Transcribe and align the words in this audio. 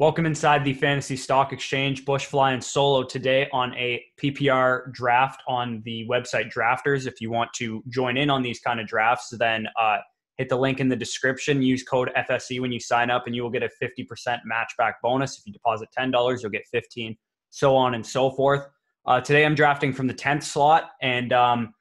Welcome 0.00 0.26
inside 0.26 0.64
the 0.64 0.74
Fantasy 0.74 1.16
Stock 1.16 1.52
Exchange. 1.52 2.04
Bush 2.04 2.26
flying 2.26 2.60
solo 2.60 3.04
today 3.04 3.48
on 3.52 3.72
a 3.74 4.04
PPR 4.20 4.92
draft 4.92 5.40
on 5.46 5.82
the 5.84 6.04
website 6.10 6.52
Drafters. 6.52 7.06
If 7.06 7.20
you 7.20 7.30
want 7.30 7.52
to 7.54 7.80
join 7.88 8.16
in 8.16 8.28
on 8.28 8.42
these 8.42 8.58
kind 8.58 8.80
of 8.80 8.88
drafts, 8.88 9.30
then 9.38 9.68
uh, 9.80 9.98
hit 10.36 10.48
the 10.48 10.56
link 10.56 10.80
in 10.80 10.88
the 10.88 10.96
description. 10.96 11.62
Use 11.62 11.84
code 11.84 12.10
FSE 12.16 12.60
when 12.60 12.72
you 12.72 12.80
sign 12.80 13.08
up, 13.08 13.26
and 13.26 13.36
you 13.36 13.44
will 13.44 13.50
get 13.50 13.62
a 13.62 13.70
50% 13.80 14.40
matchback 14.50 14.94
bonus. 15.00 15.38
If 15.38 15.46
you 15.46 15.52
deposit 15.52 15.88
$10, 15.96 16.42
you'll 16.42 16.50
get 16.50 16.66
15 16.72 17.16
so 17.50 17.76
on 17.76 17.94
and 17.94 18.04
so 18.04 18.32
forth. 18.32 18.66
Uh, 19.06 19.20
today 19.20 19.44
I'm 19.44 19.54
drafting 19.54 19.92
from 19.92 20.08
the 20.08 20.14
10th 20.14 20.42
slot, 20.42 20.90
and 21.02 21.32
um, 21.32 21.72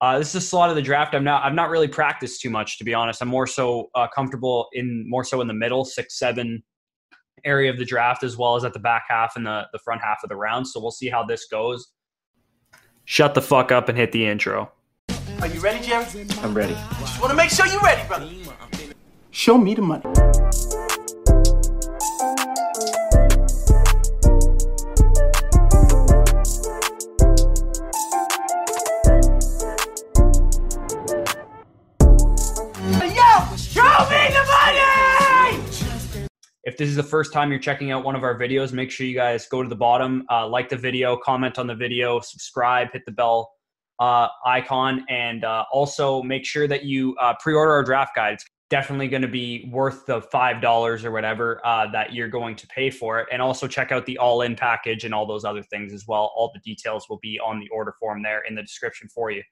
uh, 0.00 0.16
this 0.16 0.28
is 0.28 0.36
a 0.36 0.40
slot 0.40 0.70
of 0.70 0.76
the 0.76 0.82
draft. 0.82 1.12
I'm 1.12 1.24
not. 1.24 1.44
I've 1.44 1.54
not 1.54 1.70
really 1.70 1.88
practiced 1.88 2.40
too 2.40 2.50
much, 2.50 2.78
to 2.78 2.84
be 2.84 2.94
honest. 2.94 3.20
I'm 3.20 3.26
more 3.26 3.48
so 3.48 3.90
uh, 3.96 4.06
comfortable 4.14 4.68
in 4.74 5.04
more 5.10 5.24
so 5.24 5.40
in 5.40 5.48
the 5.48 5.54
middle, 5.54 5.84
six, 5.84 6.20
seven, 6.20 6.62
area 7.44 7.70
of 7.70 7.78
the 7.78 7.84
draft 7.84 8.22
as 8.22 8.36
well 8.36 8.56
as 8.56 8.64
at 8.64 8.72
the 8.72 8.78
back 8.78 9.04
half 9.08 9.36
and 9.36 9.46
the, 9.46 9.66
the 9.72 9.78
front 9.78 10.00
half 10.02 10.18
of 10.22 10.28
the 10.28 10.36
round. 10.36 10.66
So 10.66 10.80
we'll 10.80 10.90
see 10.90 11.08
how 11.08 11.24
this 11.24 11.46
goes. 11.46 11.88
Shut 13.04 13.34
the 13.34 13.42
fuck 13.42 13.72
up 13.72 13.88
and 13.88 13.96
hit 13.96 14.12
the 14.12 14.26
intro. 14.26 14.72
Are 15.40 15.46
you 15.46 15.60
ready, 15.60 15.84
Jerry? 15.84 16.04
I'm 16.42 16.52
ready. 16.52 16.74
Just 17.00 17.20
want 17.20 17.30
to 17.30 17.36
make 17.36 17.50
sure 17.50 17.66
you're 17.66 17.80
ready, 17.80 18.06
brother. 18.06 18.28
Show 19.30 19.56
me 19.56 19.74
the 19.74 19.82
money. 19.82 20.04
If 36.68 36.76
this 36.76 36.90
is 36.90 36.96
the 36.96 37.02
first 37.02 37.32
time 37.32 37.50
you're 37.50 37.58
checking 37.58 37.92
out 37.92 38.04
one 38.04 38.14
of 38.14 38.22
our 38.22 38.38
videos, 38.38 38.74
make 38.74 38.90
sure 38.90 39.06
you 39.06 39.14
guys 39.14 39.46
go 39.46 39.62
to 39.62 39.68
the 39.70 39.74
bottom, 39.74 40.26
uh, 40.30 40.46
like 40.46 40.68
the 40.68 40.76
video, 40.76 41.16
comment 41.16 41.58
on 41.58 41.66
the 41.66 41.74
video, 41.74 42.20
subscribe, 42.20 42.92
hit 42.92 43.06
the 43.06 43.10
bell 43.10 43.50
uh, 44.00 44.28
icon, 44.44 45.02
and 45.08 45.46
uh, 45.46 45.64
also 45.72 46.22
make 46.22 46.44
sure 46.44 46.68
that 46.68 46.84
you 46.84 47.16
uh, 47.22 47.32
pre-order 47.40 47.72
our 47.72 47.82
draft 47.82 48.14
guide. 48.14 48.34
It's 48.34 48.44
definitely 48.68 49.08
going 49.08 49.22
to 49.22 49.28
be 49.28 49.70
worth 49.72 50.04
the 50.04 50.20
five 50.20 50.60
dollars 50.60 51.06
or 51.06 51.10
whatever 51.10 51.62
uh, 51.64 51.90
that 51.92 52.12
you're 52.12 52.28
going 52.28 52.54
to 52.56 52.66
pay 52.66 52.90
for 52.90 53.18
it. 53.18 53.28
And 53.32 53.40
also 53.40 53.66
check 53.66 53.90
out 53.90 54.04
the 54.04 54.18
all-in 54.18 54.54
package 54.54 55.06
and 55.06 55.14
all 55.14 55.24
those 55.24 55.46
other 55.46 55.62
things 55.62 55.94
as 55.94 56.06
well. 56.06 56.34
All 56.36 56.50
the 56.52 56.60
details 56.60 57.08
will 57.08 57.20
be 57.22 57.40
on 57.40 57.60
the 57.60 57.68
order 57.70 57.94
form 57.98 58.22
there 58.22 58.42
in 58.46 58.54
the 58.54 58.62
description 58.62 59.08
for 59.08 59.30
you. 59.30 59.42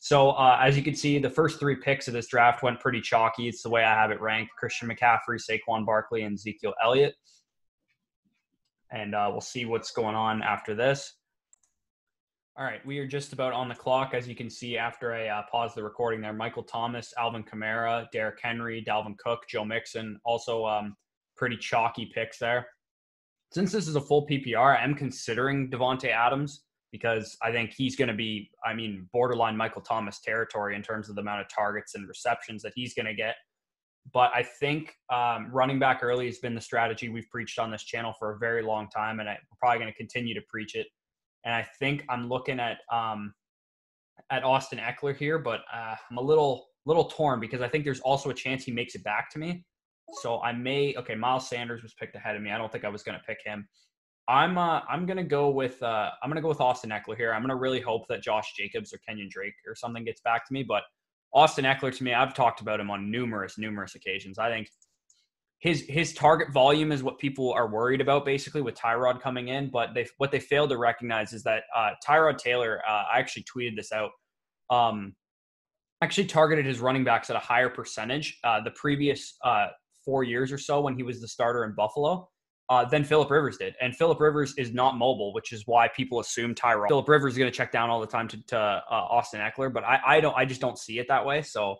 So 0.00 0.30
uh, 0.30 0.58
as 0.60 0.76
you 0.76 0.82
can 0.82 0.94
see, 0.94 1.18
the 1.18 1.30
first 1.30 1.58
three 1.58 1.76
picks 1.76 2.06
of 2.06 2.14
this 2.14 2.28
draft 2.28 2.62
went 2.62 2.80
pretty 2.80 3.00
chalky. 3.00 3.48
It's 3.48 3.62
the 3.62 3.70
way 3.70 3.82
I 3.82 3.94
have 3.94 4.10
it 4.10 4.20
ranked: 4.20 4.52
Christian 4.56 4.88
McCaffrey, 4.88 5.40
Saquon 5.40 5.84
Barkley, 5.84 6.22
and 6.22 6.34
Ezekiel 6.34 6.74
Elliott. 6.82 7.14
And 8.90 9.14
uh, 9.14 9.28
we'll 9.30 9.40
see 9.40 9.66
what's 9.66 9.90
going 9.90 10.14
on 10.14 10.42
after 10.42 10.74
this. 10.74 11.14
All 12.56 12.64
right, 12.64 12.84
we 12.84 12.98
are 12.98 13.06
just 13.06 13.32
about 13.32 13.52
on 13.52 13.68
the 13.68 13.74
clock, 13.74 14.14
as 14.14 14.26
you 14.26 14.34
can 14.34 14.50
see. 14.50 14.78
After 14.78 15.12
I 15.12 15.28
uh, 15.28 15.42
pause 15.50 15.74
the 15.74 15.82
recording, 15.82 16.20
there, 16.20 16.32
Michael 16.32 16.64
Thomas, 16.64 17.12
Alvin 17.16 17.44
Kamara, 17.44 18.06
Derrick 18.12 18.38
Henry, 18.42 18.84
Dalvin 18.84 19.16
Cook, 19.18 19.42
Joe 19.48 19.64
Mixon, 19.64 20.18
also 20.24 20.64
um, 20.66 20.96
pretty 21.36 21.56
chalky 21.56 22.10
picks 22.12 22.38
there. 22.38 22.66
Since 23.52 23.72
this 23.72 23.86
is 23.86 23.94
a 23.94 24.00
full 24.00 24.26
PPR, 24.26 24.76
I 24.76 24.82
am 24.82 24.94
considering 24.94 25.70
Davante 25.70 26.10
Adams 26.10 26.64
because 26.92 27.36
I 27.42 27.52
think 27.52 27.72
he's 27.76 27.96
going 27.96 28.08
to 28.08 28.14
be, 28.14 28.50
I 28.64 28.74
mean, 28.74 29.08
borderline 29.12 29.56
Michael 29.56 29.82
Thomas 29.82 30.20
territory 30.20 30.74
in 30.74 30.82
terms 30.82 31.08
of 31.08 31.14
the 31.14 31.20
amount 31.20 31.42
of 31.42 31.48
targets 31.48 31.94
and 31.94 32.08
receptions 32.08 32.62
that 32.62 32.72
he's 32.74 32.94
going 32.94 33.06
to 33.06 33.14
get. 33.14 33.34
But 34.12 34.30
I 34.34 34.42
think 34.42 34.94
um, 35.12 35.50
running 35.52 35.78
back 35.78 36.00
early 36.02 36.26
has 36.26 36.38
been 36.38 36.54
the 36.54 36.60
strategy 36.60 37.08
we've 37.08 37.28
preached 37.30 37.58
on 37.58 37.70
this 37.70 37.82
channel 37.84 38.14
for 38.18 38.34
a 38.34 38.38
very 38.38 38.62
long 38.62 38.88
time, 38.88 39.20
and 39.20 39.28
I'm 39.28 39.36
probably 39.60 39.80
going 39.80 39.92
to 39.92 39.96
continue 39.96 40.34
to 40.34 40.40
preach 40.48 40.74
it. 40.74 40.86
And 41.44 41.54
I 41.54 41.66
think 41.78 42.04
I'm 42.08 42.28
looking 42.28 42.58
at 42.58 42.78
um, 42.90 43.34
at 44.30 44.44
Austin 44.44 44.78
Ekeler 44.78 45.16
here, 45.16 45.38
but 45.38 45.60
uh, 45.72 45.94
I'm 46.10 46.16
a 46.16 46.22
little 46.22 46.68
little 46.86 47.04
torn 47.04 47.38
because 47.38 47.60
I 47.60 47.68
think 47.68 47.84
there's 47.84 48.00
also 48.00 48.30
a 48.30 48.34
chance 48.34 48.64
he 48.64 48.72
makes 48.72 48.94
it 48.94 49.04
back 49.04 49.30
to 49.32 49.38
me. 49.38 49.64
So 50.22 50.40
I 50.40 50.52
may 50.52 50.94
okay. 50.96 51.14
Miles 51.14 51.48
Sanders 51.48 51.82
was 51.82 51.92
picked 51.94 52.16
ahead 52.16 52.34
of 52.34 52.42
me. 52.42 52.50
I 52.50 52.58
don't 52.58 52.72
think 52.72 52.84
I 52.84 52.88
was 52.88 53.02
going 53.02 53.18
to 53.18 53.24
pick 53.26 53.38
him. 53.44 53.68
I'm 54.28 54.58
uh, 54.58 54.80
I'm 54.88 55.06
gonna 55.06 55.24
go 55.24 55.48
with 55.48 55.82
uh, 55.82 56.10
I'm 56.22 56.28
gonna 56.28 56.42
go 56.42 56.48
with 56.48 56.60
Austin 56.60 56.90
Ekeler 56.90 57.16
here. 57.16 57.32
I'm 57.32 57.40
gonna 57.40 57.56
really 57.56 57.80
hope 57.80 58.06
that 58.08 58.22
Josh 58.22 58.52
Jacobs 58.54 58.92
or 58.92 58.98
Kenyan 59.08 59.30
Drake 59.30 59.54
or 59.66 59.74
something 59.74 60.04
gets 60.04 60.20
back 60.20 60.46
to 60.46 60.52
me. 60.52 60.62
But 60.62 60.82
Austin 61.32 61.64
Ekeler 61.64 61.96
to 61.96 62.04
me, 62.04 62.12
I've 62.12 62.34
talked 62.34 62.60
about 62.60 62.78
him 62.78 62.90
on 62.90 63.10
numerous 63.10 63.56
numerous 63.56 63.94
occasions. 63.94 64.38
I 64.38 64.50
think 64.50 64.68
his 65.60 65.86
his 65.88 66.12
target 66.12 66.52
volume 66.52 66.92
is 66.92 67.02
what 67.02 67.18
people 67.18 67.52
are 67.54 67.68
worried 67.68 68.02
about 68.02 68.26
basically 68.26 68.60
with 68.60 68.74
Tyrod 68.74 69.22
coming 69.22 69.48
in. 69.48 69.70
But 69.70 69.94
they 69.94 70.06
what 70.18 70.30
they 70.30 70.40
failed 70.40 70.70
to 70.70 70.76
recognize 70.76 71.32
is 71.32 71.42
that 71.44 71.62
uh, 71.74 71.90
Tyrod 72.06 72.36
Taylor. 72.36 72.82
Uh, 72.86 73.04
I 73.12 73.18
actually 73.18 73.44
tweeted 73.44 73.76
this 73.76 73.92
out. 73.92 74.10
Um, 74.70 75.14
actually 76.02 76.26
targeted 76.26 76.66
his 76.66 76.80
running 76.80 77.02
backs 77.02 77.30
at 77.30 77.34
a 77.34 77.40
higher 77.40 77.70
percentage 77.70 78.38
uh, 78.44 78.60
the 78.60 78.70
previous 78.72 79.36
uh, 79.42 79.68
four 80.04 80.22
years 80.22 80.52
or 80.52 80.58
so 80.58 80.80
when 80.82 80.94
he 80.94 81.02
was 81.02 81.20
the 81.20 81.26
starter 81.26 81.64
in 81.64 81.74
Buffalo 81.74 82.28
uh, 82.70 82.84
than 82.84 83.04
Philip 83.04 83.30
Rivers 83.30 83.56
did. 83.56 83.74
And 83.80 83.96
Philip 83.96 84.20
Rivers 84.20 84.54
is 84.58 84.72
not 84.72 84.96
mobile, 84.96 85.32
which 85.32 85.52
is 85.52 85.62
why 85.66 85.88
people 85.88 86.20
assume 86.20 86.54
Tyrod. 86.54 86.88
Philip 86.88 87.08
Rivers 87.08 87.34
is 87.34 87.38
going 87.38 87.50
to 87.50 87.56
check 87.56 87.72
down 87.72 87.88
all 87.90 88.00
the 88.00 88.06
time 88.06 88.28
to, 88.28 88.46
to 88.48 88.58
uh, 88.58 88.82
Austin 88.90 89.40
Ekeler, 89.40 89.72
but 89.72 89.84
I, 89.84 90.00
I 90.06 90.20
don't. 90.20 90.36
I 90.36 90.44
just 90.44 90.60
don't 90.60 90.78
see 90.78 90.98
it 90.98 91.08
that 91.08 91.24
way. 91.24 91.42
So 91.42 91.76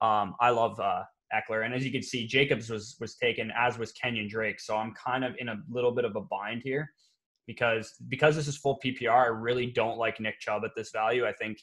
um, 0.00 0.34
I 0.40 0.50
love 0.50 0.78
uh, 0.80 1.02
Ekeler, 1.32 1.64
and 1.64 1.74
as 1.74 1.84
you 1.84 1.92
can 1.92 2.02
see, 2.02 2.26
Jacobs 2.26 2.68
was 2.68 2.96
was 3.00 3.14
taken, 3.16 3.52
as 3.56 3.78
was 3.78 3.92
Kenyan 3.92 4.28
Drake. 4.28 4.60
So 4.60 4.76
I'm 4.76 4.92
kind 4.94 5.24
of 5.24 5.34
in 5.38 5.48
a 5.48 5.56
little 5.70 5.92
bit 5.92 6.04
of 6.04 6.16
a 6.16 6.20
bind 6.20 6.62
here 6.64 6.90
because 7.46 7.94
because 8.08 8.34
this 8.34 8.48
is 8.48 8.56
full 8.56 8.78
PPR. 8.84 9.24
I 9.24 9.26
really 9.26 9.66
don't 9.66 9.98
like 9.98 10.20
Nick 10.20 10.40
Chubb 10.40 10.64
at 10.64 10.72
this 10.76 10.90
value. 10.90 11.26
I 11.26 11.32
think 11.32 11.58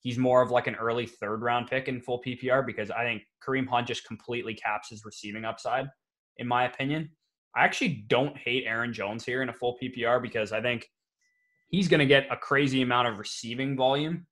he's 0.00 0.18
more 0.18 0.42
of 0.42 0.50
like 0.50 0.66
an 0.66 0.74
early 0.76 1.06
third 1.06 1.42
round 1.42 1.68
pick 1.68 1.88
in 1.88 2.00
full 2.00 2.20
PPR 2.22 2.66
because 2.66 2.90
I 2.90 3.04
think 3.04 3.22
Kareem 3.46 3.68
Hunt 3.68 3.86
just 3.86 4.06
completely 4.06 4.54
caps 4.54 4.90
his 4.90 5.04
receiving 5.04 5.44
upside, 5.44 5.86
in 6.38 6.48
my 6.48 6.64
opinion. 6.64 7.10
I 7.56 7.64
actually 7.64 8.04
don't 8.08 8.36
hate 8.36 8.64
Aaron 8.66 8.92
Jones 8.92 9.24
here 9.24 9.42
in 9.42 9.48
a 9.48 9.52
full 9.52 9.78
PPR 9.82 10.20
because 10.20 10.52
I 10.52 10.60
think 10.60 10.88
he's 11.68 11.88
going 11.88 12.00
to 12.00 12.06
get 12.06 12.26
a 12.30 12.36
crazy 12.36 12.82
amount 12.82 13.08
of 13.08 13.18
receiving 13.18 13.76
volume. 13.76 14.26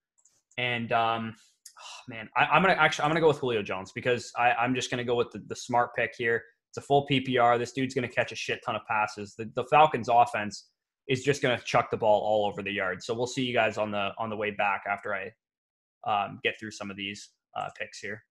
And 0.58 0.92
um, 0.92 1.34
oh, 1.80 2.02
man, 2.08 2.28
I, 2.36 2.56
am 2.56 2.62
gonna 2.62 2.74
actually 2.74 3.04
I'm 3.04 3.10
gonna 3.10 3.20
go 3.20 3.28
with 3.28 3.38
Julio 3.38 3.62
Jones 3.62 3.92
because 3.92 4.30
I, 4.36 4.52
I'm 4.52 4.74
just 4.74 4.90
gonna 4.90 5.04
go 5.04 5.16
with 5.16 5.30
the, 5.32 5.42
the 5.48 5.56
smart 5.56 5.90
pick 5.96 6.12
here. 6.16 6.42
It's 6.70 6.78
a 6.78 6.80
full 6.80 7.06
PPR. 7.10 7.58
This 7.58 7.72
dude's 7.72 7.94
gonna 7.94 8.08
catch 8.08 8.30
a 8.30 8.36
shit 8.36 8.60
ton 8.64 8.76
of 8.76 8.82
passes. 8.88 9.34
The, 9.36 9.50
the 9.56 9.64
Falcons' 9.64 10.08
offense 10.08 10.68
is 11.08 11.24
just 11.24 11.42
gonna 11.42 11.58
chuck 11.64 11.90
the 11.90 11.96
ball 11.96 12.20
all 12.20 12.46
over 12.46 12.62
the 12.62 12.70
yard. 12.70 13.02
So 13.02 13.14
we'll 13.14 13.26
see 13.26 13.44
you 13.44 13.52
guys 13.52 13.78
on 13.78 13.90
the 13.90 14.10
on 14.18 14.30
the 14.30 14.36
way 14.36 14.52
back 14.52 14.84
after 14.88 15.14
I 15.14 15.30
um, 16.06 16.38
get 16.44 16.54
through 16.60 16.70
some 16.70 16.90
of 16.90 16.96
these 16.96 17.30
uh, 17.56 17.68
picks 17.78 17.98
here. 17.98 18.22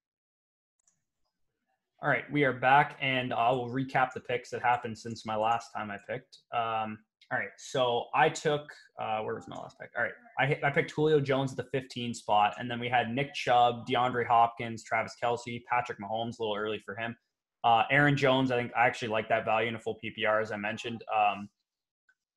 All 2.04 2.10
right, 2.10 2.30
we 2.30 2.44
are 2.44 2.52
back, 2.52 2.98
and 3.00 3.32
I 3.32 3.50
will 3.50 3.70
recap 3.70 4.12
the 4.12 4.20
picks 4.20 4.50
that 4.50 4.60
happened 4.60 4.98
since 4.98 5.24
my 5.24 5.36
last 5.36 5.70
time 5.74 5.90
I 5.90 5.96
picked. 6.06 6.36
Um, 6.52 6.98
all 7.32 7.38
right, 7.38 7.48
so 7.56 8.04
I 8.14 8.28
took 8.28 8.70
uh, 9.00 9.20
where 9.20 9.34
was 9.34 9.48
my 9.48 9.56
last 9.56 9.78
pick? 9.80 9.88
All 9.96 10.02
right, 10.02 10.12
I 10.38 10.68
I 10.68 10.70
picked 10.70 10.90
Julio 10.90 11.18
Jones 11.18 11.52
at 11.52 11.56
the 11.56 11.70
15 11.72 12.12
spot, 12.12 12.56
and 12.58 12.70
then 12.70 12.78
we 12.78 12.90
had 12.90 13.08
Nick 13.08 13.32
Chubb, 13.32 13.86
DeAndre 13.88 14.26
Hopkins, 14.26 14.84
Travis 14.84 15.14
Kelce, 15.22 15.62
Patrick 15.64 15.98
Mahomes, 15.98 16.38
a 16.38 16.42
little 16.42 16.54
early 16.54 16.78
for 16.84 16.94
him. 16.94 17.16
Uh, 17.64 17.84
Aaron 17.90 18.18
Jones, 18.18 18.50
I 18.50 18.58
think 18.58 18.72
I 18.76 18.86
actually 18.86 19.08
like 19.08 19.26
that 19.30 19.46
value 19.46 19.68
in 19.68 19.74
a 19.76 19.80
full 19.80 19.98
PPR, 20.04 20.42
as 20.42 20.52
I 20.52 20.56
mentioned. 20.56 21.02
Um, 21.10 21.48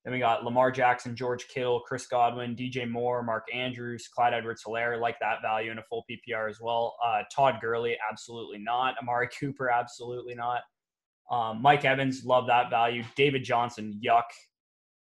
then 0.07 0.13
we 0.13 0.19
got 0.19 0.45
Lamar 0.45 0.71
Jackson, 0.71 1.17
George 1.17 1.49
Kittle, 1.49 1.81
Chris 1.81 2.07
Godwin, 2.07 2.55
DJ 2.55 2.89
Moore, 2.89 3.21
Mark 3.23 3.45
Andrews, 3.53 4.07
Clyde 4.07 4.33
Edwards 4.33 4.63
Helaire, 4.65 4.97
like 5.01 5.19
that 5.19 5.41
value 5.41 5.69
in 5.69 5.79
a 5.79 5.83
full 5.83 6.05
PPR 6.09 6.49
as 6.49 6.61
well. 6.61 6.95
Uh, 7.05 7.23
Todd 7.29 7.55
Gurley, 7.59 7.97
absolutely 8.09 8.57
not. 8.57 8.95
Amari 9.01 9.27
Cooper, 9.37 9.69
absolutely 9.69 10.33
not. 10.33 10.61
Um, 11.29 11.61
Mike 11.61 11.83
Evans, 11.83 12.23
love 12.23 12.47
that 12.47 12.69
value. 12.69 13.03
David 13.17 13.43
Johnson, 13.43 13.99
yuck. 14.01 14.23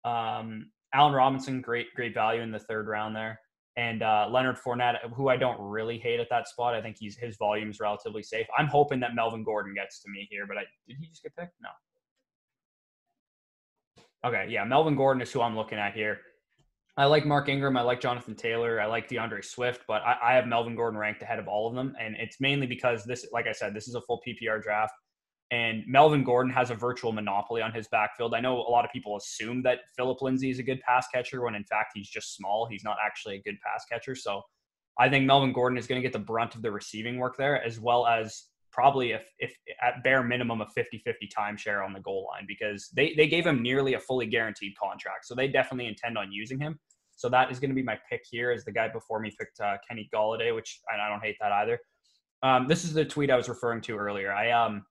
Um, 0.09 0.71
Allen 0.95 1.15
Robinson, 1.15 1.61
great, 1.61 1.93
great 1.97 2.15
value 2.15 2.41
in 2.41 2.53
the 2.53 2.61
third 2.61 2.87
round 2.87 3.17
there. 3.17 3.41
And 3.77 4.05
uh, 4.05 4.29
Leonard 4.31 4.57
Fournette, 4.57 4.99
who 5.17 5.29
I 5.29 5.37
don't 5.37 5.61
really 5.61 5.99
hate 5.99 6.21
at 6.21 6.29
that 6.31 6.47
spot. 6.47 6.75
I 6.75 6.81
think 6.81 6.97
he's 6.97 7.17
his 7.17 7.37
volume 7.39 7.71
is 7.71 7.81
relatively 7.81 8.23
safe. 8.23 8.47
I'm 8.57 8.69
hoping 8.69 9.01
that 9.01 9.17
Melvin 9.17 9.43
Gordon 9.43 9.75
gets 9.75 10.01
to 10.03 10.11
me 10.13 10.29
here, 10.31 10.47
but 10.47 10.59
I, 10.59 10.65
did 10.87 10.99
he 11.01 11.09
just 11.09 11.25
get 11.25 11.35
picked? 11.35 11.55
No. 11.61 11.71
Okay, 14.25 14.47
yeah, 14.49 14.65
Melvin 14.65 14.95
Gordon 14.95 15.21
is 15.21 15.33
who 15.33 15.41
I'm 15.41 15.57
looking 15.57 15.79
at 15.79 15.95
here. 15.95 16.21
I 16.97 17.07
like 17.07 17.25
Mark 17.25 17.49
Ingram. 17.49 17.77
I 17.77 17.83
like 17.83 18.01
Jonathan 18.01 18.35
Taylor. 18.35 18.81
I 18.81 18.87
like 18.87 19.09
D'Andre 19.09 19.41
Swift, 19.41 19.83
but 19.89 20.03
I, 20.03 20.17
I, 20.23 20.35
have 20.35 20.47
Melvin 20.47 20.77
Gordon 20.77 20.99
ranked 20.99 21.23
ahead 21.23 21.39
of 21.39 21.49
all 21.49 21.67
of 21.67 21.75
them. 21.75 21.95
And 21.99 22.15
it's 22.19 22.39
mainly 22.39 22.67
because 22.67 23.05
this, 23.05 23.27
like 23.33 23.47
I 23.47 23.53
said, 23.53 23.75
this 23.75 23.89
is 23.89 23.95
a 23.95 24.01
full 24.03 24.21
PPR 24.27 24.63
draft. 24.63 24.93
And 25.51 25.83
Melvin 25.87 26.23
Gordon 26.23 26.53
has 26.53 26.71
a 26.71 26.75
virtual 26.75 27.13
monopoly 27.13 27.63
on 27.63 27.73
his 27.73 27.89
backfield. 27.89 28.35
I 28.35 28.41
know 28.41 28.59
a 28.59 28.71
lot 28.71 28.85
of 28.85 28.93
people 28.93 29.17
assume 29.17 29.63
that 29.63 29.81
Phillip 29.97 30.21
Lindsay 30.21 30.51
is 30.51 30.59
a 30.59 30.63
good 30.63 30.81
pass 30.81 31.09
catcher 31.13 31.43
when 31.43 31.55
in 31.55 31.65
fact 31.65 31.93
he's 31.95 32.09
just 32.09 32.37
small. 32.37 32.67
He's 32.71 32.85
not 32.85 32.97
actually 33.05 33.37
a 33.37 33.43
good 33.43 33.57
pass 33.61 33.85
catcher. 33.91 34.15
So 34.15 34.43
I 34.99 35.09
think 35.09 35.25
Melvin 35.25 35.53
Gordon 35.53 35.79
is 35.79 35.87
going 35.87 36.01
to 36.01 36.07
get 36.07 36.13
the 36.13 36.25
brunt 36.25 36.55
of 36.55 36.63
the 36.63 36.71
receiving 36.71 37.19
work 37.19 37.37
there, 37.37 37.63
as 37.63 37.81
well 37.81 38.07
as 38.07 38.45
probably 38.73 39.13
if, 39.13 39.23
if 39.39 39.55
at 39.83 40.03
bare 40.03 40.23
minimum 40.23 40.61
a 40.61 40.67
50-50 40.67 41.05
timeshare 41.37 41.85
on 41.85 41.93
the 41.93 42.01
goal 42.01 42.27
line 42.33 42.45
because 42.49 42.89
they, 42.97 43.15
they 43.17 43.29
gave 43.29 43.47
him 43.47 43.63
nearly 43.63 43.95
a 43.95 44.01
fully 44.01 44.27
guaranteed 44.27 44.73
contract. 44.77 45.27
So 45.27 45.35
they 45.35 45.49
definitely 45.49 45.87
intend 45.87 46.17
on 46.19 46.33
using 46.33 46.59
him. 46.59 46.79
So 47.17 47.29
that 47.29 47.53
is 47.53 47.61
going 47.61 47.71
to 47.71 47.75
be 47.75 47.83
my 47.83 47.99
pick 48.11 48.23
here 48.29 48.51
as 48.51 48.65
the 48.65 48.73
guy 48.73 48.89
before 48.89 49.21
me 49.21 49.33
picked 49.39 49.61
uh, 49.61 49.77
Kenny 49.87 50.09
Golladay, 50.13 50.55
which 50.55 50.81
I 50.93 51.09
don't 51.09 51.23
hate 51.23 51.37
that 51.41 51.53
either. 51.53 51.79
Um, 52.43 52.67
this 52.67 52.85
is 52.85 52.93
the 52.93 53.05
tweet 53.05 53.31
I 53.31 53.37
was 53.37 53.49
referring 53.49 53.81
to 53.83 53.97
earlier. 53.97 54.33
I 54.33 54.51
um 54.51 54.85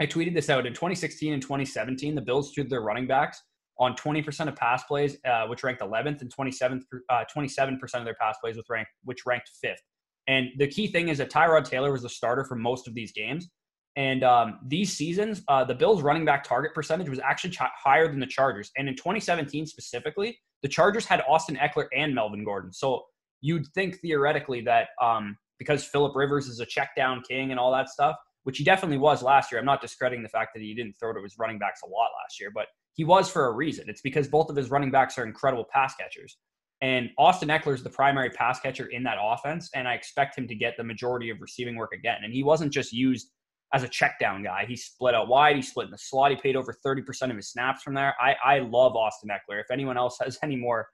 I 0.00 0.06
tweeted 0.06 0.34
this 0.34 0.50
out 0.50 0.66
in 0.66 0.72
2016 0.72 1.32
and 1.32 1.42
2017. 1.42 2.14
The 2.14 2.20
Bills 2.20 2.52
threw 2.52 2.64
their 2.64 2.82
running 2.82 3.06
backs 3.06 3.40
on 3.78 3.94
20% 3.94 4.48
of 4.48 4.56
pass 4.56 4.84
plays, 4.84 5.16
uh, 5.24 5.46
which 5.46 5.62
ranked 5.62 5.82
11th, 5.82 6.20
and 6.20 6.34
27th, 6.34 6.82
uh, 7.08 7.24
27% 7.34 7.80
of 7.94 8.04
their 8.04 8.14
pass 8.20 8.36
plays, 8.38 8.56
with 8.56 8.66
rank, 8.68 8.86
which 9.04 9.26
ranked 9.26 9.50
fifth. 9.60 9.82
And 10.26 10.48
the 10.58 10.66
key 10.66 10.86
thing 10.86 11.08
is 11.08 11.18
that 11.18 11.30
Tyrod 11.30 11.64
Taylor 11.64 11.92
was 11.92 12.02
the 12.02 12.08
starter 12.08 12.44
for 12.44 12.56
most 12.56 12.88
of 12.88 12.94
these 12.94 13.12
games. 13.12 13.48
And 13.96 14.24
um, 14.24 14.58
these 14.66 14.92
seasons, 14.92 15.42
uh, 15.48 15.64
the 15.64 15.74
Bills' 15.74 16.02
running 16.02 16.24
back 16.24 16.42
target 16.42 16.74
percentage 16.74 17.08
was 17.08 17.20
actually 17.20 17.50
ch- 17.50 17.58
higher 17.76 18.08
than 18.08 18.18
the 18.18 18.26
Chargers. 18.26 18.72
And 18.76 18.88
in 18.88 18.96
2017 18.96 19.66
specifically, 19.66 20.38
the 20.62 20.68
Chargers 20.68 21.04
had 21.04 21.22
Austin 21.28 21.56
Ekeler 21.56 21.86
and 21.96 22.14
Melvin 22.14 22.44
Gordon. 22.44 22.72
So 22.72 23.04
you'd 23.40 23.66
think 23.68 24.00
theoretically 24.00 24.62
that 24.62 24.88
um, 25.00 25.36
because 25.58 25.84
Philip 25.84 26.16
Rivers 26.16 26.48
is 26.48 26.60
a 26.60 26.66
check 26.66 26.90
down 26.96 27.22
king 27.22 27.50
and 27.50 27.60
all 27.60 27.70
that 27.72 27.88
stuff, 27.88 28.16
which 28.42 28.58
he 28.58 28.64
definitely 28.64 28.98
was 28.98 29.22
last 29.22 29.52
year. 29.52 29.60
I'm 29.60 29.66
not 29.66 29.80
discrediting 29.80 30.22
the 30.22 30.28
fact 30.28 30.54
that 30.54 30.62
he 30.62 30.74
didn't 30.74 30.94
throw 30.98 31.12
to 31.12 31.22
his 31.22 31.38
running 31.38 31.58
backs 31.58 31.82
a 31.84 31.86
lot 31.86 32.08
last 32.22 32.40
year, 32.40 32.50
but 32.52 32.66
he 32.94 33.04
was 33.04 33.30
for 33.30 33.46
a 33.46 33.52
reason. 33.52 33.84
It's 33.88 34.00
because 34.00 34.26
both 34.26 34.50
of 34.50 34.56
his 34.56 34.70
running 34.70 34.90
backs 34.90 35.18
are 35.18 35.24
incredible 35.24 35.66
pass 35.72 35.94
catchers. 35.94 36.38
And 36.84 37.08
Austin 37.16 37.48
Ekeler 37.48 37.72
is 37.72 37.82
the 37.82 37.88
primary 37.88 38.28
pass 38.28 38.60
catcher 38.60 38.88
in 38.88 39.02
that 39.04 39.16
offense, 39.18 39.70
and 39.74 39.88
I 39.88 39.94
expect 39.94 40.36
him 40.36 40.46
to 40.46 40.54
get 40.54 40.76
the 40.76 40.84
majority 40.84 41.30
of 41.30 41.40
receiving 41.40 41.76
work 41.76 41.94
again. 41.94 42.18
And 42.22 42.30
he 42.30 42.42
wasn't 42.42 42.74
just 42.74 42.92
used 42.92 43.30
as 43.72 43.84
a 43.84 43.88
check 43.88 44.18
down 44.20 44.42
guy. 44.42 44.66
He 44.68 44.76
split 44.76 45.14
out 45.14 45.28
wide, 45.28 45.56
he 45.56 45.62
split 45.62 45.86
in 45.86 45.90
the 45.90 45.96
slot, 45.96 46.30
he 46.30 46.36
paid 46.36 46.56
over 46.56 46.76
30% 46.86 47.30
of 47.30 47.36
his 47.36 47.50
snaps 47.50 47.82
from 47.82 47.94
there. 47.94 48.14
I, 48.20 48.34
I 48.44 48.58
love 48.58 48.96
Austin 48.96 49.30
Ekeler. 49.30 49.62
If 49.62 49.70
anyone 49.72 49.96
else 49.96 50.18
has 50.22 50.38
any 50.42 50.56
more 50.56 50.86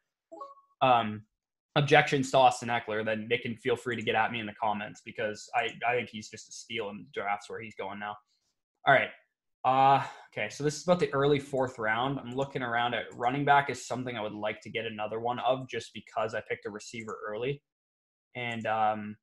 um, 0.80 1.22
objections 1.74 2.30
to 2.30 2.38
Austin 2.38 2.68
Ekeler, 2.68 3.04
then 3.04 3.26
they 3.28 3.38
can 3.38 3.56
feel 3.56 3.74
free 3.74 3.96
to 3.96 4.02
get 4.02 4.14
at 4.14 4.30
me 4.30 4.38
in 4.38 4.46
the 4.46 4.54
comments 4.62 5.02
because 5.04 5.50
I, 5.56 5.70
I 5.90 5.96
think 5.96 6.10
he's 6.10 6.28
just 6.30 6.48
a 6.48 6.52
steal 6.52 6.90
in 6.90 6.98
the 6.98 7.20
drafts 7.20 7.50
where 7.50 7.60
he's 7.60 7.74
going 7.74 7.98
now. 7.98 8.14
All 8.86 8.94
right. 8.94 9.10
Uh, 9.64 10.02
okay, 10.32 10.48
so 10.48 10.64
this 10.64 10.76
is 10.76 10.84
about 10.84 11.00
the 11.00 11.12
early 11.12 11.38
fourth 11.38 11.78
round. 11.78 12.18
I'm 12.18 12.34
looking 12.34 12.62
around 12.62 12.94
at 12.94 13.04
running 13.14 13.44
back 13.44 13.68
is 13.68 13.86
something 13.86 14.16
I 14.16 14.22
would 14.22 14.32
like 14.32 14.60
to 14.62 14.70
get 14.70 14.86
another 14.86 15.20
one 15.20 15.38
of 15.40 15.68
just 15.68 15.92
because 15.92 16.34
I 16.34 16.42
picked 16.48 16.66
a 16.66 16.70
receiver 16.70 17.16
early. 17.28 17.62
And 18.34 18.66
um, 18.66 19.16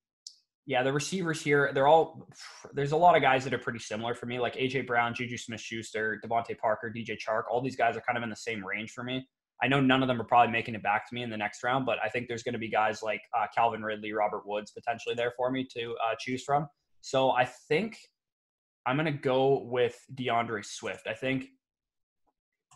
yeah, 0.68 0.84
the 0.84 0.94
receivers 0.94 1.42
here, 1.42 1.72
they're 1.74 1.88
all 1.88 2.28
there's 2.74 2.92
a 2.92 2.98
lot 2.98 3.16
of 3.16 3.22
guys 3.22 3.44
that 3.46 3.54
are 3.54 3.58
pretty 3.60 3.80
similar 3.80 4.14
for 4.14 4.26
me, 4.28 4.38
like 4.38 4.56
AJ 4.56 4.86
Brown, 4.86 5.14
Juju 5.16 5.38
Smith 5.38 5.62
Schuster, 5.62 6.20
DeVante 6.24 6.58
Parker, 6.58 6.94
DJ 6.96 7.18
Chark. 7.18 7.44
All 7.50 7.62
these 7.62 7.78
guys 7.78 7.98
are 7.98 8.02
kind 8.02 8.18
of 8.18 8.24
in 8.24 8.30
the 8.30 8.36
same 8.36 8.64
range 8.64 8.92
for 8.92 9.04
me. 9.04 9.26
I 9.64 9.68
know 9.68 9.82
none 9.82 10.04
of 10.04 10.08
them 10.08 10.22
are 10.22 10.26
probably 10.26 10.52
making 10.52 10.76
it 10.76 10.84
back 10.84 11.10
to 11.10 11.16
me 11.16 11.24
in 11.24 11.32
the 11.32 11.38
next 11.38 11.64
round, 11.64 11.86
but 11.86 11.98
I 12.04 12.10
think 12.10 12.28
there's 12.28 12.44
going 12.44 12.54
to 12.54 12.60
be 12.60 12.70
guys 12.70 13.02
like 13.02 13.22
uh, 13.36 13.48
Calvin 13.56 13.82
Ridley, 13.82 14.14
Robert 14.14 14.44
Woods 14.46 14.72
potentially 14.72 15.16
there 15.16 15.34
for 15.36 15.50
me 15.50 15.66
to 15.76 15.96
uh, 16.06 16.16
choose 16.20 16.44
from. 16.44 16.68
So 17.02 17.32
I 17.32 17.46
think 17.46 17.98
I'm 18.88 18.96
going 18.96 19.06
to 19.06 19.12
go 19.12 19.64
with 19.64 20.00
D'Andre 20.16 20.62
Swift. 20.64 21.08
I 21.08 21.14
think 21.14 21.48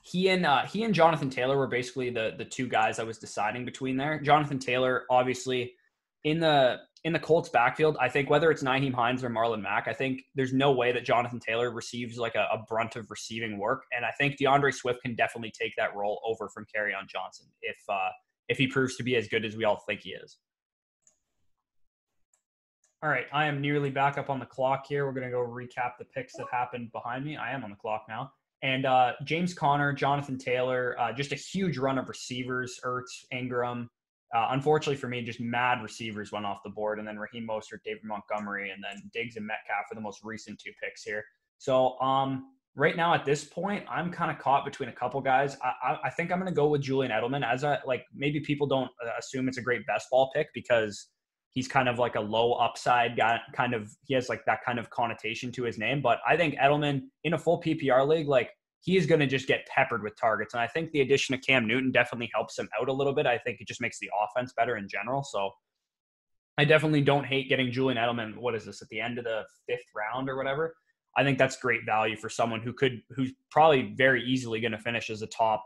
he 0.04 0.30
and 0.30 0.46
uh, 0.46 0.66
he 0.66 0.84
and 0.84 0.94
Jonathan 0.94 1.30
Taylor 1.30 1.58
were 1.58 1.68
basically 1.68 2.10
the 2.10 2.34
the 2.38 2.46
two 2.46 2.68
guys 2.68 3.00
I 3.00 3.04
was 3.04 3.18
deciding 3.18 3.66
between 3.66 3.98
there. 3.98 4.20
Jonathan 4.20 4.60
Taylor, 4.60 5.06
obviously, 5.10 5.74
in 6.24 6.40
the 6.40 6.80
in 7.04 7.14
the 7.14 7.20
Colts 7.20 7.50
backfield, 7.50 7.98
I 8.00 8.10
think 8.10 8.30
whether 8.30 8.52
it's 8.52 8.62
Nyheim 8.62 8.94
Hines 8.94 9.24
or 9.24 9.30
Marlon 9.30 9.62
Mack, 9.62 9.88
I 9.88 9.94
think 9.94 10.22
there's 10.36 10.54
no 10.54 10.72
way 10.72 10.92
that 10.92 11.04
Jonathan 11.04 11.40
Taylor 11.40 11.72
receives 11.72 12.18
like 12.18 12.36
a, 12.36 12.48
a, 12.54 12.64
brunt 12.68 12.96
of 12.96 13.10
receiving 13.10 13.58
work, 13.58 13.86
and 13.92 14.06
I 14.06 14.12
think 14.20 14.38
DeAndre 14.38 14.72
Swift 14.72 15.02
can 15.02 15.16
definitely 15.16 15.52
take 15.52 15.74
that 15.78 15.96
role 15.96 16.22
over 16.24 16.48
from 16.50 16.66
on 16.76 17.08
Johnson 17.08 17.48
if 17.62 17.78
uh, 17.90 18.10
if 18.50 18.58
he 18.58 18.68
proves 18.68 18.98
to 18.98 19.04
be 19.04 19.16
as 19.16 19.28
good 19.28 19.46
as 19.46 19.56
we 19.56 19.64
all 19.64 19.82
think 19.88 20.02
he 20.02 20.12
is. 20.12 20.38
All 23.04 23.10
right, 23.10 23.26
I 23.34 23.48
am 23.48 23.62
nearly 23.62 23.90
back 23.90 24.18
up 24.18 24.30
on 24.30 24.40
the 24.40 24.46
clock 24.46 24.86
here. 24.88 25.06
We're 25.06 25.14
gonna 25.14 25.32
go 25.32 25.40
recap 25.40 25.94
the 25.98 26.06
picks 26.06 26.34
that 26.38 26.46
happened 26.52 26.92
behind 26.92 27.26
me. 27.26 27.36
I 27.36 27.52
am 27.52 27.64
on 27.64 27.72
the 27.72 27.76
clock 27.76 28.06
now. 28.08 28.32
And 28.62 28.86
uh, 28.86 29.14
James 29.24 29.56
Conner, 29.56 29.92
Jonathan 29.92 30.38
Taylor, 30.38 30.96
uh, 31.00 31.12
just 31.12 31.32
a 31.32 31.36
huge 31.36 31.80
run 31.80 31.98
of 31.98 32.08
receivers, 32.08 32.80
Ertz, 32.86 33.26
Ingram, 33.32 33.90
uh, 34.34 34.50
unfortunately 34.52 34.96
for 34.96 35.08
me, 35.08 35.22
just 35.22 35.40
mad 35.40 35.82
receivers 35.82 36.32
went 36.32 36.46
off 36.46 36.60
the 36.64 36.70
board, 36.70 37.00
and 37.00 37.08
then 37.08 37.18
Raheem 37.18 37.48
Mostert, 37.48 37.84
David 37.84 38.04
Montgomery, 38.04 38.72
and 38.72 38.82
then 38.82 39.02
Diggs 39.14 39.36
and 39.36 39.46
Metcalf 39.46 39.88
for 39.90 39.96
the 39.96 40.02
most 40.02 40.24
recent 40.24 40.60
two 40.60 40.72
picks 40.82 41.04
here. 41.04 41.24
So 41.58 42.00
um, 42.00 42.52
right 42.76 42.96
now 42.96 43.14
at 43.14 43.26
this 43.26 43.44
point, 43.44 43.84
I'm 43.90 44.10
kind 44.10 44.32
of 44.32 44.40
caught 44.40 44.64
between 44.64 44.90
a 44.90 44.94
couple 44.94 45.20
guys. 45.20 45.58
I, 45.62 45.74
I, 45.84 45.98
I 46.06 46.10
think 46.12 46.32
I'm 46.32 46.40
going 46.40 46.52
to 46.52 46.56
go 46.56 46.68
with 46.68 46.82
Julian 46.82 47.12
Edelman 47.12 47.46
as 47.46 47.64
a 47.64 47.82
like 47.86 48.06
maybe 48.14 48.40
people 48.40 48.68
don't 48.68 48.90
uh, 49.06 49.10
assume 49.20 49.50
it's 49.50 49.58
a 49.58 49.62
great 49.62 49.86
best 49.86 50.08
ball 50.10 50.32
pick 50.34 50.48
because 50.54 51.08
he's 51.54 51.68
kind 51.68 51.90
of 51.90 52.00
like 52.00 52.16
a 52.16 52.20
low 52.20 52.54
upside 52.54 53.16
guy. 53.18 53.40
Kind 53.54 53.74
of 53.74 53.92
he 54.06 54.14
has 54.14 54.30
like 54.30 54.46
that 54.46 54.60
kind 54.66 54.80
of 54.80 54.90
connotation 54.90 55.52
to 55.54 55.64
his 55.64 55.78
name, 55.78 56.02
but 56.02 56.20
I 56.28 56.38
think 56.38 56.56
Edelman 56.56 57.04
in 57.24 57.34
a 57.34 57.38
full 57.38 57.62
PPR 57.62 58.08
league, 58.08 58.28
like 58.28 58.52
he 58.82 58.98
is 58.98 59.06
going 59.06 59.20
to 59.20 59.28
just 59.28 59.48
get 59.48 59.68
peppered 59.68 60.02
with 60.02 60.20
targets. 60.20 60.54
And 60.54 60.62
I 60.62 60.68
think 60.68 60.92
the 60.92 61.02
addition 61.02 61.36
of 61.36 61.42
Cam 61.42 61.68
Newton 61.68 61.92
definitely 61.92 62.32
helps 62.34 62.58
him 62.58 62.68
out 62.80 62.90
a 62.90 62.94
little 62.94 63.14
bit. 63.14 63.28
I 63.28 63.38
think 63.38 63.62
it 63.62 63.68
just 63.68 63.82
makes 63.82 64.00
the 64.00 64.10
offense 64.24 64.54
better 64.58 64.78
in 64.78 64.88
general. 64.90 65.24
So 65.24 65.52
I 66.58 66.66
definitely 66.66 67.02
don't 67.02 67.26
hate 67.26 67.48
getting 67.48 67.72
Julian 67.72 67.98
Edelman. 67.98 68.38
What 68.38 68.56
is 68.56 68.66
this 68.66 68.82
at 68.82 68.90
the 68.90 69.00
end 69.00 69.20
of 69.20 69.24
the 69.24 69.44
fifth 69.70 69.86
round 69.96 70.30
or 70.30 70.36
whatever? 70.36 70.76
I 71.16 71.24
think 71.24 71.38
that's 71.38 71.58
great 71.58 71.82
value 71.86 72.16
for 72.16 72.30
someone 72.30 72.62
who 72.62 72.74
could, 72.74 73.02
who's 73.10 73.34
probably 73.52 73.94
very 73.96 74.24
easily 74.24 74.62
going 74.62 74.72
to 74.72 74.80
finish 74.80 75.10
as 75.10 75.22
a 75.22 75.28
top, 75.28 75.64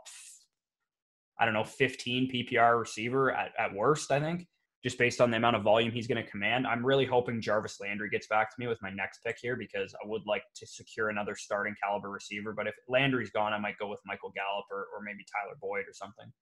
I 1.38 1.44
don't 1.44 1.54
know, 1.54 1.64
15 1.64 2.32
PPR 2.32 2.78
receiver 2.78 3.32
at, 3.32 3.52
at 3.58 3.72
worst, 3.72 4.10
I 4.10 4.20
think 4.20 4.46
just 4.82 4.98
based 4.98 5.20
on 5.20 5.30
the 5.30 5.36
amount 5.36 5.56
of 5.56 5.62
volume 5.62 5.90
he's 5.90 6.06
going 6.06 6.22
to 6.22 6.30
command. 6.30 6.66
I'm 6.66 6.84
really 6.84 7.06
hoping 7.06 7.40
Jarvis 7.40 7.78
Landry 7.80 8.08
gets 8.08 8.26
back 8.28 8.50
to 8.50 8.56
me 8.58 8.66
with 8.66 8.80
my 8.82 8.90
next 8.90 9.20
pick 9.24 9.36
here 9.40 9.56
because 9.56 9.94
I 9.94 10.06
would 10.06 10.22
like 10.26 10.42
to 10.54 10.66
secure 10.66 11.08
another 11.08 11.34
starting 11.34 11.74
caliber 11.82 12.10
receiver. 12.10 12.52
But 12.52 12.66
if 12.66 12.74
Landry's 12.88 13.30
gone, 13.30 13.52
I 13.52 13.58
might 13.58 13.78
go 13.78 13.88
with 13.88 14.00
Michael 14.06 14.32
Gallup 14.34 14.66
or, 14.70 14.86
or 14.94 15.02
maybe 15.04 15.24
Tyler 15.32 15.56
Boyd 15.60 15.84
or 15.88 15.92
something. 15.92 16.32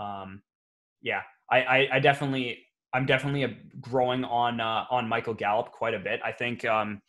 Um, 0.00 0.42
yeah, 1.02 1.20
I, 1.50 1.62
I, 1.62 1.88
I 1.94 2.00
definitely, 2.00 2.64
I'm 2.92 3.06
definitely 3.06 3.44
a, 3.44 3.54
growing 3.80 4.24
on 4.24 4.60
uh, 4.60 4.84
on 4.90 5.08
Michael 5.08 5.34
Gallup 5.34 5.70
quite 5.70 5.94
a 5.94 5.98
bit. 5.98 6.20
I 6.24 6.32
think, 6.32 6.64
um, 6.64 7.00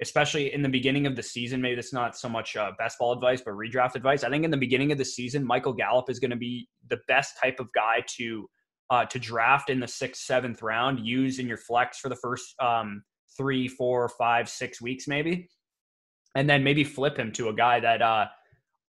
especially 0.00 0.54
in 0.54 0.62
the 0.62 0.68
beginning 0.68 1.06
of 1.06 1.16
the 1.16 1.22
season, 1.22 1.60
maybe 1.60 1.74
that's 1.74 1.92
not 1.92 2.16
so 2.16 2.28
much 2.28 2.56
uh, 2.56 2.70
best 2.78 2.98
ball 2.98 3.12
advice, 3.12 3.42
but 3.44 3.52
redraft 3.54 3.94
advice. 3.94 4.24
I 4.24 4.30
think 4.30 4.44
in 4.44 4.50
the 4.50 4.56
beginning 4.56 4.92
of 4.92 4.98
the 4.98 5.04
season, 5.04 5.44
Michael 5.44 5.72
Gallup 5.72 6.08
is 6.08 6.18
going 6.18 6.30
to 6.30 6.36
be 6.36 6.68
the 6.88 6.98
best 7.08 7.34
type 7.42 7.60
of 7.60 7.66
guy 7.74 8.04
to 8.16 8.48
uh, 8.90 9.04
to 9.06 9.18
draft 9.18 9.70
in 9.70 9.80
the 9.80 9.88
sixth, 9.88 10.22
seventh 10.22 10.62
round, 10.62 11.06
use 11.06 11.38
in 11.38 11.46
your 11.46 11.58
flex 11.58 11.98
for 11.98 12.08
the 12.08 12.16
first 12.16 12.54
um, 12.60 13.02
three, 13.36 13.68
four, 13.68 14.08
five, 14.08 14.48
six 14.48 14.80
weeks, 14.80 15.06
maybe, 15.06 15.48
and 16.34 16.48
then 16.48 16.64
maybe 16.64 16.84
flip 16.84 17.18
him 17.18 17.32
to 17.32 17.48
a 17.48 17.54
guy 17.54 17.80
that 17.80 18.02
uh, 18.02 18.26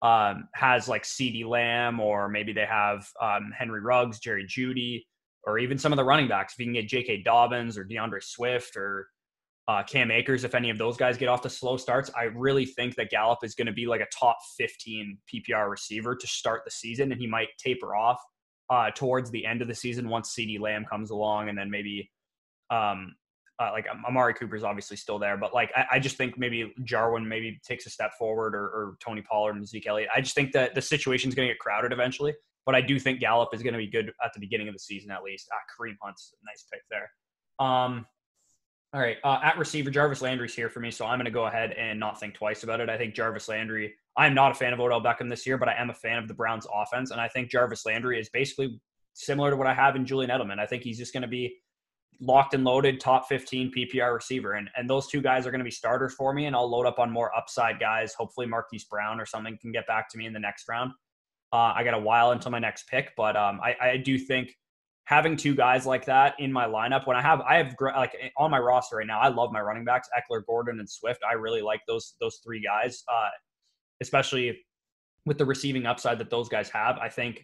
um, 0.02 0.48
has 0.54 0.88
like 0.88 1.04
CeeDee 1.04 1.46
Lamb, 1.46 2.00
or 2.00 2.30
maybe 2.30 2.54
they 2.54 2.66
have 2.66 3.08
um, 3.22 3.52
Henry 3.58 3.82
Ruggs, 3.82 4.20
Jerry 4.20 4.46
Jeudy, 4.46 5.04
or 5.46 5.60
even 5.60 5.78
some 5.78 5.92
of 5.92 5.98
the 5.98 6.04
running 6.04 6.28
backs. 6.28 6.54
If 6.54 6.60
you 6.60 6.66
can 6.66 6.74
get 6.74 6.88
J.K. 6.88 7.24
Dobbins 7.24 7.78
or 7.78 7.84
D'Andre 7.84 8.20
Swift 8.22 8.78
or 8.78 9.08
uh, 9.68 9.84
Cam 9.84 10.12
Akers, 10.12 10.44
if 10.44 10.56
any 10.56 10.70
of 10.70 10.78
those 10.78 10.98
guys 10.98 11.18
get 11.18 11.28
off 11.28 11.42
to 11.42 11.50
slow 11.50 11.78
starts, 11.78 12.10
I 12.16 12.24
really 12.24 12.66
think 12.66 12.96
that 12.96 13.10
Gallup 13.10 13.40
is 13.44 13.56
going 13.56 13.68
to 13.68 13.74
be 13.74 13.86
like 13.86 14.02
a 14.02 14.08
top 14.18 14.38
15 14.58 15.18
PPR 15.32 15.70
receiver 15.70 16.16
to 16.16 16.28
start 16.28 16.62
the 16.66 16.72
season, 16.72 17.12
and 17.12 17.20
he 17.20 17.28
might 17.28 17.50
taper 17.58 17.96
off 17.96 18.20
uh, 18.70 18.92
towards 18.92 19.32
the 19.32 19.46
end 19.46 19.62
of 19.62 19.68
the 19.68 19.76
season 19.76 20.10
once 20.10 20.34
CeeDee 20.34 20.60
Lamb 20.60 20.86
comes 20.86 21.10
along, 21.10 21.50
and 21.50 21.58
then 21.58 21.70
maybe 21.70 22.10
um, 22.70 23.16
uh, 23.60 23.72
like 23.74 23.88
Amari 24.08 24.34
Cooper's 24.34 24.64
obviously 24.64 24.96
still 24.96 25.20
there, 25.20 25.36
but 25.38 25.54
like 25.54 25.72
I, 25.76 25.86
I, 25.94 26.00
just 26.00 26.16
think 26.16 26.38
maybe 26.38 26.74
Jarwin 26.86 27.28
maybe 27.28 27.60
takes 27.66 27.86
a 27.86 27.90
step 27.90 28.12
forward, 28.18 28.56
or, 28.56 28.64
or 28.64 28.98
Tony 29.02 29.22
Pollard 29.22 29.56
and 29.56 29.68
Zeke 29.68 29.88
Elliott. 29.88 30.10
I 30.16 30.22
just 30.22 30.34
think 30.34 30.54
that 30.54 30.76
the 30.76 30.82
situation's 30.82 31.36
going 31.36 31.48
to 31.48 31.54
get 31.54 31.60
crowded 31.60 31.92
eventually, 31.92 32.34
but 32.66 32.74
I 32.74 32.82
do 32.82 33.00
think 33.00 33.20
Gallup 33.20 33.50
is 33.54 33.62
going 33.62 33.74
to 33.74 33.80
be 33.80 33.88
good 33.88 34.14
at 34.24 34.32
the 34.34 34.40
beginning 34.40 34.70
of 34.70 34.76
the 34.76 34.80
season 34.80 35.12
at 35.12 35.24
least. 35.24 35.50
Ah, 35.52 35.58
Kareem 35.76 35.96
Hunt's 36.02 36.34
a 36.42 36.46
nice 36.46 36.66
pick 36.72 36.84
there. 36.90 37.12
Um, 37.60 38.06
all 38.94 39.02
right, 39.02 39.18
uh, 39.24 39.40
at 39.44 39.58
receiver, 39.58 39.92
Jarvis 39.92 40.22
Landry's 40.22 40.56
here 40.56 40.70
for 40.70 40.80
me, 40.80 40.90
so 40.90 41.06
I'm 41.06 41.20
going 41.20 41.26
to 41.26 41.32
go 41.32 41.46
ahead 41.46 41.74
and 41.74 42.00
not 42.00 42.20
think 42.20 42.34
twice 42.34 42.64
about 42.64 42.80
it. 42.80 42.90
I 42.90 42.98
think 42.98 43.14
Jarvis 43.14 43.48
Landry 43.48 43.94
I'm 44.20 44.34
not 44.34 44.52
a 44.52 44.54
fan 44.54 44.74
of 44.74 44.82
Odell 44.82 45.02
Beckham 45.02 45.30
this 45.30 45.48
year, 45.48 45.58
but 45.58 45.70
I 45.70 45.76
am 45.76 45.90
a 45.90 45.94
fan 45.94 46.18
of 46.18 46.28
the 46.28 46.34
Browns 46.34 46.68
offense. 46.74 47.12
And 47.12 47.22
I 47.22 47.30
think 47.30 47.50
Jarvis 47.50 47.86
Landry 47.86 48.20
is 48.20 48.28
basically 48.28 48.78
similar 49.14 49.50
to 49.50 49.56
what 49.56 49.66
I 49.66 49.74
have 49.74 49.96
in 49.96 50.06
Julian 50.06 50.30
Edelman. 50.30 50.60
I 50.60 50.66
think 50.66 50.84
he's 50.84 50.98
just 50.98 51.14
going 51.14 51.22
to 51.22 51.28
be 51.28 51.56
locked 52.20 52.54
and 52.54 52.66
loaded 52.66 53.00
top 53.00 53.30
15 53.30 53.72
PPR 53.72 54.14
receiver. 54.14 54.56
And, 54.56 54.70
and 54.76 54.90
those 54.90 55.08
two 55.08 55.22
guys 55.22 55.48
are 55.48 55.52
going 55.52 55.60
to 55.60 55.66
be 55.66 55.72
starters 55.72 56.14
for 56.16 56.34
me. 56.34 56.48
And 56.48 56.56
I'll 56.56 56.70
load 56.70 56.86
up 56.86 57.00
on 57.00 57.10
more 57.10 57.34
upside 57.34 57.80
guys. 57.80 58.14
Hopefully 58.14 58.46
Marquise 58.46 58.84
Brown 58.84 59.22
or 59.22 59.26
something 59.26 59.58
can 59.62 59.72
get 59.72 59.88
back 59.88 60.10
to 60.10 60.18
me 60.18 60.26
in 60.26 60.34
the 60.34 60.40
next 60.40 60.68
round. 60.68 60.92
Uh, 61.54 61.72
I 61.74 61.86
got 61.86 61.94
a 61.94 62.00
while 62.00 62.32
until 62.32 62.52
my 62.52 62.60
next 62.60 62.90
pick, 62.90 63.14
but 63.16 63.38
um, 63.38 63.62
I, 63.64 63.76
I 63.82 63.98
do 63.98 64.18
think 64.18 64.54
having 65.10 65.36
two 65.36 65.56
guys 65.56 65.88
like 65.88 66.06
that 66.06 66.36
in 66.38 66.54
my 66.54 66.68
lineup 66.68 67.08
when 67.08 67.18
I 67.18 67.22
have 67.24 67.42
I 67.42 67.58
have 67.58 67.74
like 67.82 68.16
on 68.38 68.52
my 68.52 68.60
roster 68.60 68.98
right 68.98 69.08
now, 69.08 69.20
I 69.20 69.30
love 69.30 69.52
my 69.52 69.60
running 69.60 69.84
backs, 69.84 70.08
Ekeler 70.16 70.46
Gordon, 70.46 70.80
and 70.80 70.88
Swift. 70.88 71.22
I 71.28 71.34
really 71.34 71.64
like 71.64 71.82
those 71.88 72.14
those 72.22 72.40
three 72.46 72.62
guys, 72.62 73.04
uh, 73.12 73.30
especially 74.02 74.60
with 75.26 75.40
the 75.40 75.46
receiving 75.46 75.88
upside 75.88 76.20
that 76.20 76.30
those 76.30 76.48
guys 76.48 76.70
have. 76.70 77.00
I 77.00 77.10
think 77.10 77.44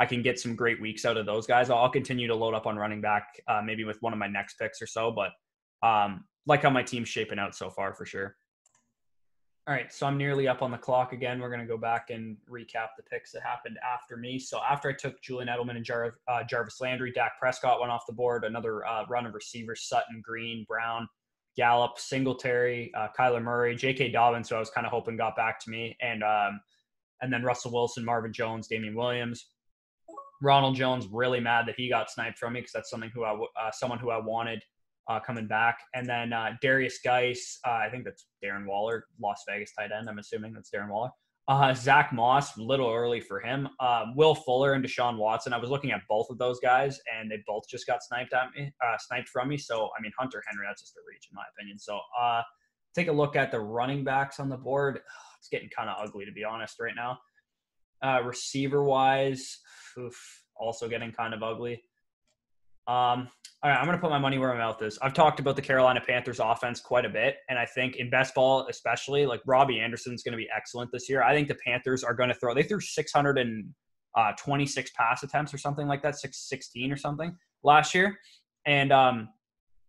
I 0.00 0.06
can 0.06 0.22
get 0.22 0.40
some 0.40 0.56
great 0.56 0.80
weeks 0.80 1.04
out 1.04 1.18
of 1.18 1.26
those 1.26 1.46
guys. 1.46 1.68
I'll 1.68 1.90
continue 1.90 2.26
to 2.28 2.34
load 2.34 2.54
up 2.54 2.66
on 2.66 2.78
running 2.78 3.02
back, 3.02 3.26
uh, 3.46 3.60
maybe 3.62 3.84
with 3.84 3.98
one 4.00 4.14
of 4.14 4.18
my 4.18 4.26
next 4.26 4.54
picks 4.58 4.80
or 4.80 4.86
so, 4.86 5.12
but 5.12 5.32
um, 5.86 6.24
like 6.46 6.62
how 6.62 6.70
my 6.70 6.82
team's 6.82 7.10
shaping 7.10 7.38
out 7.38 7.54
so 7.54 7.68
far 7.68 7.92
for 7.92 8.06
sure. 8.06 8.36
All 9.68 9.74
right, 9.74 9.92
so 9.92 10.06
I'm 10.08 10.18
nearly 10.18 10.48
up 10.48 10.60
on 10.60 10.72
the 10.72 10.78
clock 10.78 11.12
again. 11.12 11.38
We're 11.38 11.48
going 11.48 11.60
to 11.60 11.66
go 11.66 11.76
back 11.76 12.10
and 12.10 12.36
recap 12.50 12.88
the 12.96 13.04
picks 13.08 13.30
that 13.30 13.44
happened 13.44 13.78
after 13.78 14.16
me. 14.16 14.36
So 14.36 14.60
after 14.68 14.88
I 14.88 14.92
took 14.92 15.22
Julian 15.22 15.48
Edelman 15.48 15.76
and 15.76 15.84
Jar- 15.84 16.16
uh, 16.26 16.42
Jarvis 16.42 16.80
Landry, 16.80 17.12
Dak 17.12 17.38
Prescott 17.38 17.78
went 17.78 17.92
off 17.92 18.02
the 18.08 18.12
board. 18.12 18.44
Another 18.44 18.84
uh, 18.84 19.04
run 19.08 19.24
of 19.24 19.34
receivers: 19.34 19.82
Sutton, 19.82 20.20
Green, 20.20 20.64
Brown, 20.68 21.06
Gallup, 21.56 21.92
Singletary, 21.96 22.90
uh, 22.96 23.06
Kyler 23.16 23.40
Murray, 23.40 23.76
J.K. 23.76 24.10
Dobbins, 24.10 24.48
who 24.48 24.56
I 24.56 24.58
was 24.58 24.70
kind 24.70 24.84
of 24.84 24.90
hoping 24.90 25.16
got 25.16 25.36
back 25.36 25.60
to 25.60 25.70
me, 25.70 25.96
and 26.00 26.24
um, 26.24 26.60
and 27.20 27.32
then 27.32 27.44
Russell 27.44 27.70
Wilson, 27.70 28.04
Marvin 28.04 28.32
Jones, 28.32 28.66
Damien 28.66 28.96
Williams, 28.96 29.46
Ronald 30.42 30.74
Jones. 30.74 31.06
Really 31.08 31.38
mad 31.38 31.68
that 31.68 31.76
he 31.76 31.88
got 31.88 32.10
sniped 32.10 32.36
from 32.36 32.54
me 32.54 32.60
because 32.62 32.72
that's 32.72 32.90
something 32.90 33.12
who 33.14 33.22
I 33.22 33.32
uh, 33.34 33.70
someone 33.70 34.00
who 34.00 34.10
I 34.10 34.18
wanted 34.18 34.60
uh, 35.08 35.20
coming 35.20 35.46
back. 35.46 35.78
And 35.94 36.08
then 36.08 36.32
uh, 36.32 36.50
Derrius 36.62 36.94
Guice, 37.04 37.58
uh, 37.66 37.72
I 37.72 37.88
think 37.90 38.04
that's 38.04 38.26
Darren 38.44 38.66
Waller, 38.66 39.06
Las 39.20 39.42
Vegas 39.48 39.72
tight 39.78 39.90
end. 39.96 40.08
I'm 40.08 40.18
assuming 40.18 40.52
that's 40.52 40.70
Darren 40.70 40.90
Waller. 40.90 41.10
Uh, 41.48 41.74
Zach 41.74 42.12
Moss, 42.12 42.56
a 42.56 42.62
little 42.62 42.88
early 42.88 43.20
for 43.20 43.40
him. 43.40 43.68
Um, 43.80 44.14
Will 44.14 44.34
Fuller 44.34 44.74
and 44.74 44.84
Deshaun 44.84 45.18
Watson. 45.18 45.52
I 45.52 45.58
was 45.58 45.70
looking 45.70 45.90
at 45.90 46.00
both 46.08 46.30
of 46.30 46.38
those 46.38 46.60
guys, 46.60 47.00
and 47.18 47.28
they 47.28 47.42
both 47.48 47.64
just 47.68 47.84
got 47.86 48.02
sniped 48.02 48.32
at 48.32 48.46
me, 48.56 48.72
uh, 48.84 48.96
sniped 48.98 49.28
from 49.28 49.48
me. 49.48 49.58
So 49.58 49.90
I 49.98 50.00
mean, 50.00 50.12
Hunter 50.16 50.40
Henry, 50.46 50.64
that's 50.68 50.82
just 50.82 50.96
a 50.96 51.00
reach 51.08 51.26
in 51.30 51.34
my 51.34 51.42
opinion. 51.56 51.80
So 51.80 51.98
uh, 52.20 52.42
take 52.94 53.08
a 53.08 53.12
look 53.12 53.34
at 53.34 53.50
the 53.50 53.58
running 53.58 54.04
backs 54.04 54.38
on 54.38 54.48
the 54.48 54.56
board. 54.56 55.00
It's 55.42 55.48
getting 55.48 55.70
kind 55.76 55.90
of 55.90 55.96
ugly 56.00 56.24
to 56.24 56.30
be 56.30 56.44
honest 56.44 56.78
right 56.78 56.94
now. 56.94 57.18
Uh, 58.00 58.22
receiver 58.22 58.84
wise, 58.84 59.58
oof, 59.98 60.44
also 60.54 60.88
getting 60.88 61.10
kind 61.10 61.34
of 61.34 61.42
ugly. 61.42 61.82
Um, 62.86 63.28
all 63.64 63.70
right, 63.70 63.78
I'm 63.78 63.84
going 63.84 63.96
to 63.96 64.00
put 64.00 64.10
my 64.10 64.18
money 64.18 64.38
where 64.38 64.48
my 64.48 64.58
mouth 64.58 64.82
is. 64.82 64.98
I've 65.00 65.14
talked 65.14 65.38
about 65.38 65.54
the 65.54 65.62
Carolina 65.62 66.00
Panthers 66.04 66.40
offense 66.40 66.80
quite 66.80 67.04
a 67.04 67.08
bit, 67.08 67.36
and 67.48 67.56
I 67.56 67.64
think 67.64 67.94
in 67.94 68.10
best 68.10 68.34
ball, 68.34 68.66
especially, 68.68 69.24
like 69.24 69.40
Robbie 69.46 69.78
Anderson's 69.78 70.24
going 70.24 70.32
to 70.32 70.36
be 70.36 70.48
excellent 70.54 70.90
this 70.90 71.08
year. 71.08 71.22
I 71.22 71.32
think 71.32 71.46
the 71.46 71.56
Panthers 71.64 72.02
are 72.02 72.12
going 72.12 72.28
to 72.28 72.34
throw. 72.34 72.54
They 72.54 72.64
threw 72.64 72.80
626 72.80 73.72
uh, 74.16 75.00
pass 75.00 75.22
attempts 75.22 75.54
or 75.54 75.58
something 75.58 75.86
like 75.86 76.02
that, 76.02 76.18
616 76.18 76.90
or 76.90 76.96
something 76.96 77.36
last 77.62 77.94
year, 77.94 78.18
and 78.66 78.90
um, 78.90 79.28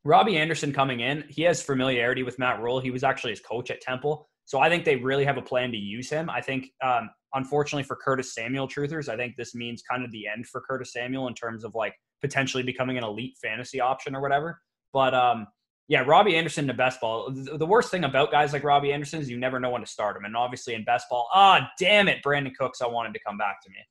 Robbie 0.03 0.38
Anderson 0.38 0.72
coming 0.72 1.00
in, 1.00 1.24
he 1.27 1.42
has 1.42 1.63
familiarity 1.63 2.22
with 2.22 2.38
Matt 2.38 2.62
Rhule. 2.62 2.80
He 2.80 2.92
was 2.92 3.03
actually 3.03 3.32
his 3.32 3.39
coach 3.39 3.72
at 3.72 3.82
Temple, 3.82 4.30
so 4.46 4.60
I 4.60 4.70
think 4.70 4.86
they 4.86 4.98
really 4.98 5.25
have 5.25 5.38
a 5.38 5.42
plan 5.42 5.72
to 5.72 5.77
use 5.77 6.12
him. 6.12 6.30
I 6.30 6.42
think, 6.42 6.68
um, 6.84 7.10
unfortunately 7.34 7.86
for 7.86 7.96
Curtis 7.96 8.36
Samuel, 8.36 8.68
truthers, 8.68 9.10
I 9.10 9.18
think 9.18 9.36
this 9.36 9.56
means 9.56 9.82
kind 9.82 10.06
of 10.06 10.12
the 10.12 10.27
end 10.27 10.46
for 10.46 10.62
Curtis 10.62 10.94
Samuel 10.94 11.27
in 11.27 11.34
terms 11.34 11.63
of 11.63 11.74
like 11.74 11.96
potentially 12.24 12.63
becoming 12.63 12.98
an 12.98 13.03
elite 13.03 13.38
fantasy 13.42 13.80
option 13.80 14.15
or 14.15 14.22
whatever. 14.22 14.60
But 14.94 15.13
um, 15.13 15.48
yeah, 15.88 16.03
Robbie 16.08 16.38
Anderson 16.38 16.65
to 16.68 16.74
best 16.74 17.01
ball. 17.01 17.30
The 17.32 17.65
worst 17.65 17.92
thing 17.92 18.06
about 18.06 18.32
guys 18.32 18.53
like 18.53 18.63
Robbie 18.63 18.94
Anderson 18.94 19.20
is 19.20 19.30
you 19.30 19.38
never 19.38 19.60
know 19.60 19.70
when 19.70 19.82
to 19.82 19.88
start 19.88 20.15
him. 20.15 20.25
And 20.25 20.36
obviously 20.36 20.74
in 20.74 20.86
best 20.86 21.08
ball, 21.10 21.27
ah, 21.34 21.70
damn 21.77 22.08
it, 22.08 22.24
Brandin 22.25 22.56
Cooks, 22.58 22.82
I 22.82 22.88
wanted 22.88 23.13
to 23.13 23.20
come 23.25 23.38
back 23.38 23.62
to 23.63 23.70
me. 23.70 23.75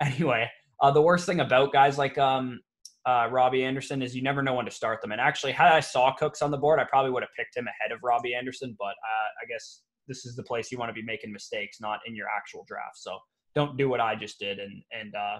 Anyway, 0.00 0.50
uh, 0.82 0.90
the 0.90 1.00
worst 1.00 1.24
thing 1.24 1.38
about 1.38 1.72
guys 1.72 1.96
like 1.96 2.18
um, 2.18 2.60
uh, 3.06 3.28
Robbie 3.30 3.64
Anderson 3.64 4.02
is 4.02 4.14
you 4.14 4.22
never 4.22 4.42
know 4.42 4.54
when 4.54 4.64
to 4.64 4.70
start 4.70 5.00
them. 5.00 5.12
And 5.12 5.20
actually, 5.20 5.52
had 5.52 5.72
I 5.72 5.78
saw 5.78 6.12
Cooks 6.12 6.42
on 6.42 6.50
the 6.50 6.58
board, 6.58 6.80
I 6.80 6.84
probably 6.84 7.12
would 7.12 7.22
have 7.22 7.30
picked 7.38 7.56
him 7.56 7.66
ahead 7.68 7.92
of 7.92 8.00
Robbie 8.02 8.34
Anderson. 8.34 8.74
But 8.76 8.88
uh, 8.88 9.28
I 9.40 9.46
guess 9.48 9.82
this 10.08 10.26
is 10.26 10.34
the 10.34 10.42
place 10.42 10.72
you 10.72 10.78
want 10.78 10.90
to 10.90 10.92
be 10.92 11.02
making 11.06 11.32
mistakes, 11.32 11.80
not 11.80 12.00
in 12.06 12.14
your 12.16 12.26
actual 12.36 12.64
draft. 12.66 12.98
So 12.98 13.18
don't 13.54 13.78
do 13.78 13.88
what 13.88 14.00
I 14.00 14.16
just 14.16 14.38
did 14.40 14.58
and 14.58 14.82
and 14.90 15.14
uh, 15.14 15.38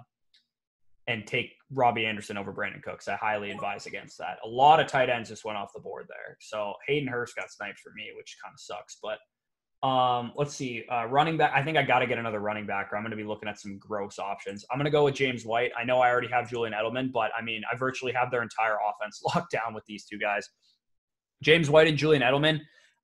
and 1.07 1.27
take 1.27 1.55
Robbie 1.71 2.07
Anderson 2.07 2.37
over 2.37 2.53
Brandin 2.53 2.83
Cooks. 2.83 3.09
I 3.09 3.17
highly 3.17 3.51
advise 3.51 3.87
against 3.87 4.19
that. 4.19 4.39
A 4.45 4.49
lot 4.49 4.81
of 4.81 4.87
tight 4.87 5.11
ends 5.11 5.29
just 5.29 5.45
went 5.45 5.59
off 5.59 5.73
the 5.75 5.81
board 5.81 6.07
there. 6.09 6.37
So 6.41 6.75
Hayden 6.87 7.09
Hurst 7.09 7.37
got 7.37 7.51
sniped 7.51 7.79
for 7.79 7.93
me, 7.95 8.11
which 8.17 8.37
kind 8.43 8.55
of 8.55 8.61
sucks. 8.61 8.99
But 9.03 9.19
um, 9.87 10.33
let's 10.35 10.55
see. 10.55 10.85
Uh, 10.91 11.05
running 11.07 11.37
back. 11.37 11.53
I 11.55 11.63
think 11.63 11.77
I 11.77 11.83
got 11.83 11.99
to 11.99 12.07
get 12.07 12.17
another 12.19 12.41
running 12.41 12.67
back, 12.67 12.91
or 12.91 12.97
I'm 12.97 13.03
going 13.03 13.11
to 13.11 13.19
be 13.19 13.25
looking 13.25 13.51
at 13.51 13.61
some 13.61 13.77
gross 13.79 14.19
options. 14.19 14.65
I'm 14.71 14.79
going 14.79 14.87
to 14.87 14.91
go 14.91 15.05
with 15.05 15.15
James 15.15 15.45
White. 15.45 15.73
I 15.79 15.85
know 15.85 15.99
I 16.01 16.09
already 16.09 16.29
have 16.29 16.49
Julian 16.49 16.73
Edelman, 16.73 17.13
but 17.13 17.31
I 17.39 17.43
mean, 17.43 17.61
I 17.71 17.77
virtually 17.77 18.13
have 18.13 18.31
their 18.31 18.43
entire 18.43 18.77
offense 18.77 19.21
locked 19.35 19.53
down 19.53 19.75
with 19.75 19.85
these 19.87 20.07
two 20.07 20.19
guys. 20.19 20.49
James 21.43 21.69
White 21.69 21.87
and 21.87 21.99
Julian 21.99 22.23
Edelman 22.23 22.61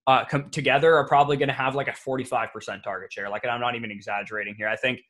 uh, 0.07 0.25
com- 0.25 0.49
together 0.49 0.95
are 0.95 1.07
probably 1.07 1.37
going 1.37 1.49
to 1.49 1.55
have 1.55 1.75
like 1.75 1.89
a 1.89 1.93
45% 1.93 2.83
target 2.83 3.13
share. 3.13 3.29
Like, 3.29 3.45
and 3.45 3.53
I'm 3.53 3.61
not 3.61 3.75
even 3.77 3.91
exaggerating 3.91 4.55
here. 4.57 4.69
I 4.69 4.77
think 4.77 5.03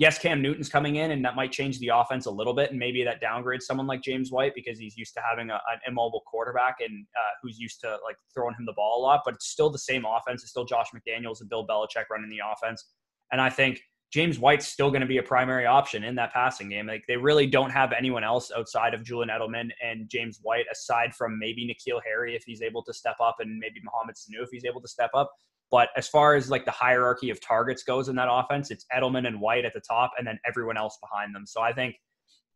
yes, 0.00 0.18
Cam 0.18 0.40
Newton's 0.40 0.70
coming 0.70 0.96
in, 0.96 1.10
and 1.10 1.22
that 1.26 1.36
might 1.36 1.52
change 1.52 1.78
the 1.78 1.90
offense 1.94 2.24
a 2.24 2.30
little 2.30 2.54
bit, 2.54 2.70
and 2.70 2.78
maybe 2.78 3.04
that 3.04 3.22
downgrades 3.22 3.62
someone 3.62 3.86
like 3.86 4.02
James 4.02 4.32
White 4.32 4.54
because 4.54 4.78
he's 4.78 4.96
used 4.96 5.12
to 5.14 5.20
having 5.20 5.50
a, 5.50 5.54
an 5.54 5.78
immobile 5.86 6.22
quarterback 6.26 6.76
and 6.80 7.06
uh, 7.14 7.32
who's 7.42 7.58
used 7.58 7.80
to 7.82 7.90
like 8.02 8.16
throwing 8.34 8.54
him 8.58 8.64
the 8.64 8.72
ball 8.72 9.00
a 9.00 9.02
lot. 9.02 9.20
But 9.24 9.34
it's 9.34 9.46
still 9.46 9.70
the 9.70 9.78
same 9.78 10.04
offense. 10.04 10.42
It's 10.42 10.50
still 10.50 10.64
Josh 10.64 10.86
McDaniels 10.96 11.40
and 11.42 11.50
Bill 11.50 11.66
Belichick 11.66 12.08
running 12.10 12.30
the 12.30 12.40
offense, 12.50 12.84
and 13.30 13.40
I 13.40 13.50
think 13.50 13.80
James 14.10 14.38
White's 14.40 14.66
still 14.66 14.90
going 14.90 15.02
to 15.02 15.06
be 15.06 15.18
a 15.18 15.22
primary 15.22 15.66
option 15.66 16.02
in 16.02 16.16
that 16.16 16.32
passing 16.32 16.70
game. 16.70 16.86
Like 16.86 17.04
they 17.06 17.18
really 17.18 17.46
don't 17.46 17.70
have 17.70 17.92
anyone 17.92 18.24
else 18.24 18.50
outside 18.56 18.94
of 18.94 19.04
Julian 19.04 19.28
Edelman 19.28 19.68
and 19.84 20.08
James 20.08 20.40
White, 20.42 20.64
aside 20.72 21.14
from 21.14 21.38
maybe 21.38 21.64
N'Keal 21.68 22.00
Harry 22.04 22.34
if 22.34 22.42
he's 22.44 22.62
able 22.62 22.82
to 22.84 22.94
step 22.94 23.16
up, 23.20 23.36
and 23.40 23.58
maybe 23.58 23.80
Mohamed 23.84 24.16
Sanu 24.16 24.42
if 24.42 24.48
he's 24.50 24.64
able 24.64 24.80
to 24.80 24.88
step 24.88 25.10
up. 25.14 25.30
But 25.70 25.90
as 25.96 26.08
far 26.08 26.34
as 26.34 26.50
like 26.50 26.64
the 26.64 26.70
hierarchy 26.70 27.30
of 27.30 27.40
targets 27.40 27.82
goes 27.82 28.08
in 28.08 28.16
that 28.16 28.28
offense, 28.30 28.70
it's 28.70 28.84
Edelman 28.94 29.26
and 29.26 29.40
White 29.40 29.64
at 29.64 29.72
the 29.72 29.80
top, 29.80 30.12
and 30.18 30.26
then 30.26 30.38
everyone 30.46 30.76
else 30.76 30.98
behind 31.00 31.34
them. 31.34 31.46
So 31.46 31.60
I 31.60 31.72
think 31.72 31.96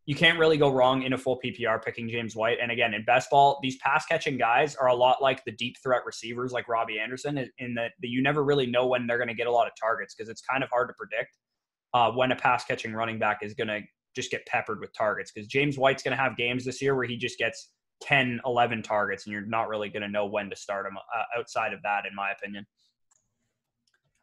you 0.07 0.15
can't 0.15 0.39
really 0.39 0.59
go 0.59 0.71
wrong 0.71 1.03
in 1.03 1.15
a 1.15 1.19
full 1.19 1.41
PPR 1.43 1.83
picking 1.83 2.09
James 2.09 2.37
White. 2.37 2.59
And 2.61 2.71
again, 2.71 2.93
in 2.93 3.05
best 3.05 3.31
ball, 3.31 3.59
these 3.63 3.79
pass 3.79 4.05
catching 4.05 4.37
guys 4.37 4.75
are 4.77 4.89
a 4.89 4.95
lot 4.95 5.23
like 5.23 5.43
the 5.45 5.53
deep 5.53 5.77
threat 5.83 6.03
receivers 6.05 6.53
like 6.53 6.69
Robbie 6.69 6.99
Anderson, 6.99 7.49
in 7.59 7.75
that 7.75 7.93
you 8.03 8.23
never 8.23 8.45
really 8.45 8.67
know 8.67 8.87
when 8.87 9.07
they're 9.07 9.17
going 9.19 9.29
to 9.29 9.35
get 9.35 9.47
a 9.47 9.53
lot 9.53 9.67
of 9.67 9.73
targets 9.81 10.15
because 10.15 10.29
it's 10.29 10.43
kind 10.43 10.63
of 10.63 10.69
hard 10.71 10.89
to 10.89 10.95
predict 10.95 11.39
uh, 11.95 12.11
when 12.11 12.33
a 12.33 12.37
pass 12.37 12.65
catching 12.65 12.93
running 12.93 13.19
back 13.19 13.39
is 13.43 13.55
going 13.55 13.69
to 13.69 13.81
just 14.15 14.31
get 14.31 14.45
peppered 14.47 14.81
with 14.81 14.93
targets. 14.93 15.33
Because 15.33 15.49
James 15.49 15.79
White's 15.79 16.03
going 16.03 16.17
to 16.17 16.23
have 16.23 16.37
games 16.37 16.65
this 16.65 16.83
year 16.83 16.95
where 16.95 17.07
he 17.07 17.17
just 17.17 17.39
gets 17.39 17.71
10, 18.03 18.41
11 18.45 18.83
targets, 18.83 19.25
and 19.25 19.33
you're 19.33 19.47
not 19.47 19.69
really 19.69 19.89
going 19.89 20.03
to 20.03 20.09
know 20.09 20.27
when 20.27 20.51
to 20.51 20.57
start 20.57 20.87
him 20.87 20.97
uh, 20.99 21.39
outside 21.39 21.73
of 21.73 21.81
that, 21.83 22.05
in 22.05 22.15
my 22.15 22.31
opinion. 22.31 22.67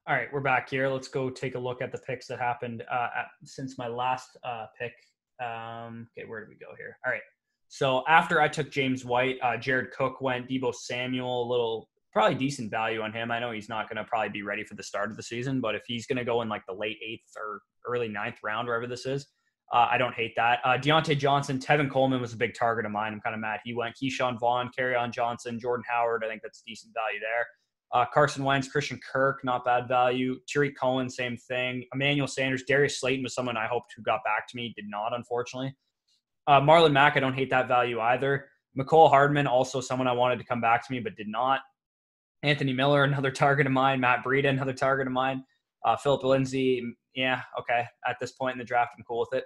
All 0.07 0.15
right, 0.15 0.29
we're 0.33 0.41
back 0.41 0.67
here. 0.67 0.87
Let's 0.87 1.07
go 1.07 1.29
take 1.29 1.53
a 1.53 1.59
look 1.59 1.79
at 1.79 1.91
the 1.91 1.99
picks 1.99 2.25
that 2.25 2.39
happened 2.39 2.83
uh, 2.91 3.09
at, 3.15 3.27
since 3.43 3.77
my 3.77 3.87
last 3.87 4.35
uh, 4.43 4.65
pick. 4.79 4.93
Um, 5.39 6.07
okay, 6.17 6.27
where 6.27 6.39
did 6.39 6.49
we 6.49 6.55
go 6.55 6.73
here? 6.75 6.97
All 7.05 7.11
right. 7.11 7.21
So 7.67 8.03
after 8.07 8.41
I 8.41 8.47
took 8.47 8.71
James 8.71 9.05
White, 9.05 9.37
uh, 9.43 9.57
Jared 9.57 9.91
Cook 9.91 10.19
went, 10.19 10.49
Deebo 10.49 10.73
Samuel, 10.73 11.47
a 11.47 11.49
little 11.49 11.87
probably 12.11 12.33
decent 12.33 12.71
value 12.71 13.01
on 13.01 13.13
him. 13.13 13.29
I 13.29 13.37
know 13.37 13.51
he's 13.51 13.69
not 13.69 13.87
going 13.87 13.97
to 13.97 14.03
probably 14.03 14.29
be 14.29 14.41
ready 14.41 14.63
for 14.63 14.73
the 14.73 14.81
start 14.81 15.11
of 15.11 15.17
the 15.17 15.23
season, 15.23 15.61
but 15.61 15.75
if 15.75 15.83
he's 15.85 16.07
going 16.07 16.17
to 16.17 16.25
go 16.25 16.41
in 16.41 16.49
like 16.49 16.63
the 16.67 16.73
late 16.73 16.97
eighth 17.05 17.31
or 17.37 17.61
early 17.87 18.07
ninth 18.07 18.37
round, 18.43 18.67
wherever 18.67 18.87
this 18.87 19.05
is, 19.05 19.27
uh, 19.71 19.87
I 19.89 19.99
don't 19.99 20.15
hate 20.15 20.33
that. 20.35 20.61
Uh, 20.65 20.79
Diontae 20.79 21.17
Johnson, 21.17 21.59
Tevin 21.59 21.91
Coleman 21.91 22.19
was 22.19 22.33
a 22.33 22.37
big 22.37 22.55
target 22.55 22.87
of 22.87 22.91
mine. 22.91 23.13
I'm 23.13 23.21
kind 23.21 23.35
of 23.35 23.39
mad 23.39 23.59
he 23.63 23.75
went. 23.75 23.95
Ke'Shawn 24.01 24.39
Vaughn, 24.39 24.71
on 24.97 25.11
Johnson, 25.11 25.59
Jordan 25.59 25.85
Howard. 25.87 26.23
I 26.25 26.27
think 26.27 26.41
that's 26.41 26.63
decent 26.65 26.91
value 26.95 27.19
there. 27.19 27.45
Uh, 27.93 28.05
Carson 28.13 28.43
Wentz, 28.43 28.69
Christian 28.69 28.99
Kirk, 29.11 29.41
not 29.43 29.65
bad 29.65 29.87
value. 29.87 30.39
Tarik 30.47 30.77
Cohen, 30.79 31.09
same 31.09 31.35
thing. 31.35 31.83
Emmanuel 31.93 32.27
Sanders, 32.27 32.63
Darius 32.63 32.99
Slayton 32.99 33.23
was 33.23 33.35
someone 33.35 33.57
I 33.57 33.67
hoped 33.67 33.93
who 33.95 34.01
got 34.01 34.23
back 34.23 34.47
to 34.47 34.55
me, 34.55 34.73
did 34.75 34.85
not, 34.87 35.13
unfortunately. 35.13 35.75
Uh, 36.47 36.61
Marlon 36.61 36.93
Mack, 36.93 37.17
I 37.17 37.19
don't 37.19 37.33
hate 37.33 37.49
that 37.49 37.67
value 37.67 37.99
either. 37.99 38.47
Mecole 38.79 39.09
Hardman, 39.09 39.45
also 39.45 39.81
someone 39.81 40.07
I 40.07 40.13
wanted 40.13 40.39
to 40.39 40.45
come 40.45 40.61
back 40.61 40.85
to 40.87 40.91
me, 40.93 40.99
but 40.99 41.17
did 41.17 41.27
not. 41.27 41.59
Anthony 42.43 42.73
Miller, 42.73 43.03
another 43.05 43.31
target 43.31 43.67
of 43.67 43.73
mine. 43.73 43.99
Matt 43.99 44.23
Breida, 44.23 44.49
another 44.49 44.73
target 44.73 45.07
of 45.07 45.13
mine. 45.13 45.43
Uh, 45.83 45.97
Phillip 45.97 46.23
Lindsay, 46.23 46.81
yeah, 47.15 47.41
okay. 47.59 47.85
At 48.07 48.17
this 48.21 48.31
point 48.31 48.53
in 48.53 48.59
the 48.59 48.65
draft, 48.65 48.91
I'm 48.97 49.03
cool 49.03 49.19
with 49.19 49.37
it. 49.37 49.45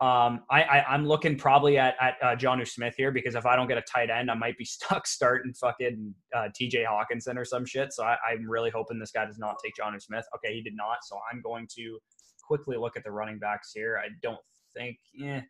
Um, 0.00 0.40
I, 0.50 0.82
am 0.88 1.06
looking 1.06 1.36
probably 1.36 1.78
at 1.78 1.94
at 2.00 2.14
uh, 2.20 2.34
Jonnu 2.34 2.66
Smith 2.66 2.94
here 2.96 3.12
because 3.12 3.36
if 3.36 3.46
I 3.46 3.54
don't 3.54 3.68
get 3.68 3.78
a 3.78 3.82
tight 3.82 4.10
end, 4.10 4.30
I 4.30 4.34
might 4.34 4.58
be 4.58 4.64
stuck 4.64 5.06
starting 5.06 5.54
fucking 5.54 6.14
uh, 6.34 6.48
T.J. 6.54 6.84
Hockenson 6.84 7.36
or 7.36 7.44
some 7.44 7.64
shit. 7.64 7.92
So 7.92 8.04
I, 8.04 8.16
I'm 8.28 8.48
really 8.48 8.70
hoping 8.70 8.98
this 8.98 9.12
guy 9.12 9.24
does 9.24 9.38
not 9.38 9.56
take 9.62 9.74
Jonnu 9.80 10.02
Smith. 10.02 10.24
Okay, 10.36 10.54
he 10.54 10.62
did 10.62 10.74
not. 10.76 10.98
So 11.04 11.18
I'm 11.32 11.40
going 11.40 11.68
to 11.76 11.98
quickly 12.42 12.76
look 12.76 12.96
at 12.96 13.04
the 13.04 13.12
running 13.12 13.38
backs 13.38 13.70
here. 13.72 14.00
I 14.04 14.08
don't 14.20 14.38
think. 14.76 14.96
Eh, 15.22 15.40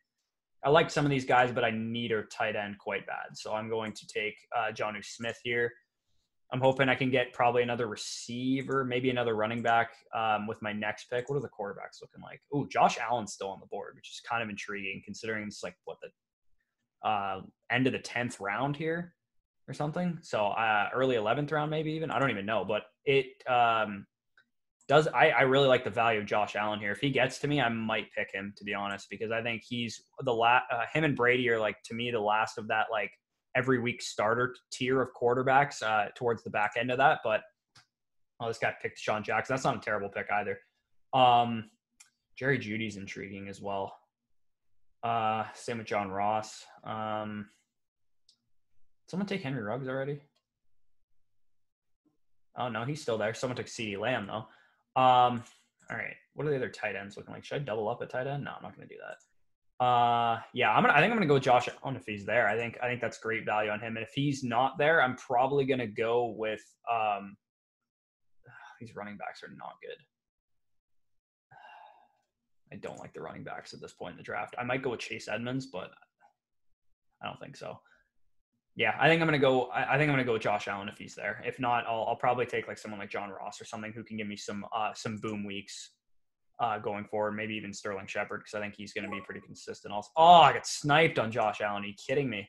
I 0.65 0.71
like 0.71 0.91
some 0.91 1.05
of 1.05 1.11
these 1.11 1.25
guys, 1.27 1.53
but 1.53 1.65
I 1.65 1.71
need 1.71 2.13
a 2.13 2.23
tight 2.25 2.57
end 2.57 2.79
quite 2.79 3.07
bad. 3.07 3.35
So 3.35 3.55
I'm 3.55 3.69
going 3.69 3.93
to 3.93 4.07
take 4.07 4.35
uh, 4.57 4.73
Jonnu 4.73 5.05
Smith 5.05 5.39
here. 5.43 5.71
I'm 6.55 6.61
hoping 6.61 6.89
I 6.89 6.95
can 6.95 7.11
get 7.11 7.33
probably 7.33 7.65
another 7.65 7.89
receiver, 7.89 8.85
maybe 8.85 9.11
another 9.11 9.35
running 9.35 9.61
back 9.61 9.91
um, 10.15 10.47
with 10.47 10.63
my 10.63 10.73
next 10.73 11.07
pick. 11.11 11.29
What 11.29 11.35
are 11.35 11.41
the 11.41 11.49
quarterbacks 11.49 12.01
looking 12.01 12.23
like? 12.23 12.41
Oh, 12.53 12.65
Josh 12.71 12.97
Allen's 12.97 13.33
still 13.33 13.49
on 13.49 13.59
the 13.59 13.67
board, 13.67 13.95
which 13.97 14.09
is 14.09 14.21
kind 14.21 14.41
of 14.41 14.49
intriguing 14.49 15.03
considering 15.05 15.49
it's 15.49 15.65
like 15.65 15.75
what 15.85 15.97
the 16.01 17.09
uh, 17.09 17.41
end 17.73 17.89
of 17.89 17.93
the 17.93 17.99
tenth 17.99 18.39
round 18.39 18.77
here 18.77 19.15
or 19.67 19.75
something. 19.75 20.17
So 20.23 20.47
uh, 20.47 20.91
early 20.95 21.17
eleventh 21.17 21.51
round, 21.51 21.73
maybe 21.73 21.91
even. 21.91 22.13
I 22.13 22.21
don't 22.21 22.31
even 22.31 22.47
know, 22.47 22.65
but 22.65 22.83
it 23.05 23.27
um, 23.49 24.07
does. 24.87 25.09
I, 25.09 25.31
I 25.31 25.43
really 25.43 25.67
like 25.67 25.83
the 25.83 25.91
value 25.91 26.21
of 26.21 26.27
Josh 26.27 26.55
Allen 26.55 26.79
here. 26.79 26.93
If 26.93 27.01
he 27.01 27.11
gets 27.11 27.39
to 27.39 27.49
me, 27.49 27.61
I 27.61 27.69
might 27.69 28.13
pick 28.17 28.33
him 28.33 28.55
to 28.59 28.63
be 28.63 28.75
honest, 28.75 29.09
because 29.11 29.33
I 29.33 29.43
think 29.43 29.65
he's 29.67 30.01
the 30.21 30.33
last. 30.33 30.67
Uh, 30.73 30.85
him 30.93 31.03
and 31.03 31.17
Brady 31.17 31.49
are 31.49 31.59
like 31.59 31.79
to 31.87 31.95
me 31.95 32.13
the 32.13 32.21
last 32.21 32.59
of 32.59 32.69
that 32.69 32.87
like 32.93 33.11
every 33.57 33.79
week 33.79 34.03
starter 34.03 34.55
tier 34.73 35.01
of 35.01 35.11
quarterbacks 35.21 35.83
uh, 35.83 36.09
towards 36.15 36.43
the 36.43 36.51
back 36.51 36.73
end 36.79 36.91
of 36.91 36.99
that. 36.99 37.21
But 37.23 37.43
oh, 38.41 38.49
this 38.49 38.59
guy 38.59 38.75
picked 38.81 38.99
Sean 38.99 39.23
Jackson. 39.23 39.55
That's 39.55 39.65
not 39.65 39.77
a 39.77 39.81
terrible 39.81 40.09
pick 40.09 40.27
either. 40.31 40.59
Um, 41.13 41.71
Jerry 42.37 42.59
Jeudy's 42.59 42.97
intriguing 42.97 43.49
as 43.49 43.61
well. 43.61 43.95
Uh, 45.03 45.45
same 45.55 45.79
with 45.79 45.87
John 45.87 46.11
Ross. 46.11 46.65
Um, 46.83 47.47
someone 49.09 49.27
take 49.27 49.43
Henry 49.43 49.63
Ruggs 49.63 49.87
already? 49.87 50.21
Oh 52.57 52.69
no, 52.69 52.85
he's 52.85 53.03
still 53.03 53.19
there. 53.19 53.35
Someone 53.35 53.57
took 53.57 53.67
CeeDee 53.67 53.99
Lamb 53.99 54.27
though. 54.27 54.47
Um, 55.01 55.43
all 55.91 55.97
right. 55.97 56.17
What 56.35 56.47
are 56.47 56.51
the 56.51 56.57
other 56.57 56.69
tight 56.69 56.97
ends 56.97 57.17
looking 57.17 57.35
like? 57.35 57.45
Should 57.45 57.57
I 57.57 57.65
double 57.65 57.89
up 57.89 58.01
at 58.03 58.11
tight 58.11 58.27
end? 58.27 58.45
No, 58.45 58.53
I'm 58.57 58.63
not 58.63 58.77
going 58.77 58.89
to 58.89 58.95
do 58.95 59.01
that. 59.07 59.17
Uh, 59.81 60.39
yeah, 60.53 60.71
I'm 60.71 60.83
gonna. 60.85 60.95
I 60.95 61.01
think 61.01 61.11
I'm 61.11 61.17
gonna 61.17 61.27
go 61.27 61.35
with 61.35 61.43
Josh 61.43 61.69
Allen 61.83 61.97
if 61.97 62.07
he's 62.07 62.25
there. 62.25 62.47
I 62.47 62.57
think 62.57 62.79
I 62.81 62.87
think 62.87 63.01
that's 63.01 63.19
great 63.19 63.45
value 63.45 63.71
on 63.71 63.81
him. 63.81 63.97
And 63.97 64.05
if 64.05 64.13
he's 64.15 64.45
not 64.45 64.79
there, 64.79 65.03
I'm 65.03 65.17
probably 65.17 65.65
gonna 65.65 65.87
go 65.87 66.35
with 66.37 66.63
um. 66.91 67.37
These 68.81 68.95
running 68.95 69.17
backs 69.17 69.43
are 69.43 69.53
not 69.57 69.75
good. 69.83 69.97
I 72.73 72.77
don't 72.77 73.01
like 73.01 73.15
the 73.15 73.23
running 73.23 73.43
backs 73.43 73.75
at 73.75 73.81
this 73.81 73.93
point 73.93 74.13
in 74.13 74.17
the 74.19 74.23
draft. 74.23 74.55
I 74.59 74.65
might 74.65 74.83
go 74.83 74.91
with 74.91 75.01
Chase 75.01 75.27
Edmonds, 75.27 75.67
but 75.67 75.91
I 77.21 77.27
don't 77.27 77.41
think 77.41 77.57
so. 77.57 77.81
Yeah, 78.77 78.95
I 79.01 79.09
think 79.09 79.21
I'm 79.21 79.27
gonna 79.27 79.39
go. 79.39 79.71
I 79.73 79.99
think 79.99 80.09
I'm 80.09 80.15
gonna 80.15 80.25
go 80.25 80.35
with 80.35 80.43
Josh 80.43 80.69
Allen 80.69 80.89
if 80.89 80.99
he's 80.99 81.17
there. 81.17 81.43
If 81.45 81.59
not, 81.59 81.85
I'll, 81.89 82.05
I'll 82.09 82.17
probably 82.17 82.47
take 82.47 82.69
like 82.69 82.79
someone 82.79 83.01
like 83.01 83.11
John 83.11 83.31
Ross 83.31 83.61
or 83.61 83.65
something 83.65 83.93
who 83.93 84.05
can 84.05 84.17
give 84.17 84.29
me 84.29 84.37
some 84.37 84.65
uh, 84.73 84.93
some 84.95 85.17
boom 85.17 85.45
weeks 85.45 85.94
uh, 86.61 86.79
going 86.79 87.05
forward. 87.05 87.33
Maybe 87.33 87.55
even 87.55 87.73
Sterling 87.73 88.07
Shepard 88.07 88.41
because 88.41 88.57
I 88.57 88.61
think 88.61 88.75
he's 88.77 88.93
gonna 88.93 89.11
be 89.11 89.21
pretty 89.21 89.41
consistent. 89.41 89.93
Also, 89.93 90.11
oh, 90.17 90.41
I 90.41 90.53
got 90.53 90.67
sniped 90.67 91.19
on 91.19 91.31
Josh 91.31 91.61
Allen. 91.61 91.85
Are 91.85 91.87
you 91.87 91.95
kidding 91.95 92.29
me? 92.29 92.49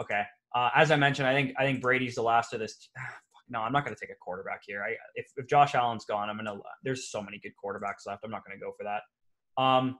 Okay. 0.00 0.22
Uh, 0.54 0.70
as 0.74 0.90
I 0.90 0.96
mentioned, 0.96 1.28
I 1.28 1.34
think 1.34 1.54
I 1.58 1.64
think 1.64 1.80
Brady's 1.80 2.14
the 2.14 2.22
last 2.22 2.52
of 2.52 2.60
this. 2.60 2.88
No, 3.52 3.58
I'm 3.58 3.72
not 3.72 3.84
going 3.84 3.92
to 3.92 4.00
take 4.00 4.14
a 4.14 4.18
quarterback 4.20 4.60
here. 4.64 4.80
I 4.80 4.90
if, 5.16 5.26
if 5.36 5.48
Josh 5.48 5.74
Allen's 5.74 6.04
gone, 6.04 6.30
I'm 6.30 6.36
gonna. 6.36 6.54
There's 6.84 7.10
so 7.10 7.20
many 7.20 7.40
good 7.42 7.50
quarterbacks 7.60 8.06
left. 8.06 8.22
I'm 8.22 8.30
not 8.30 8.44
going 8.46 8.56
to 8.56 8.64
go 8.64 8.70
for 8.78 8.84
that. 8.84 9.02
Um, 9.60 9.98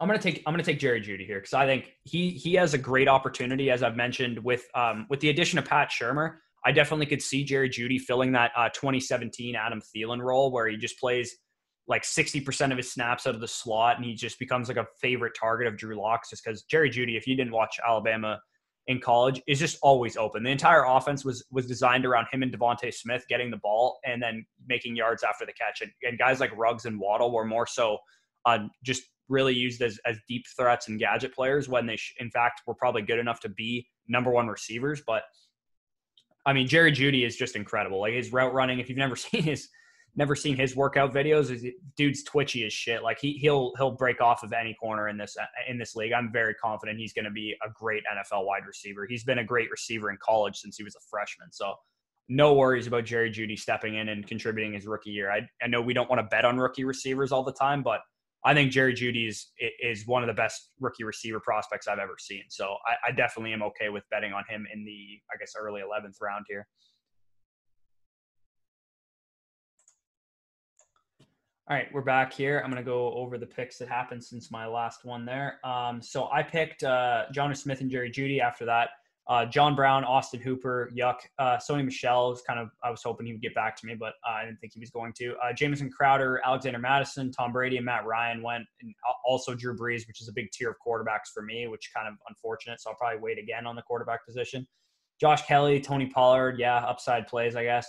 I'm 0.00 0.08
gonna 0.08 0.18
take 0.18 0.42
I'm 0.46 0.52
gonna 0.54 0.62
take 0.62 0.78
Jerry 0.78 1.00
Jeudy 1.00 1.26
here 1.26 1.38
because 1.38 1.52
I 1.52 1.66
think 1.66 1.92
he 2.04 2.30
he 2.30 2.54
has 2.54 2.72
a 2.72 2.78
great 2.78 3.06
opportunity 3.06 3.70
as 3.70 3.82
I've 3.82 3.96
mentioned 3.96 4.38
with 4.38 4.64
um, 4.74 5.06
with 5.10 5.20
the 5.20 5.28
addition 5.28 5.58
of 5.58 5.66
Pat 5.66 5.90
Shurmur. 5.90 6.36
I 6.64 6.72
definitely 6.72 7.06
could 7.06 7.22
see 7.22 7.44
Jerry 7.44 7.68
Jeudy 7.68 7.98
filling 7.98 8.32
that 8.32 8.52
uh, 8.56 8.68
2017 8.70 9.56
Adam 9.56 9.80
Thielen 9.80 10.20
role 10.20 10.50
where 10.52 10.68
he 10.68 10.76
just 10.76 10.98
plays 10.98 11.36
like 11.90 12.04
60% 12.04 12.70
of 12.70 12.76
his 12.76 12.92
snaps 12.92 13.26
out 13.26 13.34
of 13.34 13.40
the 13.40 13.48
slot 13.48 13.96
and 13.96 14.04
he 14.04 14.14
just 14.14 14.38
becomes 14.38 14.68
like 14.68 14.76
a 14.76 14.86
favorite 15.02 15.32
target 15.38 15.66
of 15.66 15.76
Drew 15.76 16.00
Locks 16.00 16.30
just 16.30 16.44
because 16.44 16.62
Jerry 16.62 16.88
Jeudy, 16.88 17.16
if 17.16 17.26
you 17.26 17.34
didn't 17.34 17.52
watch 17.52 17.80
Alabama 17.84 18.40
in 18.86 19.00
college, 19.00 19.42
is 19.48 19.58
just 19.58 19.76
always 19.82 20.16
open. 20.16 20.44
The 20.44 20.50
entire 20.50 20.84
offense 20.84 21.24
was 21.24 21.44
was 21.50 21.66
designed 21.66 22.06
around 22.06 22.28
him 22.30 22.44
and 22.44 22.56
DeVonta 22.56 22.94
Smith 22.94 23.24
getting 23.28 23.50
the 23.50 23.56
ball 23.56 23.98
and 24.04 24.22
then 24.22 24.46
making 24.68 24.94
yards 24.94 25.24
after 25.24 25.44
the 25.44 25.52
catch. 25.52 25.80
And, 25.80 25.90
and 26.04 26.16
guys 26.16 26.38
like 26.38 26.56
Ruggs 26.56 26.84
and 26.84 26.98
Waddle 26.98 27.32
were 27.32 27.44
more 27.44 27.66
so 27.66 27.98
uh, 28.46 28.60
just 28.84 29.02
really 29.28 29.54
used 29.54 29.82
as, 29.82 29.98
as 30.06 30.16
deep 30.28 30.44
threats 30.56 30.86
and 30.86 30.96
gadget 30.96 31.34
players 31.34 31.68
when 31.68 31.86
they, 31.86 31.96
sh- 31.96 32.14
in 32.20 32.30
fact, 32.30 32.62
were 32.68 32.74
probably 32.74 33.02
good 33.02 33.18
enough 33.18 33.40
to 33.40 33.48
be 33.48 33.84
number 34.06 34.30
one 34.30 34.46
receivers. 34.46 35.02
But 35.04 35.24
I 36.46 36.52
mean, 36.52 36.68
Jerry 36.68 36.92
Jeudy 36.92 37.26
is 37.26 37.34
just 37.36 37.56
incredible. 37.56 37.98
Like 37.98 38.14
his 38.14 38.32
route 38.32 38.54
running, 38.54 38.78
if 38.78 38.88
you've 38.88 38.96
never 38.96 39.16
seen 39.16 39.42
his, 39.42 39.68
never 40.16 40.34
seen 40.34 40.56
his 40.56 40.76
workout 40.76 41.12
videos, 41.12 41.50
is 41.50 41.64
dude's 41.96 42.22
twitchy 42.22 42.64
as 42.64 42.72
shit. 42.72 43.02
Like 43.02 43.18
he 43.20 43.32
he'll 43.34 43.72
he'll 43.76 43.92
break 43.92 44.20
off 44.20 44.42
of 44.42 44.52
any 44.52 44.74
corner 44.74 45.08
in 45.08 45.16
this 45.16 45.36
in 45.68 45.78
this 45.78 45.94
league. 45.94 46.12
I'm 46.12 46.30
very 46.32 46.54
confident 46.54 46.98
he's 46.98 47.12
going 47.12 47.24
to 47.24 47.30
be 47.30 47.54
a 47.64 47.70
great 47.70 48.02
NFL 48.04 48.46
wide 48.46 48.66
receiver. 48.66 49.06
He's 49.08 49.24
been 49.24 49.38
a 49.38 49.44
great 49.44 49.70
receiver 49.70 50.10
in 50.10 50.18
college 50.22 50.58
since 50.58 50.76
he 50.76 50.84
was 50.84 50.94
a 50.96 51.00
freshman. 51.10 51.52
So 51.52 51.74
no 52.28 52.54
worries 52.54 52.86
about 52.86 53.04
Jerry 53.04 53.30
Jeudy 53.30 53.58
stepping 53.58 53.96
in 53.96 54.08
and 54.08 54.26
contributing 54.26 54.72
his 54.72 54.86
rookie 54.86 55.10
year. 55.10 55.30
I, 55.32 55.40
I 55.62 55.66
know 55.66 55.82
we 55.82 55.92
don't 55.92 56.08
want 56.08 56.20
to 56.20 56.26
bet 56.28 56.44
on 56.44 56.58
rookie 56.58 56.84
receivers 56.84 57.32
all 57.32 57.42
the 57.42 57.52
time, 57.52 57.82
but 57.82 58.00
I 58.44 58.54
think 58.54 58.70
Jerry 58.70 58.94
Jeudy 58.94 59.28
is 59.28 59.48
is 59.82 60.06
one 60.06 60.22
of 60.22 60.26
the 60.26 60.34
best 60.34 60.70
rookie 60.80 61.04
receiver 61.04 61.40
prospects 61.40 61.88
I've 61.88 61.98
ever 61.98 62.16
seen. 62.18 62.44
So 62.48 62.76
I, 62.86 63.10
I 63.10 63.12
definitely 63.12 63.52
am 63.52 63.62
okay 63.64 63.90
with 63.90 64.04
betting 64.10 64.32
on 64.32 64.44
him 64.48 64.66
in 64.72 64.84
the 64.84 65.20
I 65.32 65.36
guess 65.38 65.52
early 65.58 65.82
eleventh 65.82 66.16
round 66.20 66.46
here. 66.48 66.66
All 71.70 71.76
right, 71.76 71.86
we're 71.94 72.00
back 72.00 72.32
here. 72.32 72.60
I'm 72.64 72.68
going 72.68 72.82
to 72.82 72.90
go 72.90 73.12
over 73.12 73.38
the 73.38 73.46
picks 73.46 73.78
that 73.78 73.86
happened 73.86 74.24
since 74.24 74.50
my 74.50 74.66
last 74.66 75.04
one 75.04 75.24
there. 75.24 75.60
Um, 75.62 76.02
so 76.02 76.28
I 76.32 76.42
picked 76.42 76.82
uh, 76.82 77.26
Jonnu 77.32 77.56
Smith 77.56 77.80
and 77.80 77.88
Jerry 77.88 78.10
Jeudy 78.10 78.40
After 78.40 78.64
that, 78.64 78.88
uh, 79.28 79.46
John 79.46 79.76
Brown, 79.76 80.02
Austin 80.02 80.40
Hooper, 80.40 80.90
Yuck. 80.92 81.18
Uh, 81.38 81.58
Sony 81.58 81.84
Michel 81.84 82.30
was 82.30 82.42
kind 82.42 82.58
of, 82.58 82.70
I 82.82 82.90
was 82.90 83.04
hoping 83.04 83.26
he 83.26 83.32
would 83.34 83.40
get 83.40 83.54
back 83.54 83.76
to 83.76 83.86
me, 83.86 83.94
but 83.94 84.14
uh, 84.28 84.32
I 84.32 84.46
didn't 84.46 84.58
think 84.58 84.72
he 84.72 84.80
was 84.80 84.90
going 84.90 85.12
to. 85.18 85.36
Uh, 85.36 85.52
Jamison 85.52 85.92
Crowder, 85.92 86.40
Alexander 86.44 86.80
Mattison, 86.80 87.30
Tom 87.30 87.52
Brady, 87.52 87.76
and 87.76 87.86
Matt 87.86 88.04
Ryan 88.04 88.42
went, 88.42 88.64
and 88.82 88.92
also 89.24 89.54
Drew 89.54 89.76
Brees, 89.76 90.08
which 90.08 90.20
is 90.20 90.26
a 90.26 90.32
big 90.32 90.50
tier 90.50 90.70
of 90.70 90.76
quarterbacks 90.84 91.30
for 91.32 91.44
me, 91.44 91.68
which 91.68 91.92
kind 91.94 92.08
of 92.08 92.14
unfortunate. 92.28 92.80
So 92.80 92.90
I'll 92.90 92.96
probably 92.96 93.20
wait 93.20 93.38
again 93.38 93.68
on 93.68 93.76
the 93.76 93.82
quarterback 93.82 94.26
position. 94.26 94.66
Josh 95.20 95.46
Kelley, 95.46 95.80
Tony 95.80 96.06
Pollard, 96.06 96.58
yeah, 96.58 96.78
upside 96.78 97.28
plays, 97.28 97.54
I 97.54 97.62
guess. 97.62 97.86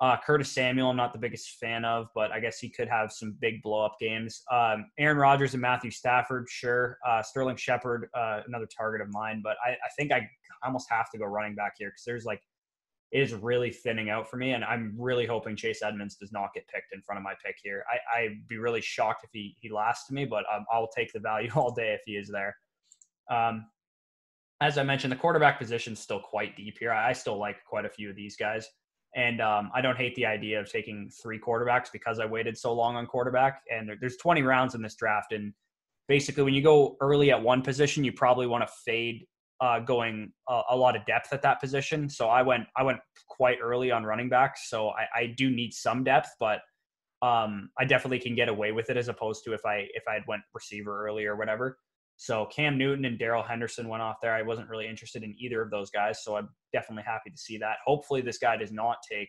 Uh, 0.00 0.16
Curtis 0.26 0.50
Samuel, 0.52 0.90
I'm 0.90 0.96
not 0.96 1.12
the 1.12 1.18
biggest 1.18 1.50
fan 1.60 1.84
of, 1.84 2.08
but 2.14 2.32
I 2.32 2.40
guess 2.40 2.58
he 2.58 2.68
could 2.68 2.88
have 2.88 3.12
some 3.12 3.36
big 3.40 3.62
blow 3.62 3.84
up 3.84 3.96
games. 4.00 4.42
Um, 4.50 4.86
Aaron 4.98 5.16
Rodgers 5.16 5.54
and 5.54 5.62
Matthew 5.62 5.90
Stafford, 5.90 6.46
sure. 6.48 6.98
Uh, 7.06 7.22
Sterling 7.22 7.56
Shepard, 7.56 8.08
uh, 8.14 8.40
another 8.46 8.66
target 8.76 9.00
of 9.00 9.12
mine, 9.12 9.40
but 9.42 9.56
I, 9.64 9.70
I 9.70 9.88
think 9.96 10.10
I 10.10 10.28
almost 10.64 10.88
have 10.90 11.10
to 11.12 11.18
go 11.18 11.26
running 11.26 11.54
back 11.54 11.74
here 11.78 11.90
because 11.90 12.04
there's 12.04 12.24
like, 12.24 12.40
it 13.12 13.22
is 13.22 13.32
really 13.32 13.70
thinning 13.70 14.10
out 14.10 14.28
for 14.28 14.36
me. 14.36 14.52
And 14.52 14.64
I'm 14.64 14.96
really 14.98 15.26
hoping 15.26 15.54
Chase 15.54 15.82
Edmonds 15.84 16.16
does 16.16 16.32
not 16.32 16.52
get 16.52 16.66
picked 16.66 16.92
in 16.92 17.00
front 17.00 17.18
of 17.18 17.22
my 17.22 17.34
pick 17.44 17.56
here. 17.62 17.84
I, 17.88 18.20
I'd 18.20 18.48
be 18.48 18.58
really 18.58 18.80
shocked 18.80 19.22
if 19.22 19.30
he, 19.32 19.56
he 19.60 19.70
lasts 19.70 20.08
to 20.08 20.14
me, 20.14 20.24
but 20.24 20.44
um, 20.52 20.64
I'll 20.72 20.88
take 20.88 21.12
the 21.12 21.20
value 21.20 21.50
all 21.54 21.72
day 21.72 21.94
if 21.94 22.00
he 22.04 22.12
is 22.12 22.28
there. 22.28 22.56
Um, 23.30 23.66
as 24.60 24.76
I 24.76 24.82
mentioned, 24.82 25.12
the 25.12 25.16
quarterback 25.16 25.58
position 25.58 25.92
is 25.92 26.00
still 26.00 26.20
quite 26.20 26.56
deep 26.56 26.78
here. 26.78 26.90
I 26.90 27.12
still 27.12 27.38
like 27.38 27.62
quite 27.64 27.84
a 27.84 27.88
few 27.88 28.10
of 28.10 28.16
these 28.16 28.36
guys. 28.36 28.68
And 29.16 29.40
um, 29.40 29.70
I 29.74 29.80
don't 29.80 29.96
hate 29.96 30.14
the 30.16 30.26
idea 30.26 30.60
of 30.60 30.70
taking 30.70 31.10
three 31.22 31.38
quarterbacks 31.38 31.92
because 31.92 32.18
I 32.18 32.26
waited 32.26 32.58
so 32.58 32.72
long 32.72 32.96
on 32.96 33.06
quarterback. 33.06 33.62
And 33.70 33.88
there, 33.88 33.96
there's 34.00 34.16
20 34.16 34.42
rounds 34.42 34.74
in 34.74 34.82
this 34.82 34.96
draft. 34.96 35.32
And 35.32 35.52
basically, 36.08 36.42
when 36.42 36.54
you 36.54 36.62
go 36.62 36.96
early 37.00 37.30
at 37.30 37.40
one 37.40 37.62
position, 37.62 38.02
you 38.02 38.12
probably 38.12 38.46
want 38.46 38.66
to 38.66 38.72
fade 38.84 39.26
uh, 39.60 39.78
going 39.80 40.32
a, 40.48 40.62
a, 40.70 40.76
lot 40.76 40.96
of 40.96 41.06
depth 41.06 41.32
at 41.32 41.42
that 41.42 41.60
position. 41.60 42.08
So 42.08 42.28
I 42.28 42.42
went 42.42 42.64
I 42.76 42.82
went 42.82 42.98
quite 43.28 43.58
early 43.62 43.90
on 43.90 44.04
running 44.04 44.28
backs. 44.28 44.68
So 44.68 44.90
I, 44.90 45.06
I 45.16 45.26
do 45.36 45.48
need 45.48 45.72
some 45.72 46.02
depth, 46.02 46.30
but 46.40 46.60
um, 47.22 47.70
I 47.78 47.84
definitely 47.84 48.18
can 48.18 48.34
get 48.34 48.48
away 48.48 48.72
with 48.72 48.90
it 48.90 48.96
as 48.96 49.08
opposed 49.08 49.44
to 49.44 49.54
if 49.54 49.64
I 49.64 49.86
if 49.94 50.02
I 50.08 50.14
had 50.14 50.24
went 50.26 50.42
receiver 50.52 51.06
early 51.06 51.24
or 51.24 51.36
whatever. 51.36 51.78
So 52.16 52.46
Cam 52.46 52.78
Newton 52.78 53.04
and 53.04 53.18
Darrell 53.18 53.42
Henderson 53.42 53.88
went 53.88 54.02
off 54.02 54.16
there. 54.22 54.34
I 54.34 54.42
wasn't 54.42 54.68
really 54.68 54.86
interested 54.86 55.22
in 55.22 55.34
either 55.38 55.60
of 55.60 55.70
those 55.70 55.90
guys, 55.90 56.22
so 56.22 56.36
I'm 56.36 56.48
definitely 56.72 57.04
happy 57.06 57.30
to 57.30 57.36
see 57.36 57.58
that. 57.58 57.76
Hopefully, 57.84 58.20
this 58.20 58.38
guy 58.38 58.56
does 58.56 58.72
not 58.72 58.98
take 59.10 59.28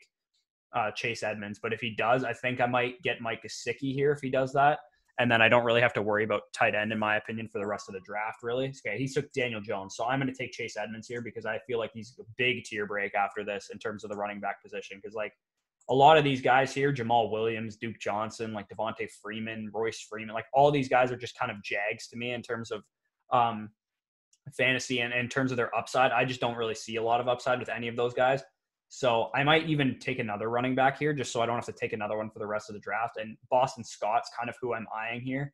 uh, 0.76 0.92
Chase 0.92 1.24
Edmonds, 1.24 1.60
but 1.62 1.74
if 1.74 1.80
he 1.80 1.96
does, 1.96 2.24
I 2.24 2.34
think 2.34 2.62
I 2.62 2.66
might 2.66 3.02
get 3.02 3.22
Mike 3.22 3.42
Gesicki 3.44 3.94
here 3.94 4.12
if 4.12 4.20
he 4.22 4.30
does 4.30 4.54
that, 4.54 4.80
and 5.20 5.32
then 5.32 5.42
I 5.42 5.50
don't 5.50 5.66
really 5.66 5.82
have 5.82 5.94
to 5.94 6.02
worry 6.02 6.24
about 6.24 6.44
tight 6.54 6.76
end 6.76 6.92
in 6.92 7.00
my 7.00 7.16
opinion 7.16 7.48
for 7.48 7.60
the 7.60 7.68
rest 7.68 7.90
of 7.90 7.96
the 7.96 8.02
draft. 8.06 8.44
Really, 8.44 8.72
okay, 8.86 8.98
he 8.98 9.08
took 9.08 9.32
Daniel 9.34 9.62
Jones, 9.62 9.96
so 9.96 10.06
I'm 10.06 10.20
going 10.20 10.32
to 10.32 10.38
take 10.38 10.52
Chase 10.52 10.78
Edmonds 10.78 11.08
here 11.08 11.22
because 11.22 11.46
I 11.46 11.60
feel 11.66 11.80
like 11.80 11.92
he's 11.94 12.16
a 12.20 12.24
big 12.38 12.66
tier 12.66 12.86
break 12.86 13.16
after 13.16 13.44
this 13.44 13.70
in 13.72 13.80
terms 13.80 14.04
of 14.04 14.12
the 14.12 14.18
running 14.18 14.40
back 14.40 14.62
position 14.62 15.00
because 15.02 15.16
like 15.16 15.34
a 15.90 15.94
lot 15.94 16.18
of 16.18 16.24
these 16.24 16.42
guys 16.42 16.74
here, 16.74 16.92
Jamaal 16.92 17.32
Williams, 17.32 17.76
Duke 17.76 18.00
Johnson, 18.00 18.54
like 18.54 18.68
Devonta 18.70 19.08
Freeman, 19.22 19.70
Royce 19.74 20.02
Freeman, 20.02 20.34
like 20.34 20.48
all 20.54 20.72
these 20.72 20.90
guys 20.90 21.12
are 21.12 21.18
just 21.18 21.38
kind 21.38 21.52
of 21.52 21.62
jags 21.64 22.08
to 22.08 22.18
me 22.18 22.32
in 22.32 22.42
terms 22.42 22.72
of 22.72 22.84
um, 23.32 23.70
fantasy 24.58 25.02
and 25.02 25.14
in 25.14 25.30
terms 25.30 25.52
of 25.52 25.58
their 25.58 25.76
upside. 25.76 26.12
I 26.12 26.26
just 26.26 26.42
don't 26.42 26.58
really 26.58 26.76
see 26.76 26.96
a 26.96 27.04
lot 27.04 27.22
of 27.22 27.28
upside 27.28 27.60
with 27.60 27.70
any 27.70 27.88
of 27.88 27.96
those 27.96 28.14
guys. 28.14 28.42
So 28.88 29.30
I 29.36 29.44
might 29.44 29.68
even 29.68 30.00
take 30.00 30.20
another 30.20 30.50
running 30.50 30.76
back 30.76 30.98
here 30.98 31.14
just 31.14 31.32
so 31.32 31.42
I 31.42 31.46
don't 31.46 31.56
have 31.56 31.66
to 31.66 31.72
take 31.72 31.94
another 31.94 32.18
one 32.18 32.30
for 32.30 32.40
the 32.40 32.48
rest 32.48 32.70
of 32.70 32.74
the 32.74 32.80
draft. 32.80 33.18
And 33.18 33.38
Boston 33.50 33.84
Scott's 33.84 34.30
kind 34.38 34.50
of 34.50 34.56
who 34.62 34.74
I'm 34.74 34.88
eyeing 34.96 35.22
here. 35.22 35.54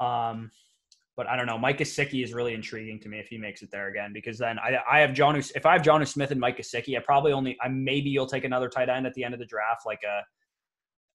Um, 0.00 0.50
but 1.18 1.26
I 1.26 1.36
don't 1.36 1.46
know. 1.46 1.58
Mike 1.58 1.78
Gesicki 1.78 2.22
is 2.22 2.32
really 2.32 2.54
intriguing 2.54 3.00
to 3.00 3.08
me 3.08 3.18
if 3.18 3.26
he 3.26 3.38
makes 3.38 3.60
it 3.60 3.72
there 3.72 3.88
again, 3.88 4.12
because 4.14 4.38
then 4.38 4.56
I, 4.60 4.78
I 4.88 5.00
have 5.00 5.12
John. 5.12 5.34
If 5.34 5.66
I 5.66 5.72
have 5.72 5.82
Jonnu 5.82 6.06
Smith 6.06 6.30
and 6.30 6.40
Mike 6.40 6.58
Gesicki, 6.58 6.96
I 6.96 7.00
probably 7.00 7.32
only. 7.32 7.58
I 7.60 7.66
maybe 7.66 8.08
you'll 8.08 8.28
take 8.28 8.44
another 8.44 8.68
tight 8.68 8.88
end 8.88 9.04
at 9.04 9.14
the 9.14 9.24
end 9.24 9.34
of 9.34 9.40
the 9.40 9.46
draft, 9.46 9.82
like 9.84 9.98
a, 10.06 10.22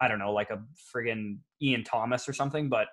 I 0.04 0.10
don't 0.10 0.20
know, 0.20 0.34
like 0.34 0.50
a 0.50 0.62
friggin' 0.94 1.38
Ian 1.62 1.86
Thomas 1.86 2.28
or 2.28 2.34
something. 2.34 2.68
But 2.68 2.88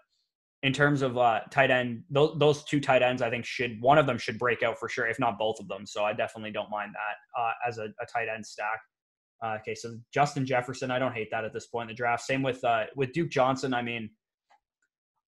in 0.63 0.73
terms 0.73 1.03
of 1.03 1.19
uh, 1.19 1.41
tight 1.51 1.73
end, 1.73 2.05
those, 2.11 2.37
those 2.39 2.63
two 2.63 2.81
tight 2.81 3.03
ends, 3.03 3.23
I 3.23 3.29
think 3.29 3.45
should 3.45 3.81
one 3.81 3.99
of 3.99 4.07
them 4.07 4.17
should 4.17 4.39
break 4.39 4.63
out 4.63 4.79
for 4.79 4.89
sure, 4.89 5.09
if 5.09 5.19
not 5.19 5.37
both 5.37 5.59
of 5.59 5.67
them. 5.67 5.87
So 5.87 6.05
I 6.05 6.13
definitely 6.13 6.53
don't 6.53 6.71
mind 6.71 6.93
that 6.95 7.43
uh, 7.43 7.53
as 7.67 7.79
a, 7.79 7.87
a, 8.01 8.07
tight 8.07 8.29
end 8.33 8.47
stack. 8.47 8.79
Uh, 9.45 9.57
okay, 9.61 9.75
so 9.75 9.97
Justin 10.15 10.47
Jefferson, 10.47 10.93
I 10.93 11.01
don't 11.01 11.15
hate 11.15 11.29
that 11.33 11.45
at 11.45 11.53
this 11.53 11.67
point 11.67 11.91
in 11.91 11.95
the 11.95 11.97
draft. 11.97 12.23
Same 12.23 12.43
with 12.43 12.63
uh, 12.63 12.85
with 12.95 13.13
Duke 13.13 13.31
Johnson. 13.31 13.75
I 13.75 13.83
mean, 13.83 14.11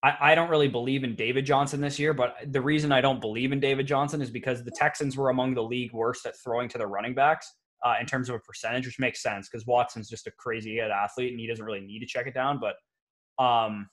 I, 0.02 0.16
I 0.20 0.34
don't 0.34 0.50
really 0.50 0.68
believe 0.68 1.04
in 1.04 1.14
David 1.14 1.46
Johnson 1.46 1.80
this 1.80 1.98
year, 1.98 2.12
but 2.12 2.36
the 2.48 2.60
reason 2.60 2.92
I 2.92 3.00
don't 3.00 3.20
believe 3.20 3.52
in 3.52 3.60
David 3.60 3.86
Johnson 3.86 4.20
is 4.20 4.30
because 4.30 4.64
the 4.64 4.70
Texans 4.70 5.16
were 5.16 5.30
among 5.30 5.54
the 5.54 5.62
league 5.62 5.92
worst 5.92 6.26
at 6.26 6.34
throwing 6.42 6.68
to 6.70 6.78
their 6.78 6.88
running 6.88 7.14
backs 7.14 7.52
uh, 7.84 7.94
in 8.00 8.06
terms 8.06 8.28
of 8.28 8.36
a 8.36 8.40
percentage, 8.40 8.86
which 8.86 8.98
makes 8.98 9.22
sense 9.22 9.48
because 9.48 9.66
Watson's 9.66 10.08
just 10.08 10.26
a 10.26 10.30
crazy 10.32 10.76
good 10.76 10.90
athlete 10.90 11.30
and 11.30 11.40
he 11.40 11.46
doesn't 11.46 11.64
really 11.64 11.80
need 11.80 12.00
to 12.00 12.06
check 12.06 12.26
it 12.26 12.34
down. 12.34 12.60
But 12.60 12.74
um, 13.42 13.88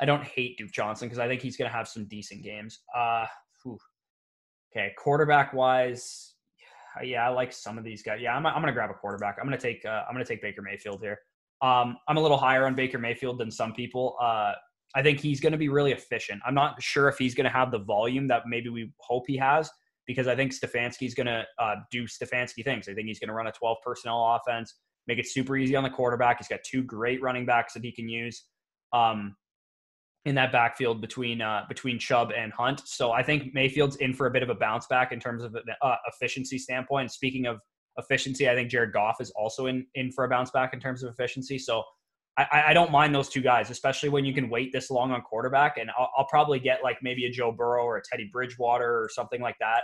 I 0.00 0.04
don't 0.04 0.24
hate 0.24 0.58
Duke 0.58 0.72
Johnson 0.72 1.08
because 1.08 1.18
I 1.18 1.28
think 1.28 1.42
he's 1.42 1.56
going 1.56 1.70
to 1.70 1.76
have 1.76 1.88
some 1.88 2.06
decent 2.06 2.42
games. 2.42 2.80
Uh, 2.96 3.26
okay, 4.74 4.92
quarterback 4.96 5.52
wise, 5.52 6.34
yeah, 7.02 7.26
I 7.26 7.30
like 7.30 7.52
some 7.52 7.78
of 7.78 7.84
these 7.84 8.02
guys. 8.02 8.20
Yeah, 8.20 8.36
I'm, 8.36 8.44
I'm 8.44 8.54
going 8.54 8.66
to 8.66 8.72
grab 8.72 8.90
a 8.90 8.94
quarterback. 8.94 9.38
I'm 9.40 9.46
going 9.46 9.58
to 9.58 9.62
take 9.62 9.84
uh, 9.84 10.02
I'm 10.08 10.14
going 10.14 10.24
to 10.24 10.28
take 10.28 10.42
Baker 10.42 10.62
Mayfield 10.62 11.00
here. 11.00 11.18
Um, 11.62 11.96
I'm 12.08 12.16
a 12.16 12.20
little 12.20 12.36
higher 12.36 12.66
on 12.66 12.74
Baker 12.74 12.98
Mayfield 12.98 13.38
than 13.38 13.50
some 13.50 13.72
people. 13.72 14.16
Uh, 14.20 14.52
I 14.94 15.02
think 15.02 15.20
he's 15.20 15.40
going 15.40 15.52
to 15.52 15.58
be 15.58 15.68
really 15.68 15.92
efficient. 15.92 16.40
I'm 16.46 16.54
not 16.54 16.82
sure 16.82 17.08
if 17.08 17.18
he's 17.18 17.34
going 17.34 17.44
to 17.44 17.50
have 17.50 17.70
the 17.70 17.78
volume 17.78 18.28
that 18.28 18.42
maybe 18.46 18.68
we 18.68 18.92
hope 18.98 19.24
he 19.26 19.36
has 19.38 19.70
because 20.06 20.26
I 20.26 20.36
think 20.36 20.52
Stefanski's 20.52 21.14
going 21.14 21.26
to 21.26 21.44
uh, 21.58 21.76
do 21.90 22.04
Stefanski 22.04 22.64
things. 22.64 22.88
I 22.88 22.94
think 22.94 23.06
he's 23.06 23.18
going 23.18 23.28
to 23.28 23.34
run 23.34 23.46
a 23.46 23.52
12 23.52 23.78
personnel 23.84 24.38
offense, 24.38 24.74
make 25.06 25.18
it 25.18 25.26
super 25.26 25.56
easy 25.56 25.76
on 25.76 25.84
the 25.84 25.90
quarterback. 25.90 26.38
He's 26.38 26.48
got 26.48 26.60
two 26.64 26.82
great 26.82 27.22
running 27.22 27.46
backs 27.46 27.72
that 27.74 27.84
he 27.84 27.92
can 27.92 28.08
use. 28.08 28.44
Um, 28.92 29.36
in 30.24 30.34
that 30.36 30.52
backfield 30.52 31.00
between 31.00 31.40
uh, 31.40 31.64
between 31.68 31.98
Chubb 31.98 32.32
and 32.36 32.52
Hunt. 32.52 32.82
So 32.84 33.10
I 33.10 33.22
think 33.22 33.54
Mayfield's 33.54 33.96
in 33.96 34.14
for 34.14 34.26
a 34.26 34.30
bit 34.30 34.42
of 34.42 34.50
a 34.50 34.54
bounce 34.54 34.86
back 34.86 35.12
in 35.12 35.18
terms 35.18 35.42
of 35.42 35.56
uh, 35.82 35.96
efficiency 36.06 36.58
standpoint. 36.58 37.10
Speaking 37.10 37.46
of 37.46 37.58
efficiency, 37.98 38.48
I 38.48 38.54
think 38.54 38.70
Jared 38.70 38.92
Goff 38.92 39.20
is 39.20 39.30
also 39.32 39.66
in 39.66 39.84
in 39.94 40.12
for 40.12 40.24
a 40.24 40.28
bounce 40.28 40.50
back 40.50 40.74
in 40.74 40.80
terms 40.80 41.02
of 41.02 41.10
efficiency. 41.10 41.58
So 41.58 41.82
I, 42.38 42.64
I 42.68 42.72
don't 42.72 42.90
mind 42.90 43.14
those 43.14 43.28
two 43.28 43.42
guys, 43.42 43.70
especially 43.70 44.08
when 44.08 44.24
you 44.24 44.32
can 44.32 44.48
wait 44.48 44.72
this 44.72 44.90
long 44.90 45.10
on 45.12 45.20
quarterback. 45.20 45.76
And 45.76 45.90
I'll, 45.98 46.10
I'll 46.16 46.26
probably 46.26 46.58
get 46.58 46.82
like 46.82 46.98
maybe 47.02 47.26
a 47.26 47.30
Joe 47.30 47.52
Burrow 47.52 47.84
or 47.84 47.98
a 47.98 48.02
Teddy 48.02 48.30
Bridgewater 48.32 49.02
or 49.02 49.10
something 49.12 49.40
like 49.40 49.56
that 49.60 49.82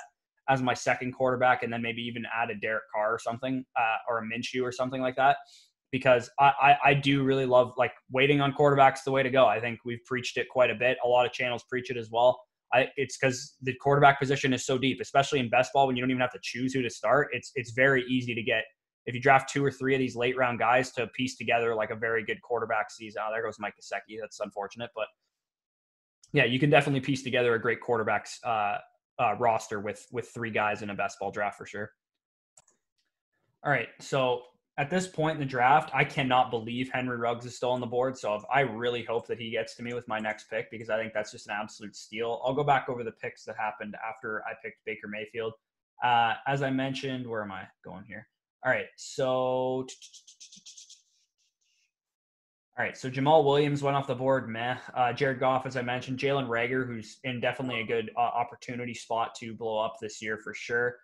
as 0.49 0.63
my 0.63 0.73
second 0.73 1.13
quarterback, 1.13 1.63
and 1.63 1.71
then 1.71 1.83
maybe 1.83 2.01
even 2.01 2.25
add 2.35 2.49
a 2.49 2.55
Derek 2.55 2.85
Carr 2.95 3.13
or 3.15 3.19
something, 3.19 3.63
uh, 3.79 3.97
or 4.09 4.19
a 4.19 4.23
Minshew 4.23 4.63
or 4.63 4.73
something 4.73 5.03
like 5.03 5.15
that 5.17 5.37
because 5.91 6.31
I, 6.39 6.53
I, 6.61 6.77
I, 6.87 6.95
do 6.95 7.23
really 7.23 7.47
love 7.47 7.73
like 7.77 7.93
waiting 8.11 8.41
on 8.41 8.53
quarterbacks 8.53 9.05
the 9.05 9.11
way 9.11 9.23
to 9.23 9.31
go. 9.31 9.47
I 9.47 9.61
think 9.61 9.81
we've 9.85 10.05
preached 10.05 10.37
it 10.37 10.47
quite 10.51 10.71
a 10.71 10.75
bit. 10.75 10.99
A 11.05 11.09
lot 11.09 11.27
of 11.27 11.33
channels 11.33 11.65
preach 11.69 11.91
it 11.91 11.97
as 11.97 12.11
well. 12.11 12.41
I, 12.73 12.89
it's 12.97 13.17
because 13.17 13.57
the 13.63 13.75
quarterback 13.75 14.21
position 14.21 14.53
is 14.53 14.67
so 14.67 14.77
deep, 14.77 15.01
especially 15.01 15.41
in 15.41 15.49
best 15.49 15.73
ball 15.73 15.87
when 15.87 15.97
you 15.97 16.03
don't 16.03 16.11
even 16.11 16.21
have 16.21 16.33
to 16.33 16.41
choose 16.43 16.75
who 16.75 16.83
to 16.83 16.91
start. 16.91 17.29
It's 17.33 17.53
it's 17.55 17.73
very 17.73 18.05
easy 18.09 18.35
to 18.35 18.43
get 18.43 18.65
if 19.09 19.15
you 19.15 19.21
draft 19.23 19.49
two 19.49 19.65
or 19.65 19.71
three 19.71 19.95
of 19.95 19.99
these 19.99 20.15
late 20.15 20.37
round 20.37 20.59
guys 20.59 20.93
to 20.93 21.07
piece 21.09 21.35
together 21.35 21.75
like 21.75 21.91
a 21.91 21.97
very 21.97 22.23
good 22.23 22.43
quarterback 22.43 22.91
season. 22.91 23.23
Oh, 23.27 23.33
there 23.33 23.43
goes 23.43 23.59
Mike 23.59 23.73
Gesicki. 23.81 24.19
That's 24.21 24.39
unfortunate, 24.41 24.91
but 24.95 25.07
yeah, 26.35 26.45
you 26.45 26.59
can 26.59 26.69
definitely 26.69 27.01
piece 27.01 27.23
together 27.23 27.55
a 27.55 27.61
great 27.61 27.79
quarterbacks 27.81 28.37
uh, 28.45 28.77
uh, 29.19 29.35
roster 29.39 29.81
with 29.81 30.07
with 30.13 30.29
three 30.29 30.51
guys 30.51 30.83
in 30.83 30.91
a 30.91 30.95
best 30.95 31.19
ball 31.19 31.31
draft 31.31 31.57
for 31.57 31.65
sure. 31.65 31.91
All 33.65 33.73
right, 33.73 33.89
so 33.99 34.43
at 34.77 34.91
this 34.91 35.07
point 35.07 35.37
in 35.37 35.41
the 35.41 35.47
draft, 35.47 35.91
I 35.95 36.05
cannot 36.05 36.51
believe 36.51 36.91
Henry 36.93 37.17
Ruggs 37.17 37.47
is 37.47 37.57
still 37.57 37.71
on 37.71 37.81
the 37.81 37.87
board. 37.87 38.17
So 38.17 38.45
I 38.53 38.61
really 38.61 39.05
hope 39.05 39.27
that 39.29 39.39
he 39.41 39.51
gets 39.51 39.75
to 39.77 39.83
me 39.83 39.95
with 39.95 40.07
my 40.07 40.19
next 40.19 40.51
pick 40.51 40.71
because 40.71 40.91
I 40.91 40.99
think 40.99 41.15
that's 41.15 41.33
just 41.33 41.49
an 41.49 41.57
absolute 41.59 41.97
steal. 41.97 42.43
I'll 42.45 42.55
go 42.55 42.63
back 42.63 42.91
over 42.91 43.03
the 43.03 43.13
picks 43.13 43.45
that 43.47 43.57
happened 43.57 43.97
after 44.07 44.43
I 44.45 44.53
picked 44.63 44.85
Baker 44.85 45.09
Mayfield. 45.09 45.55
Uh, 46.05 46.35
as 46.47 46.63
I 46.63 46.69
mentioned, 46.69 47.27
where 47.27 47.43
am 47.43 47.51
I 47.51 47.63
going 47.83 48.05
here? 48.07 48.29
All 48.65 48.73
right, 48.73 48.87
so 48.97 49.87
all 52.79 52.85
right, 52.85 52.97
so 52.97 53.11
Jamaal 53.11 53.45
Williams 53.45 53.83
went 53.83 53.97
off 53.97 54.07
the 54.07 54.15
board. 54.15 54.49
Meh. 54.49 54.77
Uh, 54.95 55.13
Jared 55.13 55.41
Goff, 55.41 55.67
as 55.67 55.77
I 55.77 55.83
mentioned, 55.83 56.19
Jalen 56.19 56.47
Reagor, 56.49 56.87
who's 56.87 57.19
in 57.25 57.41
definitely 57.41 57.81
a 57.81 57.85
good 57.85 58.11
uh, 58.17 58.21
opportunity 58.21 58.95
spot 58.95 59.35
to 59.41 59.53
blow 59.53 59.79
up 59.79 59.95
this 60.01 60.23
year 60.23 60.39
for 60.39 60.55
sure. 60.55 60.95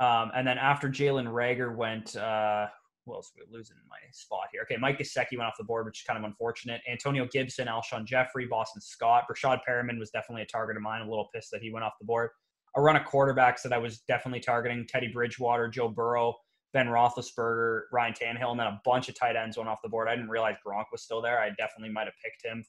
Um, 0.00 0.30
and 0.34 0.46
then 0.46 0.56
after 0.56 0.88
Jalen 0.88 1.26
Reagor 1.26 1.76
went, 1.76 2.16
uh, 2.16 2.66
else 3.10 3.32
we're 3.36 3.44
losing 3.54 3.76
my 3.90 3.98
spot 4.12 4.46
here? 4.52 4.62
Okay, 4.62 4.78
Mike 4.78 4.98
Gesicki 4.98 5.36
went 5.36 5.48
off 5.48 5.54
the 5.58 5.64
board, 5.64 5.84
which 5.84 6.00
is 6.00 6.06
kind 6.06 6.18
of 6.18 6.24
unfortunate. 6.24 6.80
Antonio 6.90 7.26
Gibson, 7.30 7.68
Alshon 7.68 8.06
Jeffery, 8.06 8.46
Boston 8.46 8.80
Scott, 8.80 9.24
Breshad 9.30 9.60
Perriman 9.68 9.98
was 9.98 10.10
definitely 10.10 10.42
a 10.42 10.46
target 10.46 10.76
of 10.76 10.82
mine. 10.82 11.02
A 11.02 11.08
little 11.08 11.28
pissed 11.34 11.50
that 11.50 11.62
he 11.62 11.70
went 11.70 11.84
off 11.84 11.92
the 12.00 12.06
board. 12.06 12.30
A 12.76 12.80
run 12.80 12.96
of 12.96 13.02
quarterbacks 13.02 13.60
that 13.62 13.72
I 13.72 13.78
was 13.78 14.00
definitely 14.08 14.40
targeting: 14.40 14.86
Teddy 14.88 15.08
Bridgewater, 15.08 15.68
Joe 15.68 15.88
Burrow, 15.88 16.34
Ben 16.72 16.86
Roethlisberger, 16.86 17.82
Ryan 17.92 18.14
Tannehill, 18.14 18.50
and 18.50 18.60
then 18.60 18.66
a 18.66 18.80
bunch 18.84 19.08
of 19.08 19.14
tight 19.14 19.36
ends 19.36 19.56
went 19.56 19.68
off 19.68 19.80
the 19.82 19.88
board. 19.88 20.08
I 20.08 20.14
didn't 20.14 20.30
realize 20.30 20.56
Gronk 20.66 20.84
was 20.90 21.02
still 21.02 21.20
there. 21.20 21.38
I 21.38 21.50
definitely 21.50 21.90
might 21.90 22.06
have 22.06 22.14
picked 22.24 22.44
him 22.44 22.64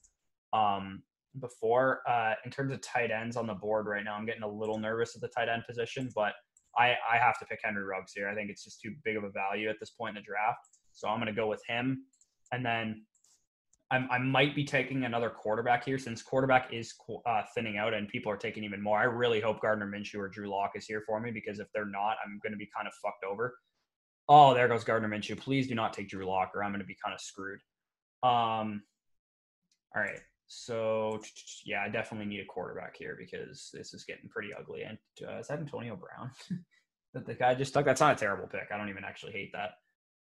um, 0.51 1.03
before. 1.39 2.01
Uh, 2.07 2.33
in 2.45 2.51
terms 2.51 2.73
of 2.73 2.81
tight 2.81 3.11
ends 3.11 3.37
on 3.37 3.47
the 3.47 3.53
board 3.53 3.87
right 3.87 4.03
now, 4.03 4.15
I'm 4.15 4.25
getting 4.25 4.43
a 4.43 4.47
little 4.47 4.77
nervous 4.77 5.15
at 5.15 5.21
the 5.21 5.29
tight 5.29 5.49
end 5.49 5.63
position, 5.67 6.09
but 6.13 6.33
I, 6.77 6.95
I 7.11 7.17
have 7.17 7.39
to 7.39 7.45
pick 7.45 7.59
Henry 7.63 7.83
Ruggs 7.83 8.13
here. 8.13 8.27
I 8.27 8.35
think 8.35 8.49
it's 8.49 8.63
just 8.63 8.81
too 8.81 8.93
big 9.05 9.15
of 9.15 9.23
a 9.23 9.29
value 9.29 9.69
at 9.69 9.79
this 9.79 9.91
point 9.91 10.17
in 10.17 10.21
the 10.21 10.25
draft. 10.25 10.67
So 10.91 11.07
I'm 11.07 11.17
going 11.17 11.27
to 11.27 11.33
go 11.33 11.47
with 11.47 11.61
him. 11.67 12.05
And 12.51 12.65
then 12.65 13.05
I'm, 13.91 14.07
i 14.11 14.17
might 14.17 14.55
be 14.55 14.63
taking 14.63 15.05
another 15.05 15.29
quarterback 15.29 15.85
here 15.85 15.99
since 15.99 16.21
quarterback 16.21 16.73
is 16.73 16.93
uh, 17.25 17.43
thinning 17.53 17.77
out 17.77 17.93
and 17.93 18.07
people 18.07 18.31
are 18.31 18.37
taking 18.37 18.63
even 18.63 18.81
more. 18.81 18.99
I 18.99 19.03
really 19.03 19.39
hope 19.39 19.61
Gardner 19.61 19.87
Minshew 19.87 20.19
or 20.19 20.27
Drew 20.27 20.49
Lock 20.49 20.71
is 20.75 20.85
here 20.85 21.03
for 21.05 21.19
me 21.19 21.31
because 21.31 21.59
if 21.59 21.67
they're 21.73 21.85
not, 21.85 22.17
I'm 22.25 22.39
going 22.41 22.53
to 22.53 22.57
be 22.57 22.69
kind 22.75 22.87
of 22.87 22.93
fucked 22.95 23.23
over. 23.23 23.55
Oh, 24.29 24.53
there 24.53 24.67
goes 24.67 24.83
Gardner 24.83 25.09
Minshew. 25.09 25.37
Please 25.37 25.67
do 25.67 25.75
not 25.75 25.93
take 25.93 26.09
Drew 26.09 26.25
Lock 26.25 26.51
or 26.55 26.63
I'm 26.63 26.71
going 26.71 26.81
to 26.81 26.87
be 26.87 26.97
kind 27.03 27.13
of 27.13 27.21
screwed. 27.21 27.59
Um, 28.23 28.83
all 29.95 30.01
right. 30.01 30.19
So 30.47 31.19
yeah, 31.65 31.83
I 31.83 31.89
definitely 31.89 32.27
need 32.27 32.41
a 32.41 32.45
quarterback 32.45 32.95
here 32.95 33.15
because 33.19 33.69
this 33.73 33.93
is 33.93 34.03
getting 34.03 34.29
pretty 34.29 34.49
ugly. 34.57 34.83
And 34.83 34.97
uh, 35.27 35.39
is 35.39 35.47
that 35.47 35.59
Antonio 35.59 35.95
Brown 35.95 36.31
that 37.13 37.25
the 37.25 37.33
guy 37.33 37.55
just 37.55 37.73
took? 37.73 37.85
That's 37.85 38.01
not 38.01 38.13
a 38.13 38.19
terrible 38.19 38.47
pick. 38.47 38.69
I 38.73 38.77
don't 38.77 38.89
even 38.89 39.03
actually 39.03 39.33
hate 39.33 39.51
that. 39.53 39.71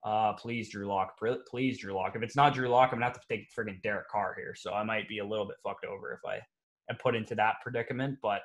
Uh, 0.03 0.33
please, 0.33 0.69
Drew 0.69 0.87
Lock. 0.87 1.17
Please, 1.49 1.79
Drew 1.79 1.93
Lock. 1.93 2.15
If 2.15 2.23
it's 2.23 2.35
not 2.35 2.53
Drew 2.53 2.67
Lock, 2.67 2.89
I'm 2.91 2.99
gonna 2.99 3.05
have 3.05 3.19
to 3.19 3.27
take 3.29 3.47
friggin' 3.57 3.81
Derek 3.81 4.09
Carr 4.09 4.35
here. 4.37 4.53
So 4.55 4.73
I 4.73 4.83
might 4.83 5.07
be 5.07 5.19
a 5.19 5.25
little 5.25 5.45
bit 5.45 5.55
fucked 5.63 5.85
over 5.85 6.11
if 6.13 6.19
I 6.29 6.39
am 6.89 6.97
put 6.97 7.15
into 7.15 7.35
that 7.35 7.55
predicament. 7.61 8.17
But 8.21 8.41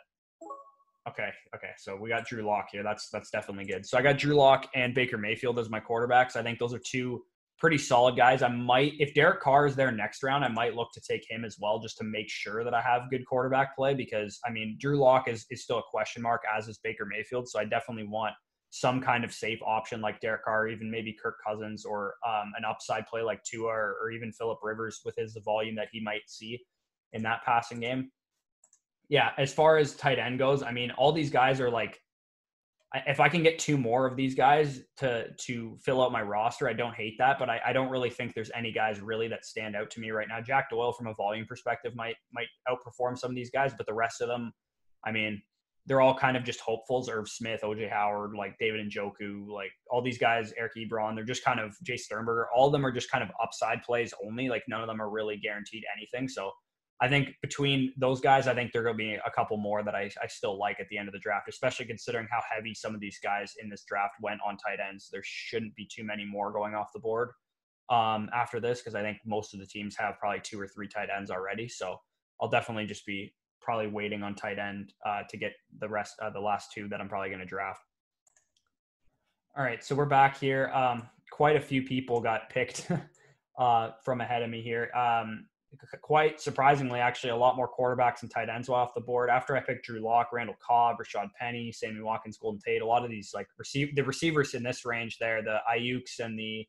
okay, 1.08 1.30
okay. 1.54 1.70
So 1.78 1.96
we 1.96 2.08
got 2.08 2.26
Drew 2.26 2.42
Lock 2.42 2.68
here. 2.70 2.82
That's 2.82 3.08
that's 3.10 3.30
definitely 3.30 3.64
good. 3.64 3.86
So 3.86 3.98
I 3.98 4.02
got 4.02 4.18
Drew 4.18 4.34
Lock 4.34 4.68
and 4.74 4.94
Baker 4.94 5.18
Mayfield 5.18 5.58
as 5.58 5.68
my 5.68 5.80
quarterbacks. 5.80 6.36
I 6.36 6.42
think 6.42 6.58
those 6.58 6.74
are 6.74 6.78
two 6.78 7.22
pretty 7.58 7.78
solid 7.78 8.16
guys. 8.16 8.42
I 8.42 8.48
might, 8.48 8.92
if 8.98 9.14
Derek 9.14 9.40
Carr 9.40 9.66
is 9.66 9.74
there 9.74 9.90
next 9.90 10.22
round, 10.22 10.44
I 10.44 10.48
might 10.48 10.74
look 10.74 10.92
to 10.94 11.00
take 11.00 11.28
him 11.28 11.44
as 11.44 11.56
well 11.60 11.80
just 11.80 11.98
to 11.98 12.04
make 12.04 12.30
sure 12.30 12.62
that 12.62 12.72
I 12.72 12.80
have 12.80 13.10
good 13.10 13.26
quarterback 13.26 13.74
play 13.76 13.94
because, 13.94 14.38
I 14.46 14.50
mean, 14.50 14.76
Drew 14.80 14.96
Lock 14.96 15.28
is, 15.28 15.44
is 15.50 15.64
still 15.64 15.78
a 15.78 15.82
question 15.90 16.22
mark, 16.22 16.42
as 16.56 16.68
is 16.68 16.78
Baker 16.78 17.04
Mayfield. 17.04 17.48
So 17.48 17.58
I 17.58 17.64
definitely 17.64 18.06
want 18.06 18.34
some 18.70 19.00
kind 19.00 19.24
of 19.24 19.32
safe 19.32 19.58
option 19.66 20.00
like 20.00 20.20
Derek 20.20 20.44
Carr, 20.44 20.68
even 20.68 20.90
maybe 20.90 21.16
Kirk 21.20 21.36
Cousins 21.44 21.84
or 21.84 22.14
um, 22.26 22.52
an 22.56 22.64
upside 22.64 23.06
play 23.06 23.22
like 23.22 23.42
Tua 23.42 23.66
or, 23.66 23.96
or 24.02 24.10
even 24.12 24.30
Philip 24.30 24.58
Rivers 24.62 25.00
with 25.04 25.16
his 25.16 25.34
the 25.34 25.40
volume 25.40 25.74
that 25.76 25.88
he 25.90 26.00
might 26.00 26.22
see 26.28 26.60
in 27.12 27.22
that 27.22 27.42
passing 27.44 27.80
game. 27.80 28.10
Yeah, 29.08 29.30
as 29.38 29.52
far 29.52 29.78
as 29.78 29.94
tight 29.94 30.18
end 30.18 30.38
goes, 30.38 30.62
I 30.62 30.70
mean, 30.72 30.90
all 30.92 31.12
these 31.12 31.30
guys 31.30 31.60
are 31.60 31.70
like 31.70 31.98
if 33.06 33.20
I 33.20 33.28
can 33.28 33.42
get 33.42 33.58
two 33.58 33.76
more 33.76 34.06
of 34.06 34.16
these 34.16 34.34
guys 34.34 34.80
to 34.96 35.26
to 35.46 35.76
fill 35.82 36.02
out 36.02 36.10
my 36.10 36.22
roster, 36.22 36.68
I 36.68 36.72
don't 36.72 36.94
hate 36.94 37.16
that. 37.18 37.38
But 37.38 37.50
I, 37.50 37.60
I, 37.66 37.72
don't 37.72 37.90
really 37.90 38.08
think 38.08 38.34
there's 38.34 38.50
any 38.54 38.72
guys 38.72 39.00
really 39.00 39.28
that 39.28 39.44
stand 39.44 39.76
out 39.76 39.90
to 39.90 40.00
me 40.00 40.10
right 40.10 40.26
now. 40.26 40.40
Jack 40.40 40.70
Doyle, 40.70 40.92
from 40.92 41.06
a 41.06 41.14
volume 41.14 41.46
perspective, 41.46 41.94
might 41.94 42.16
might 42.32 42.46
outperform 42.68 43.18
some 43.18 43.30
of 43.30 43.36
these 43.36 43.50
guys, 43.50 43.72
but 43.76 43.86
the 43.86 43.94
rest 43.94 44.22
of 44.22 44.28
them, 44.28 44.52
I 45.04 45.12
mean, 45.12 45.42
they're 45.84 46.00
all 46.00 46.16
kind 46.16 46.34
of 46.34 46.44
just 46.44 46.60
hopefuls. 46.60 47.10
Irv 47.10 47.28
Smith, 47.28 47.60
OJ 47.62 47.90
Howard, 47.90 48.34
like 48.34 48.56
David 48.58 48.90
Njoku, 48.90 49.46
like 49.48 49.70
all 49.90 50.00
these 50.00 50.18
guys, 50.18 50.54
Eric 50.58 50.72
Ebron, 50.78 51.14
they're 51.14 51.24
just 51.24 51.44
kind 51.44 51.60
of 51.60 51.76
Jace 51.86 52.00
Sternberger. 52.00 52.46
All 52.56 52.66
of 52.66 52.72
them 52.72 52.86
are 52.86 52.92
just 52.92 53.10
kind 53.10 53.22
of 53.22 53.30
upside 53.42 53.82
plays 53.82 54.14
only. 54.26 54.48
Like 54.48 54.64
none 54.66 54.80
of 54.80 54.86
them 54.86 55.02
are 55.02 55.10
really 55.10 55.36
guaranteed 55.36 55.82
anything. 55.94 56.26
So 56.26 56.52
I 57.00 57.08
think 57.08 57.34
between 57.42 57.92
those 57.96 58.20
guys, 58.20 58.48
I 58.48 58.54
think 58.54 58.72
there 58.72 58.82
are 58.82 58.84
going 58.86 58.96
to 58.96 59.04
be 59.04 59.14
a 59.14 59.30
couple 59.30 59.56
more 59.56 59.84
that 59.84 59.94
I, 59.94 60.10
I 60.20 60.26
still 60.26 60.58
like 60.58 60.80
at 60.80 60.88
the 60.88 60.98
end 60.98 61.08
of 61.08 61.12
the 61.12 61.20
draft, 61.20 61.48
especially 61.48 61.86
considering 61.86 62.26
how 62.30 62.40
heavy 62.52 62.74
some 62.74 62.92
of 62.92 63.00
these 63.00 63.18
guys 63.22 63.54
in 63.62 63.68
this 63.68 63.84
draft 63.84 64.14
went 64.20 64.40
on 64.44 64.56
tight 64.56 64.78
ends. 64.80 65.08
There 65.12 65.22
shouldn't 65.24 65.76
be 65.76 65.86
too 65.86 66.02
many 66.02 66.24
more 66.24 66.52
going 66.52 66.74
off 66.74 66.92
the 66.92 66.98
board 66.98 67.30
um, 67.88 68.28
after 68.34 68.58
this 68.58 68.80
because 68.80 68.96
I 68.96 69.02
think 69.02 69.18
most 69.24 69.54
of 69.54 69.60
the 69.60 69.66
teams 69.66 69.96
have 69.96 70.18
probably 70.18 70.40
two 70.42 70.60
or 70.60 70.66
three 70.66 70.88
tight 70.88 71.08
ends 71.16 71.30
already. 71.30 71.68
So 71.68 71.96
I'll 72.40 72.50
definitely 72.50 72.86
just 72.86 73.06
be 73.06 73.32
probably 73.60 73.86
waiting 73.86 74.24
on 74.24 74.34
tight 74.34 74.58
end 74.58 74.92
uh, 75.06 75.22
to 75.28 75.36
get 75.36 75.52
the 75.78 75.88
rest, 75.88 76.14
uh, 76.20 76.30
the 76.30 76.40
last 76.40 76.72
two 76.72 76.88
that 76.88 77.00
I'm 77.00 77.08
probably 77.08 77.28
going 77.28 77.40
to 77.40 77.46
draft. 77.46 77.80
All 79.56 79.64
right, 79.64 79.84
so 79.84 79.94
we're 79.94 80.04
back 80.04 80.38
here. 80.38 80.68
Um, 80.68 81.08
quite 81.30 81.56
a 81.56 81.60
few 81.60 81.82
people 81.82 82.20
got 82.20 82.50
picked 82.50 82.90
uh, 83.58 83.90
from 84.04 84.20
ahead 84.20 84.42
of 84.42 84.50
me 84.50 84.62
here. 84.62 84.90
Um, 84.96 85.46
quite 86.02 86.40
surprisingly, 86.40 87.00
actually, 87.00 87.30
a 87.30 87.36
lot 87.36 87.56
more 87.56 87.68
quarterbacks 87.68 88.22
and 88.22 88.30
tight 88.30 88.48
ends 88.48 88.68
were 88.68 88.74
off 88.74 88.94
the 88.94 89.00
board. 89.00 89.30
After 89.30 89.56
I 89.56 89.60
picked 89.60 89.84
Drew 89.84 90.00
Lock, 90.00 90.32
Randall 90.32 90.56
Cobb, 90.66 90.96
Rashad 90.96 91.28
Penny, 91.38 91.72
Sammy 91.72 92.00
Watkins, 92.00 92.38
Golden 92.38 92.60
Tate, 92.60 92.82
a 92.82 92.86
lot 92.86 93.04
of 93.04 93.10
these 93.10 93.30
like 93.34 93.46
receive 93.58 93.94
the 93.94 94.02
receivers 94.02 94.54
in 94.54 94.62
this 94.62 94.84
range 94.84 95.18
there, 95.18 95.42
the 95.42 95.58
Aiyuks 95.70 96.24
and 96.24 96.38
the 96.38 96.66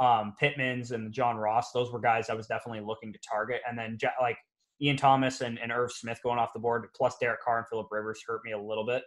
um, 0.00 0.34
Pittmans 0.40 0.92
and 0.92 1.12
John 1.12 1.36
Ross, 1.36 1.72
those 1.72 1.92
were 1.92 2.00
guys 2.00 2.30
I 2.30 2.34
was 2.34 2.46
definitely 2.46 2.80
looking 2.80 3.12
to 3.12 3.18
target. 3.28 3.60
And 3.68 3.78
then 3.78 3.98
like 4.20 4.38
Ian 4.80 4.96
Thomas 4.96 5.42
and, 5.42 5.58
and 5.58 5.70
Irv 5.70 5.92
Smith 5.92 6.20
going 6.22 6.38
off 6.38 6.54
the 6.54 6.60
board, 6.60 6.86
plus 6.96 7.16
Derek 7.20 7.42
Carr 7.42 7.58
and 7.58 7.68
Philip 7.68 7.88
Rivers 7.90 8.22
hurt 8.26 8.40
me 8.44 8.52
a 8.52 8.58
little 8.58 8.86
bit. 8.86 9.02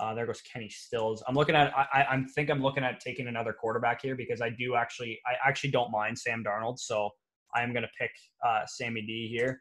Uh, 0.00 0.14
there 0.14 0.26
goes 0.26 0.40
Kenny 0.40 0.68
Stills. 0.68 1.22
I'm 1.28 1.34
looking 1.34 1.54
at. 1.54 1.72
I, 1.76 2.06
I 2.10 2.24
think 2.34 2.50
I'm 2.50 2.62
looking 2.62 2.82
at 2.82 2.98
taking 2.98 3.28
another 3.28 3.52
quarterback 3.52 4.00
here 4.02 4.16
because 4.16 4.40
I 4.40 4.48
do 4.48 4.74
actually. 4.74 5.20
I 5.26 5.34
actually 5.46 5.70
don't 5.70 5.90
mind 5.90 6.18
Sam 6.18 6.42
Darnold, 6.42 6.78
so 6.78 7.10
I 7.54 7.62
am 7.62 7.72
going 7.72 7.82
to 7.82 7.90
pick 7.98 8.10
uh, 8.46 8.62
Sammy 8.66 9.02
D 9.02 9.28
here, 9.28 9.60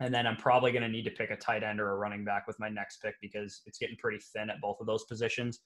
and 0.00 0.12
then 0.14 0.26
I'm 0.26 0.36
probably 0.36 0.72
going 0.72 0.82
to 0.82 0.88
need 0.88 1.04
to 1.04 1.10
pick 1.10 1.30
a 1.30 1.36
tight 1.36 1.62
end 1.62 1.80
or 1.80 1.90
a 1.90 1.96
running 1.96 2.24
back 2.24 2.46
with 2.46 2.58
my 2.58 2.68
next 2.68 2.98
pick 3.02 3.14
because 3.20 3.62
it's 3.66 3.78
getting 3.78 3.96
pretty 3.96 4.18
thin 4.34 4.50
at 4.50 4.60
both 4.60 4.76
of 4.80 4.86
those 4.86 5.04
positions. 5.04 5.60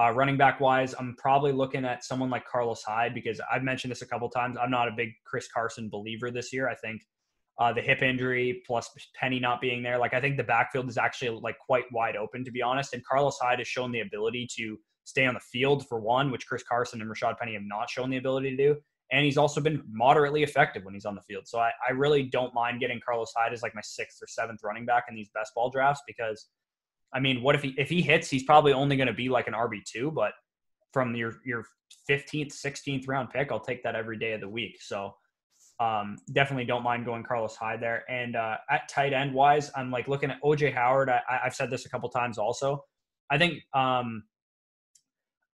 Uh, 0.00 0.10
running 0.10 0.36
back 0.36 0.60
wise, 0.60 0.94
I'm 0.98 1.14
probably 1.18 1.52
looking 1.52 1.84
at 1.84 2.04
someone 2.04 2.28
like 2.28 2.44
Carlos 2.46 2.82
Hyde 2.82 3.14
because 3.14 3.40
I've 3.52 3.62
mentioned 3.62 3.92
this 3.92 4.02
a 4.02 4.06
couple 4.06 4.28
times. 4.28 4.56
I'm 4.60 4.70
not 4.70 4.88
a 4.88 4.92
big 4.96 5.10
Chris 5.24 5.46
Carson 5.52 5.88
believer 5.88 6.32
this 6.32 6.52
year. 6.52 6.68
I 6.68 6.74
think 6.74 7.02
uh, 7.58 7.72
the 7.72 7.80
hip 7.80 8.02
injury 8.02 8.62
plus 8.66 8.90
Penny 9.14 9.38
not 9.38 9.60
being 9.60 9.82
there. 9.82 9.98
Like 9.98 10.12
I 10.12 10.20
think 10.20 10.36
the 10.36 10.44
backfield 10.44 10.88
is 10.88 10.98
actually 10.98 11.38
like 11.40 11.56
quite 11.58 11.84
wide 11.92 12.16
open 12.16 12.44
to 12.44 12.50
be 12.50 12.62
honest. 12.62 12.94
And 12.94 13.04
Carlos 13.04 13.38
Hyde 13.40 13.60
has 13.60 13.68
shown 13.68 13.92
the 13.92 14.00
ability 14.00 14.48
to 14.56 14.76
stay 15.04 15.26
on 15.26 15.34
the 15.34 15.40
field 15.40 15.86
for 15.86 16.00
one, 16.00 16.32
which 16.32 16.46
Chris 16.46 16.64
Carson 16.64 17.00
and 17.00 17.10
Rashad 17.10 17.38
Penny 17.38 17.54
have 17.54 17.62
not 17.64 17.88
shown 17.88 18.10
the 18.10 18.16
ability 18.16 18.50
to 18.50 18.56
do. 18.56 18.76
And 19.12 19.24
he's 19.24 19.36
also 19.36 19.60
been 19.60 19.82
moderately 19.90 20.42
effective 20.42 20.84
when 20.84 20.94
he's 20.94 21.04
on 21.04 21.14
the 21.14 21.20
field. 21.22 21.46
So 21.46 21.58
I, 21.58 21.70
I 21.86 21.92
really 21.92 22.24
don't 22.24 22.54
mind 22.54 22.80
getting 22.80 23.00
Carlos 23.04 23.32
Hyde 23.36 23.52
as 23.52 23.62
like 23.62 23.74
my 23.74 23.82
sixth 23.82 24.18
or 24.22 24.26
seventh 24.26 24.60
running 24.64 24.86
back 24.86 25.04
in 25.08 25.14
these 25.14 25.28
best 25.34 25.52
ball 25.54 25.70
drafts 25.70 26.02
because 26.06 26.48
I 27.14 27.20
mean, 27.20 27.42
what 27.42 27.54
if 27.54 27.62
he 27.62 27.74
if 27.78 27.88
he 27.88 28.02
hits, 28.02 28.28
he's 28.28 28.42
probably 28.42 28.72
only 28.72 28.96
going 28.96 29.06
to 29.06 29.14
be 29.14 29.28
like 29.28 29.46
an 29.46 29.54
RB 29.54 29.84
two, 29.84 30.10
but 30.10 30.32
from 30.92 31.14
your 31.14 31.34
your 31.44 31.64
15th, 32.10 32.52
16th 32.52 33.04
round 33.06 33.30
pick, 33.30 33.52
I'll 33.52 33.60
take 33.60 33.82
that 33.84 33.94
every 33.94 34.18
day 34.18 34.32
of 34.32 34.40
the 34.40 34.48
week. 34.48 34.78
So 34.80 35.14
um, 35.80 36.16
definitely 36.32 36.64
don't 36.64 36.82
mind 36.82 37.04
going 37.04 37.24
Carlos 37.24 37.56
Hyde 37.56 37.80
there. 37.80 38.04
And 38.10 38.36
uh, 38.36 38.56
at 38.70 38.88
tight 38.88 39.12
end 39.12 39.32
wise, 39.32 39.70
I'm 39.76 39.90
like 39.90 40.08
looking 40.08 40.30
at 40.30 40.42
OJ 40.42 40.74
Howard. 40.74 41.08
I, 41.08 41.20
have 41.42 41.54
said 41.54 41.70
this 41.70 41.86
a 41.86 41.88
couple 41.88 42.08
times 42.08 42.38
also. 42.38 42.84
I 43.30 43.38
think 43.38 43.60
um, 43.74 44.24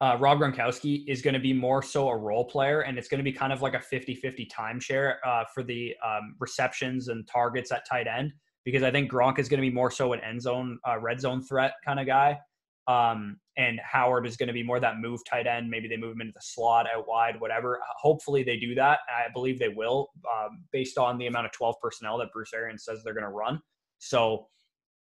uh, 0.01 0.17
Rob 0.19 0.39
Gronkowski 0.39 1.03
is 1.07 1.21
going 1.21 1.33
to 1.33 1.39
be 1.39 1.53
more 1.53 1.81
so 1.81 2.09
a 2.09 2.17
role 2.17 2.45
player, 2.45 2.81
and 2.81 2.97
it's 2.97 3.09
going 3.09 3.19
to 3.19 3.23
be 3.23 3.33
kind 3.33 3.51
of 3.51 3.61
like 3.61 3.73
a 3.73 3.79
50 3.79 4.15
50 4.15 4.47
timeshare 4.47 5.15
uh, 5.25 5.43
for 5.53 5.63
the 5.63 5.93
um, 6.05 6.35
receptions 6.39 7.09
and 7.09 7.27
targets 7.27 7.71
at 7.71 7.85
tight 7.87 8.07
end 8.07 8.31
because 8.63 8.83
I 8.83 8.91
think 8.91 9.11
Gronk 9.11 9.39
is 9.39 9.49
going 9.49 9.59
to 9.59 9.67
be 9.67 9.73
more 9.73 9.91
so 9.91 10.13
an 10.13 10.21
end 10.21 10.41
zone, 10.41 10.79
uh, 10.87 10.99
red 10.99 11.19
zone 11.19 11.41
threat 11.41 11.73
kind 11.83 11.99
of 11.99 12.05
guy. 12.05 12.39
Um, 12.87 13.39
and 13.57 13.79
Howard 13.83 14.25
is 14.25 14.35
going 14.35 14.47
to 14.47 14.53
be 14.53 14.63
more 14.63 14.79
that 14.79 14.99
move 14.99 15.21
tight 15.29 15.47
end. 15.47 15.69
Maybe 15.69 15.87
they 15.87 15.97
move 15.97 16.15
him 16.15 16.21
into 16.21 16.33
the 16.33 16.41
slot, 16.41 16.87
out 16.93 17.07
wide, 17.07 17.39
whatever. 17.39 17.79
Hopefully 17.99 18.41
they 18.41 18.57
do 18.57 18.73
that. 18.75 18.99
I 19.09 19.31
believe 19.33 19.59
they 19.59 19.69
will, 19.69 20.09
um, 20.31 20.63
based 20.71 20.97
on 20.97 21.17
the 21.17 21.27
amount 21.27 21.45
of 21.45 21.51
12 21.51 21.75
personnel 21.81 22.17
that 22.17 22.31
Bruce 22.33 22.53
Arians 22.53 22.85
says 22.85 23.01
they're 23.03 23.13
going 23.13 23.25
to 23.25 23.29
run. 23.29 23.59
So 23.99 24.47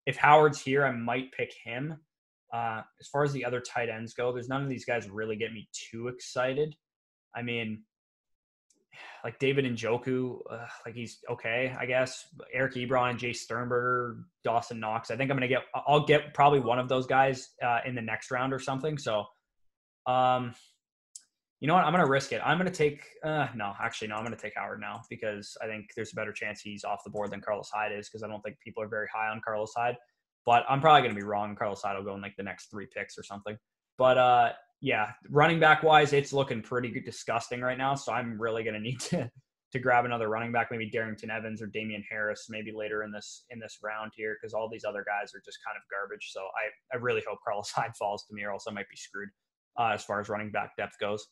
if 0.05 0.17
Howard's 0.17 0.59
here, 0.59 0.85
I 0.85 0.91
might 0.91 1.31
pick 1.31 1.53
him. 1.63 1.97
Uh, 2.53 2.81
as 2.99 3.07
far 3.07 3.23
as 3.23 3.33
the 3.33 3.43
other 3.43 3.59
tight 3.59 3.89
ends 3.89 4.13
go, 4.13 4.31
there's 4.31 4.49
none 4.49 4.63
of 4.63 4.69
these 4.69 4.85
guys 4.85 5.09
really 5.09 5.35
get 5.35 5.51
me 5.51 5.67
too 5.73 6.07
excited. 6.07 6.75
I 7.35 7.41
mean, 7.41 7.83
like 9.23 9.39
David 9.39 9.65
Njoku, 9.65 10.39
uh, 10.49 10.65
like 10.85 10.95
he's 10.95 11.19
okay, 11.29 11.75
I 11.77 11.85
guess. 11.85 12.25
Eric 12.53 12.75
Ebron, 12.75 13.17
Jay 13.17 13.33
Sternberger, 13.33 14.19
Dawson 14.43 14.79
Knox. 14.79 15.11
I 15.11 15.17
think 15.17 15.29
I'm 15.29 15.37
gonna 15.37 15.47
get. 15.47 15.63
I'll 15.75 16.05
get 16.05 16.33
probably 16.33 16.59
one 16.59 16.79
of 16.79 16.89
those 16.89 17.05
guys 17.05 17.49
uh, 17.63 17.79
in 17.85 17.95
the 17.95 18.01
next 18.01 18.31
round 18.31 18.53
or 18.53 18.59
something. 18.59 18.97
So, 18.97 19.25
um, 20.05 20.53
you 21.59 21.67
know 21.67 21.73
what? 21.73 21.85
I'm 21.85 21.91
gonna 21.91 22.07
risk 22.07 22.31
it. 22.31 22.41
I'm 22.43 22.57
gonna 22.57 22.71
take. 22.71 23.03
Uh, 23.23 23.47
no, 23.55 23.73
actually, 23.81 24.07
no. 24.09 24.15
I'm 24.15 24.23
gonna 24.23 24.37
take 24.37 24.53
Howard 24.55 24.79
now 24.79 25.01
because 25.09 25.57
I 25.61 25.67
think 25.67 25.89
there's 25.95 26.13
a 26.13 26.15
better 26.15 26.31
chance 26.31 26.61
he's 26.61 26.83
off 26.83 27.03
the 27.03 27.11
board 27.11 27.31
than 27.31 27.41
Carlos 27.41 27.69
Hyde 27.73 27.91
is 27.91 28.07
because 28.07 28.23
I 28.23 28.27
don't 28.27 28.41
think 28.41 28.57
people 28.59 28.81
are 28.81 28.87
very 28.87 29.07
high 29.13 29.29
on 29.29 29.41
Carlos 29.43 29.73
Hyde. 29.75 29.97
But 30.47 30.63
I'm 30.69 30.79
probably 30.79 31.01
gonna 31.01 31.19
be 31.19 31.25
wrong. 31.25 31.55
Carlos 31.57 31.81
Hyde 31.83 31.97
will 31.97 32.05
go 32.05 32.15
in 32.15 32.21
like 32.21 32.37
the 32.37 32.43
next 32.43 32.71
three 32.71 32.87
picks 32.95 33.17
or 33.17 33.23
something. 33.23 33.57
But 33.97 34.17
uh, 34.17 34.51
yeah, 34.79 35.11
running 35.29 35.59
back 35.59 35.83
wise, 35.83 36.13
it's 36.13 36.31
looking 36.31 36.61
pretty 36.61 37.01
disgusting 37.01 37.59
right 37.59 37.77
now. 37.77 37.95
So 37.95 38.13
I'm 38.13 38.39
really 38.39 38.63
going 38.63 38.75
to 38.75 38.79
need 38.79 38.99
to 39.01 39.29
to 39.73 39.79
grab 39.79 40.05
another 40.05 40.29
running 40.29 40.53
back, 40.53 40.69
maybe 40.71 40.89
Darrynton 40.89 41.29
Evans 41.29 41.61
or 41.61 41.67
Damien 41.67 42.01
Harris, 42.09 42.47
maybe 42.49 42.71
later 42.71 43.03
in 43.03 43.11
this 43.11 43.43
in 43.49 43.59
this 43.59 43.79
round 43.83 44.13
here, 44.15 44.37
because 44.39 44.53
all 44.53 44.69
these 44.71 44.85
other 44.85 45.03
guys 45.05 45.35
are 45.35 45.41
just 45.43 45.57
kind 45.65 45.75
of 45.75 45.83
garbage. 45.91 46.31
So 46.31 46.39
I 46.39 46.95
I 46.95 47.01
really 47.01 47.23
hope 47.27 47.39
Carlos 47.43 47.69
Hyde 47.75 47.95
falls 47.99 48.23
to 48.27 48.33
me, 48.33 48.43
or 48.43 48.51
else 48.51 48.65
I 48.69 48.71
might 48.71 48.89
be 48.89 48.95
screwed 48.95 49.29
uh, 49.77 49.91
as 49.93 50.03
far 50.05 50.21
as 50.21 50.29
running 50.29 50.51
back 50.51 50.77
depth 50.77 50.97
goes. 50.99 51.27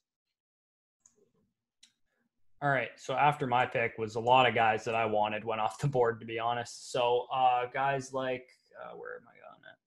All 2.61 2.69
right, 2.69 2.89
so 2.97 3.13
after 3.13 3.47
my 3.47 3.65
pick 3.65 3.93
was 3.97 4.15
a 4.15 4.19
lot 4.19 4.47
of 4.47 4.55
guys 4.55 4.83
that 4.85 4.95
I 4.95 5.05
wanted 5.05 5.45
went 5.45 5.61
off 5.61 5.77
the 5.79 5.87
board, 5.87 6.19
to 6.19 6.25
be 6.25 6.39
honest. 6.39 6.91
So 6.91 7.27
uh, 7.33 7.67
guys 7.73 8.11
like 8.11 8.47
uh, 8.81 8.95
where 8.95 9.15
am 9.15 9.23
I? 9.27 9.33
Going 9.39 9.61
at? 9.69 9.77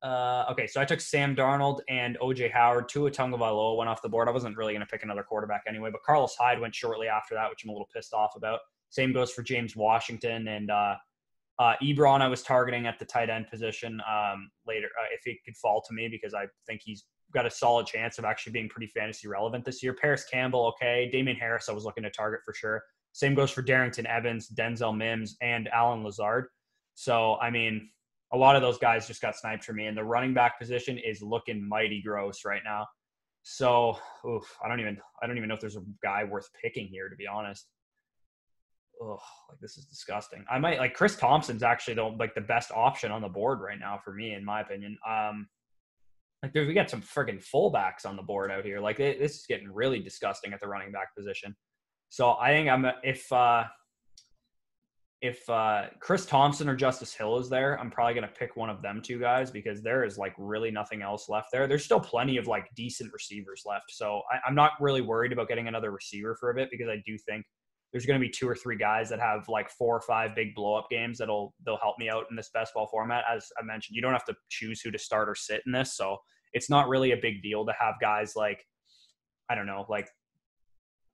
Uh, 0.00 0.52
okay, 0.52 0.66
so 0.66 0.80
I 0.80 0.84
took 0.84 1.00
Sam 1.00 1.34
Darnold 1.34 1.80
and 1.88 2.16
OJ 2.20 2.52
Howard. 2.52 2.88
Tua 2.88 3.10
Tagovailoa 3.10 3.76
went 3.76 3.90
off 3.90 4.00
the 4.02 4.08
board. 4.08 4.28
I 4.28 4.30
wasn't 4.30 4.56
really 4.56 4.72
going 4.72 4.86
to 4.86 4.90
pick 4.90 5.02
another 5.02 5.22
quarterback 5.22 5.64
anyway, 5.68 5.90
but 5.90 6.02
Carlos 6.04 6.36
Hyde 6.38 6.60
went 6.60 6.74
shortly 6.74 7.08
after 7.08 7.34
that, 7.34 7.50
which 7.50 7.64
I'm 7.64 7.70
a 7.70 7.72
little 7.72 7.88
pissed 7.94 8.14
off 8.14 8.36
about. 8.36 8.60
Same 8.90 9.12
goes 9.12 9.32
for 9.32 9.42
James 9.42 9.74
Washington 9.74 10.48
and 10.48 10.70
uh, 10.70 10.94
uh, 11.58 11.74
Ebron. 11.82 12.20
I 12.20 12.28
was 12.28 12.42
targeting 12.42 12.86
at 12.86 12.98
the 12.98 13.04
tight 13.04 13.28
end 13.28 13.48
position 13.50 14.00
um, 14.08 14.50
later 14.66 14.86
uh, 15.00 15.06
if 15.12 15.20
he 15.24 15.38
could 15.44 15.56
fall 15.56 15.82
to 15.86 15.94
me 15.94 16.08
because 16.08 16.32
I 16.32 16.46
think 16.66 16.80
he's 16.84 17.04
got 17.34 17.44
a 17.44 17.50
solid 17.50 17.86
chance 17.86 18.18
of 18.18 18.24
actually 18.24 18.52
being 18.52 18.68
pretty 18.68 18.86
fantasy 18.86 19.28
relevant 19.28 19.64
this 19.64 19.82
year. 19.82 19.94
Parris 19.94 20.24
Campbell, 20.24 20.66
okay. 20.66 21.08
Damien 21.10 21.36
Harris, 21.36 21.68
I 21.68 21.72
was 21.72 21.84
looking 21.84 22.04
to 22.04 22.10
target 22.10 22.40
for 22.44 22.54
sure. 22.54 22.82
Same 23.12 23.34
goes 23.34 23.50
for 23.50 23.62
Darrynton 23.62 24.04
Evans, 24.04 24.48
Denzel 24.48 24.96
Mims, 24.96 25.36
and 25.42 25.68
Allen 25.68 26.04
Lazard. 26.04 26.46
So 26.98 27.36
I 27.36 27.50
mean, 27.50 27.90
a 28.32 28.36
lot 28.36 28.56
of 28.56 28.62
those 28.62 28.76
guys 28.76 29.06
just 29.06 29.22
got 29.22 29.36
sniped 29.36 29.64
for 29.64 29.72
me, 29.72 29.86
and 29.86 29.96
the 29.96 30.02
running 30.02 30.34
back 30.34 30.58
position 30.58 30.98
is 30.98 31.22
looking 31.22 31.66
mighty 31.66 32.02
gross 32.02 32.44
right 32.44 32.62
now. 32.64 32.88
So, 33.44 33.96
oof, 34.28 34.42
I 34.64 34.68
don't 34.68 34.80
even 34.80 34.98
I 35.22 35.28
don't 35.28 35.36
even 35.36 35.48
know 35.48 35.54
if 35.54 35.60
there's 35.60 35.76
a 35.76 35.84
guy 36.02 36.24
worth 36.24 36.48
picking 36.60 36.88
here, 36.88 37.08
to 37.08 37.14
be 37.14 37.28
honest. 37.28 37.68
Oh, 39.00 39.16
like 39.48 39.60
this 39.60 39.78
is 39.78 39.84
disgusting. 39.84 40.44
I 40.50 40.58
might 40.58 40.80
like 40.80 40.94
Chris 40.94 41.14
Thompson's 41.14 41.62
actually 41.62 41.94
the 41.94 42.02
like 42.02 42.34
the 42.34 42.40
best 42.40 42.72
option 42.74 43.12
on 43.12 43.22
the 43.22 43.28
board 43.28 43.60
right 43.60 43.78
now 43.78 44.00
for 44.04 44.12
me, 44.12 44.32
in 44.32 44.44
my 44.44 44.62
opinion. 44.62 44.98
Um, 45.08 45.46
like 46.42 46.52
we 46.52 46.74
got 46.74 46.90
some 46.90 47.02
freaking 47.02 47.40
fullbacks 47.40 48.06
on 48.06 48.16
the 48.16 48.22
board 48.22 48.50
out 48.50 48.64
here. 48.64 48.80
Like 48.80 48.98
it, 48.98 49.20
this 49.20 49.36
is 49.36 49.46
getting 49.46 49.72
really 49.72 50.00
disgusting 50.00 50.52
at 50.52 50.58
the 50.58 50.66
running 50.66 50.90
back 50.90 51.14
position. 51.16 51.54
So 52.08 52.32
I 52.32 52.48
think 52.48 52.68
I'm 52.68 52.86
if 53.04 53.32
uh 53.32 53.66
if 55.20 55.48
uh, 55.50 55.86
Chris 55.98 56.26
Thompson 56.26 56.68
or 56.68 56.76
Justice 56.76 57.12
Hill 57.12 57.38
is 57.38 57.48
there, 57.48 57.78
I'm 57.80 57.90
probably 57.90 58.14
going 58.14 58.26
to 58.26 58.32
pick 58.32 58.56
one 58.56 58.70
of 58.70 58.82
them 58.82 59.02
two 59.02 59.18
guys 59.18 59.50
because 59.50 59.82
there 59.82 60.04
is 60.04 60.16
like 60.16 60.32
really 60.38 60.70
nothing 60.70 61.02
else 61.02 61.28
left 61.28 61.48
there. 61.52 61.66
There's 61.66 61.84
still 61.84 61.98
plenty 61.98 62.36
of 62.36 62.46
like 62.46 62.68
decent 62.76 63.12
receivers 63.12 63.64
left. 63.66 63.90
So 63.90 64.22
I, 64.32 64.48
am 64.48 64.54
not 64.54 64.72
really 64.80 65.00
worried 65.00 65.32
about 65.32 65.48
getting 65.48 65.66
another 65.66 65.90
receiver 65.90 66.36
for 66.38 66.50
a 66.50 66.54
bit 66.54 66.68
because 66.70 66.88
I 66.88 67.02
do 67.04 67.18
think 67.18 67.44
there's 67.92 68.06
going 68.06 68.20
to 68.20 68.24
be 68.24 68.30
two 68.30 68.48
or 68.48 68.54
three 68.54 68.76
guys 68.76 69.08
that 69.08 69.18
have 69.18 69.48
like 69.48 69.70
four 69.70 69.96
or 69.96 70.00
five 70.00 70.36
big 70.36 70.54
blow 70.54 70.74
up 70.74 70.86
games 70.88 71.18
that'll 71.18 71.54
they'll 71.64 71.78
help 71.78 71.98
me 71.98 72.08
out 72.08 72.26
in 72.30 72.36
this 72.36 72.50
best 72.54 72.74
ball 72.74 72.86
format. 72.86 73.24
As 73.28 73.48
I 73.60 73.64
mentioned, 73.64 73.96
you 73.96 74.02
don't 74.02 74.12
have 74.12 74.26
to 74.26 74.34
choose 74.50 74.80
who 74.80 74.92
to 74.92 74.98
start 74.98 75.28
or 75.28 75.34
sit 75.34 75.62
in 75.66 75.72
this, 75.72 75.96
so 75.96 76.18
it's 76.52 76.70
not 76.70 76.88
really 76.88 77.12
a 77.12 77.16
big 77.16 77.42
deal 77.42 77.66
to 77.66 77.72
have 77.80 77.94
guys 78.00 78.34
like 78.36 78.64
I 79.50 79.54
don't 79.54 79.66
know, 79.66 79.86
like 79.88 80.08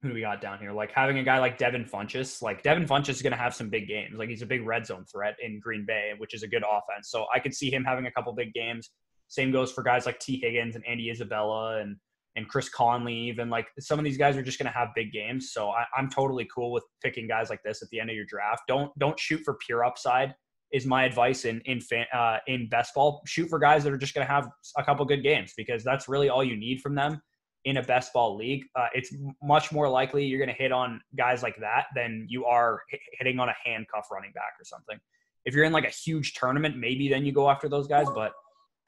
who 0.05 0.11
do 0.11 0.15
we 0.15 0.21
got 0.21 0.43
down 0.43 0.59
here? 0.59 0.71
Like 0.71 0.93
having 0.93 1.17
a 1.19 1.23
guy 1.23 1.39
like 1.39 1.57
Devin 1.57 1.87
Funchess, 1.87 2.43
like 2.43 2.63
Devin 2.63 2.87
Funchess 2.87 3.09
is 3.09 3.23
going 3.23 3.33
to 3.33 3.39
have 3.39 3.55
some 3.55 3.71
big 3.71 3.89
games. 3.89 4.19
Like 4.19 4.29
he's 4.29 4.43
a 4.43 4.47
big 4.47 4.67
red 4.67 4.85
zone 4.85 5.07
threat 5.11 5.35
in 5.43 5.61
Green 5.61 5.87
Bay, 5.87 6.13
which 6.19 6.35
is 6.35 6.43
a 6.43 6.47
good 6.47 6.63
offense. 6.63 7.09
So 7.09 7.25
I 7.35 7.39
could 7.39 7.55
see 7.55 7.73
him 7.73 7.85
having 7.85 8.05
a 8.05 8.11
couple 8.11 8.35
big 8.35 8.53
games. 8.53 8.91
Same 9.29 9.51
goes 9.51 9.73
for 9.73 9.83
guys 9.83 10.05
like 10.05 10.19
Tee 10.19 10.39
Higgins 10.39 10.77
and 10.77 10.87
Andy 10.87 11.11
Isabella 11.11 11.81
and 11.81 11.97
and 12.37 12.47
Chris 12.47 12.69
Conley. 12.69 13.15
Even 13.15 13.49
like 13.49 13.67
some 13.81 13.99
of 13.99 14.05
these 14.05 14.19
guys 14.19 14.37
are 14.37 14.43
just 14.43 14.59
going 14.59 14.71
to 14.71 14.79
have 14.79 14.89
big 14.95 15.11
games. 15.11 15.53
So 15.53 15.71
I, 15.71 15.87
I'm 15.97 16.11
totally 16.11 16.47
cool 16.55 16.71
with 16.71 16.85
picking 17.03 17.27
guys 17.27 17.49
like 17.49 17.63
this 17.65 17.81
at 17.81 17.89
the 17.89 17.99
end 17.99 18.11
of 18.11 18.17
your 18.17 18.27
draft. 18.27 18.65
Don't 18.69 18.93
don't 18.99 19.19
shoot 19.19 19.41
for 19.43 19.55
pure 19.55 19.87
upside. 19.87 20.35
Is 20.71 20.85
my 20.85 21.05
advice 21.05 21.47
in 21.47 21.63
in 21.65 21.81
fan, 21.81 22.05
uh, 22.13 22.41
in 22.47 22.69
best 22.69 22.93
ball. 22.95 23.23
Shoot 23.27 23.49
for 23.49 23.59
guys 23.59 23.85
that 23.85 23.93
are 23.95 23.97
just 23.97 24.13
going 24.13 24.27
to 24.27 24.31
have 24.31 24.51
a 24.77 24.85
couple 24.85 25.07
good 25.07 25.23
games 25.23 25.55
because 25.57 25.83
that's 25.83 26.11
really 26.11 26.29
all 26.29 26.45
you 26.45 26.59
need 26.59 26.83
from 26.83 26.95
them 26.95 27.23
in 27.65 27.79
a 27.79 27.83
best 27.83 28.13
ball 28.13 28.37
league, 28.37 28.65
uh, 28.77 28.89
it's 28.93 29.15
much 29.43 29.73
more 29.73 29.89
likely 29.89 30.25
you're 30.25 30.39
going 30.39 30.55
to 30.55 30.63
hit 30.63 30.73
on 30.73 31.01
guys 31.17 31.43
like 31.43 31.57
that 31.61 31.87
than 31.97 32.27
you 32.29 32.45
are 32.45 32.81
hitting 33.19 33.41
on 33.41 33.49
a 33.49 33.55
handcuff 33.65 34.09
running 34.13 34.33
back 34.33 34.53
or 34.61 34.65
something. 34.65 34.99
If 35.45 35.55
you're 35.55 35.65
in 35.65 35.73
like 35.73 35.87
a 35.87 35.91
huge 35.91 36.35
tournament, 36.35 36.77
maybe 36.77 37.09
then 37.09 37.25
you 37.25 37.33
go 37.33 37.51
after 37.51 37.69
those 37.69 37.87
guys. 37.87 38.07
But 38.15 38.33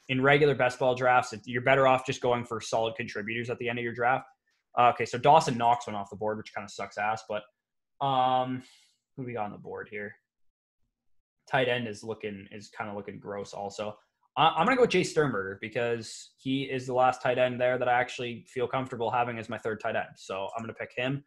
in 0.08 0.22
regular 0.22 0.54
best 0.54 0.78
ball 0.78 0.94
drafts, 0.94 1.34
you're 1.44 1.62
better 1.62 1.86
off 1.86 2.06
just 2.06 2.20
going 2.20 2.44
for 2.44 2.60
solid 2.60 2.94
contributors 2.96 3.50
at 3.50 3.58
the 3.58 3.68
end 3.68 3.78
of 3.78 3.84
your 3.84 3.94
draft. 3.94 4.26
Uh, 4.78 4.90
okay, 4.90 5.06
so 5.06 5.18
Dawson 5.18 5.56
Knox 5.56 5.86
went 5.86 5.96
off 5.96 6.10
the 6.10 6.16
board, 6.16 6.36
which 6.36 6.54
kind 6.54 6.64
of 6.64 6.70
sucks 6.70 6.98
ass. 6.98 7.22
But 7.28 7.42
um, 8.04 8.62
who 9.16 9.24
we 9.24 9.32
got 9.32 9.46
on 9.46 9.52
the 9.52 9.58
board 9.58 9.88
here? 9.90 10.14
Tight 11.50 11.68
end 11.68 11.88
is 11.88 12.02
looking 12.02 12.46
is 12.52 12.68
kind 12.68 12.90
of 12.90 12.96
looking 12.96 13.18
gross. 13.18 13.52
Also, 13.52 13.96
I'm 14.36 14.66
gonna 14.66 14.76
go 14.76 14.82
with 14.82 14.90
Jay 14.90 15.02
Sternberger 15.02 15.58
because 15.62 16.32
he 16.36 16.64
is 16.64 16.86
the 16.86 16.92
last 16.92 17.22
tight 17.22 17.38
end 17.38 17.58
there 17.58 17.78
that 17.78 17.88
I 17.88 17.92
actually 17.92 18.44
feel 18.48 18.68
comfortable 18.68 19.10
having 19.10 19.38
as 19.38 19.48
my 19.48 19.56
third 19.56 19.80
tight 19.80 19.96
end. 19.96 20.08
So 20.16 20.48
I'm 20.54 20.62
gonna 20.62 20.74
pick 20.74 20.92
him, 20.94 21.24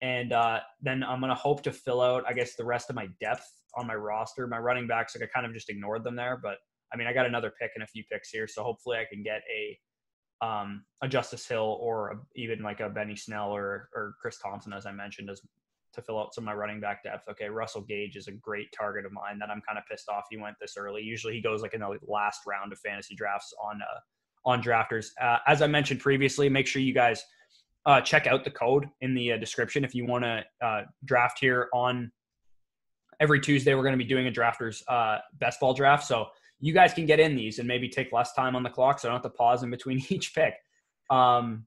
and 0.00 0.32
uh, 0.32 0.60
then 0.80 1.02
I'm 1.02 1.20
gonna 1.20 1.34
hope 1.34 1.62
to 1.64 1.72
fill 1.72 2.00
out 2.00 2.24
I 2.26 2.32
guess 2.32 2.56
the 2.56 2.64
rest 2.64 2.88
of 2.88 2.96
my 2.96 3.08
depth 3.20 3.46
on 3.74 3.86
my 3.86 3.94
roster. 3.94 4.46
My 4.46 4.58
running 4.58 4.86
backs, 4.86 5.14
like 5.14 5.28
I 5.28 5.32
kind 5.32 5.46
of 5.46 5.52
just 5.52 5.68
ignored 5.68 6.02
them 6.02 6.16
there, 6.16 6.38
but 6.42 6.56
I 6.92 6.96
mean 6.96 7.06
I 7.06 7.12
got 7.12 7.26
another 7.26 7.52
pick 7.60 7.72
and 7.74 7.84
a 7.84 7.86
few 7.86 8.04
picks 8.10 8.30
here, 8.30 8.48
so 8.48 8.62
hopefully 8.62 8.96
I 8.98 9.04
can 9.04 9.22
get 9.22 9.42
a 9.54 9.78
um, 10.46 10.84
a 11.02 11.08
Justice 11.08 11.46
Hill 11.46 11.78
or 11.80 12.10
a, 12.10 12.16
even 12.36 12.62
like 12.62 12.80
a 12.80 12.88
Benny 12.88 13.16
Snell 13.16 13.50
or 13.50 13.90
or 13.94 14.14
Chris 14.20 14.38
Thompson, 14.38 14.72
as 14.72 14.86
I 14.86 14.92
mentioned, 14.92 15.28
as 15.28 15.42
to 15.96 16.02
fill 16.02 16.18
out 16.18 16.34
some 16.34 16.44
of 16.44 16.46
my 16.46 16.54
running 16.54 16.80
back 16.80 17.02
depth. 17.02 17.28
Okay, 17.28 17.48
Russell 17.48 17.82
Gage 17.82 18.16
is 18.16 18.28
a 18.28 18.32
great 18.32 18.68
target 18.76 19.04
of 19.04 19.12
mine 19.12 19.38
that 19.38 19.50
I'm 19.50 19.60
kind 19.66 19.78
of 19.78 19.84
pissed 19.90 20.08
off 20.08 20.24
he 20.30 20.36
went 20.36 20.56
this 20.60 20.76
early. 20.78 21.02
Usually 21.02 21.34
he 21.34 21.42
goes 21.42 21.62
like 21.62 21.74
in 21.74 21.80
the 21.80 21.98
last 22.06 22.40
round 22.46 22.72
of 22.72 22.78
fantasy 22.78 23.14
drafts 23.14 23.52
on 23.62 23.80
uh, 23.82 24.00
on 24.48 24.62
drafters. 24.62 25.08
Uh, 25.20 25.38
as 25.46 25.60
I 25.60 25.66
mentioned 25.66 26.00
previously, 26.00 26.48
make 26.48 26.66
sure 26.66 26.80
you 26.80 26.94
guys 26.94 27.22
uh, 27.84 28.00
check 28.00 28.26
out 28.26 28.44
the 28.44 28.50
code 28.50 28.88
in 29.00 29.14
the 29.14 29.32
uh, 29.32 29.36
description 29.36 29.84
if 29.84 29.94
you 29.94 30.06
want 30.06 30.24
to 30.24 30.44
uh, 30.64 30.82
draft 31.04 31.38
here 31.40 31.68
on 31.74 32.10
every 33.20 33.40
Tuesday. 33.40 33.74
We're 33.74 33.82
going 33.82 33.98
to 33.98 34.04
be 34.04 34.08
doing 34.08 34.28
a 34.28 34.30
drafters 34.30 34.82
uh, 34.88 35.18
best 35.40 35.60
ball 35.60 35.74
draft, 35.74 36.06
so 36.06 36.26
you 36.60 36.72
guys 36.72 36.94
can 36.94 37.06
get 37.06 37.20
in 37.20 37.36
these 37.36 37.58
and 37.58 37.68
maybe 37.68 37.88
take 37.88 38.12
less 38.12 38.32
time 38.32 38.56
on 38.56 38.62
the 38.62 38.70
clock, 38.70 38.98
so 38.98 39.08
I 39.08 39.12
don't 39.12 39.22
have 39.22 39.30
to 39.30 39.36
pause 39.36 39.62
in 39.62 39.70
between 39.70 40.02
each 40.08 40.34
pick. 40.34 40.54
Um, 41.10 41.66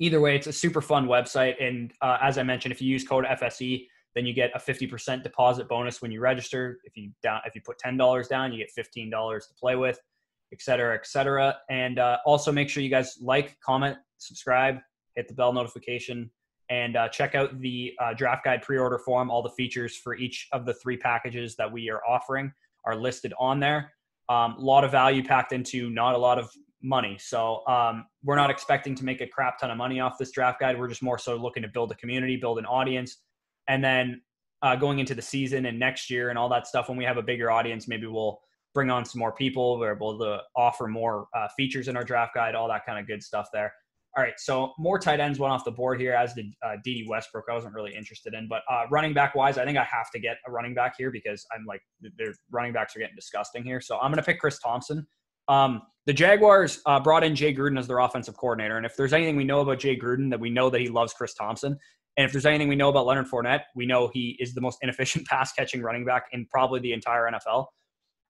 either 0.00 0.20
way, 0.20 0.34
it's 0.34 0.48
a 0.48 0.52
super 0.52 0.80
fun 0.80 1.06
website. 1.06 1.54
And 1.62 1.92
uh, 2.02 2.18
as 2.20 2.38
I 2.38 2.42
mentioned, 2.42 2.72
if 2.72 2.82
you 2.82 2.88
use 2.88 3.06
code 3.06 3.24
FSE, 3.26 3.86
then 4.16 4.26
you 4.26 4.32
get 4.32 4.50
a 4.54 4.58
50% 4.58 5.22
deposit 5.22 5.68
bonus 5.68 6.02
when 6.02 6.10
you 6.10 6.20
register. 6.20 6.80
If 6.84 6.96
you 6.96 7.12
down, 7.22 7.40
if 7.46 7.54
you 7.54 7.60
put 7.64 7.78
$10 7.78 8.28
down, 8.28 8.52
you 8.52 8.58
get 8.58 8.70
$15 8.76 9.10
to 9.10 9.54
play 9.54 9.76
with, 9.76 10.00
et 10.52 10.60
cetera, 10.60 10.96
et 10.96 11.06
cetera. 11.06 11.58
And 11.68 12.00
uh, 12.00 12.18
also 12.26 12.50
make 12.50 12.68
sure 12.68 12.82
you 12.82 12.88
guys 12.88 13.18
like, 13.20 13.56
comment, 13.60 13.98
subscribe, 14.18 14.78
hit 15.14 15.28
the 15.28 15.34
bell 15.34 15.52
notification, 15.52 16.30
and 16.70 16.96
uh, 16.96 17.08
check 17.08 17.34
out 17.34 17.60
the 17.60 17.92
uh, 18.00 18.14
draft 18.14 18.44
guide 18.44 18.62
pre-order 18.62 18.98
form. 18.98 19.30
All 19.30 19.42
the 19.42 19.50
features 19.50 19.96
for 19.96 20.16
each 20.16 20.48
of 20.52 20.64
the 20.64 20.74
three 20.74 20.96
packages 20.96 21.54
that 21.56 21.70
we 21.70 21.90
are 21.90 22.00
offering 22.08 22.52
are 22.84 22.96
listed 22.96 23.32
on 23.38 23.60
there. 23.60 23.92
A 24.28 24.32
um, 24.32 24.56
lot 24.58 24.84
of 24.84 24.90
value 24.90 25.22
packed 25.22 25.52
into 25.52 25.90
not 25.90 26.14
a 26.14 26.18
lot 26.18 26.38
of 26.38 26.50
money. 26.82 27.16
So 27.20 27.66
um, 27.66 28.06
we're 28.24 28.36
not 28.36 28.50
expecting 28.50 28.94
to 28.96 29.04
make 29.04 29.20
a 29.20 29.26
crap 29.26 29.58
ton 29.58 29.70
of 29.70 29.76
money 29.76 30.00
off 30.00 30.18
this 30.18 30.30
draft 30.30 30.60
guide. 30.60 30.78
We're 30.78 30.88
just 30.88 31.02
more 31.02 31.18
so 31.18 31.36
looking 31.36 31.62
to 31.62 31.68
build 31.68 31.92
a 31.92 31.94
community, 31.94 32.36
build 32.36 32.58
an 32.58 32.66
audience, 32.66 33.18
and 33.68 33.84
then 33.84 34.22
uh, 34.62 34.76
going 34.76 34.98
into 34.98 35.14
the 35.14 35.22
season 35.22 35.66
and 35.66 35.78
next 35.78 36.10
year 36.10 36.30
and 36.30 36.38
all 36.38 36.48
that 36.50 36.66
stuff. 36.66 36.88
When 36.88 36.98
we 36.98 37.04
have 37.04 37.16
a 37.16 37.22
bigger 37.22 37.50
audience, 37.50 37.88
maybe 37.88 38.06
we'll 38.06 38.40
bring 38.74 38.90
on 38.90 39.04
some 39.04 39.18
more 39.18 39.32
people. 39.32 39.78
We're 39.78 39.94
able 39.94 40.18
to 40.18 40.40
offer 40.56 40.86
more 40.86 41.26
uh, 41.34 41.48
features 41.56 41.88
in 41.88 41.96
our 41.96 42.04
draft 42.04 42.34
guide, 42.34 42.54
all 42.54 42.68
that 42.68 42.86
kind 42.86 42.98
of 42.98 43.06
good 43.06 43.22
stuff 43.22 43.48
there. 43.52 43.72
All 44.16 44.24
right, 44.24 44.34
so 44.38 44.72
more 44.76 44.98
tight 44.98 45.20
ends 45.20 45.38
went 45.38 45.52
off 45.52 45.64
the 45.64 45.70
board 45.70 46.00
here, 46.00 46.12
as 46.12 46.34
did 46.34 46.52
uh, 46.66 46.74
Dede 46.82 47.08
Westbrook. 47.08 47.44
I 47.48 47.54
wasn't 47.54 47.74
really 47.74 47.94
interested 47.94 48.34
in, 48.34 48.48
but 48.48 48.62
uh, 48.68 48.86
running 48.90 49.14
back 49.14 49.36
wise, 49.36 49.56
I 49.56 49.64
think 49.64 49.78
I 49.78 49.84
have 49.84 50.10
to 50.10 50.18
get 50.18 50.38
a 50.48 50.50
running 50.50 50.74
back 50.74 50.94
here 50.98 51.12
because 51.12 51.46
I'm 51.54 51.64
like, 51.64 51.80
their 52.18 52.34
running 52.50 52.72
backs 52.72 52.96
are 52.96 52.98
getting 52.98 53.14
disgusting 53.14 53.62
here. 53.62 53.80
So 53.80 53.98
I'm 54.00 54.10
going 54.10 54.20
to 54.20 54.26
pick 54.26 54.40
Chris 54.40 54.58
Thompson. 54.58 55.06
Um, 55.50 55.82
the 56.06 56.12
Jaguars 56.12 56.80
uh, 56.86 56.98
brought 57.00 57.24
in 57.24 57.36
Jay 57.36 57.54
Gruden 57.54 57.78
as 57.78 57.86
their 57.86 57.98
offensive 57.98 58.36
coordinator, 58.36 58.76
and 58.76 58.86
if 58.86 58.96
there's 58.96 59.12
anything 59.12 59.36
we 59.36 59.44
know 59.44 59.60
about 59.60 59.78
Jay 59.78 59.98
Gruden, 59.98 60.30
that 60.30 60.40
we 60.40 60.48
know 60.48 60.70
that 60.70 60.80
he 60.80 60.88
loves 60.88 61.12
Chris 61.12 61.34
Thompson, 61.34 61.76
and 62.16 62.24
if 62.24 62.32
there's 62.32 62.46
anything 62.46 62.68
we 62.68 62.76
know 62.76 62.88
about 62.88 63.06
Leonard 63.06 63.26
Fournette, 63.26 63.62
we 63.74 63.84
know 63.84 64.10
he 64.12 64.36
is 64.40 64.54
the 64.54 64.60
most 64.60 64.78
inefficient 64.82 65.26
pass 65.26 65.52
catching 65.52 65.82
running 65.82 66.04
back 66.04 66.24
in 66.32 66.46
probably 66.46 66.80
the 66.80 66.92
entire 66.92 67.30
NFL 67.30 67.66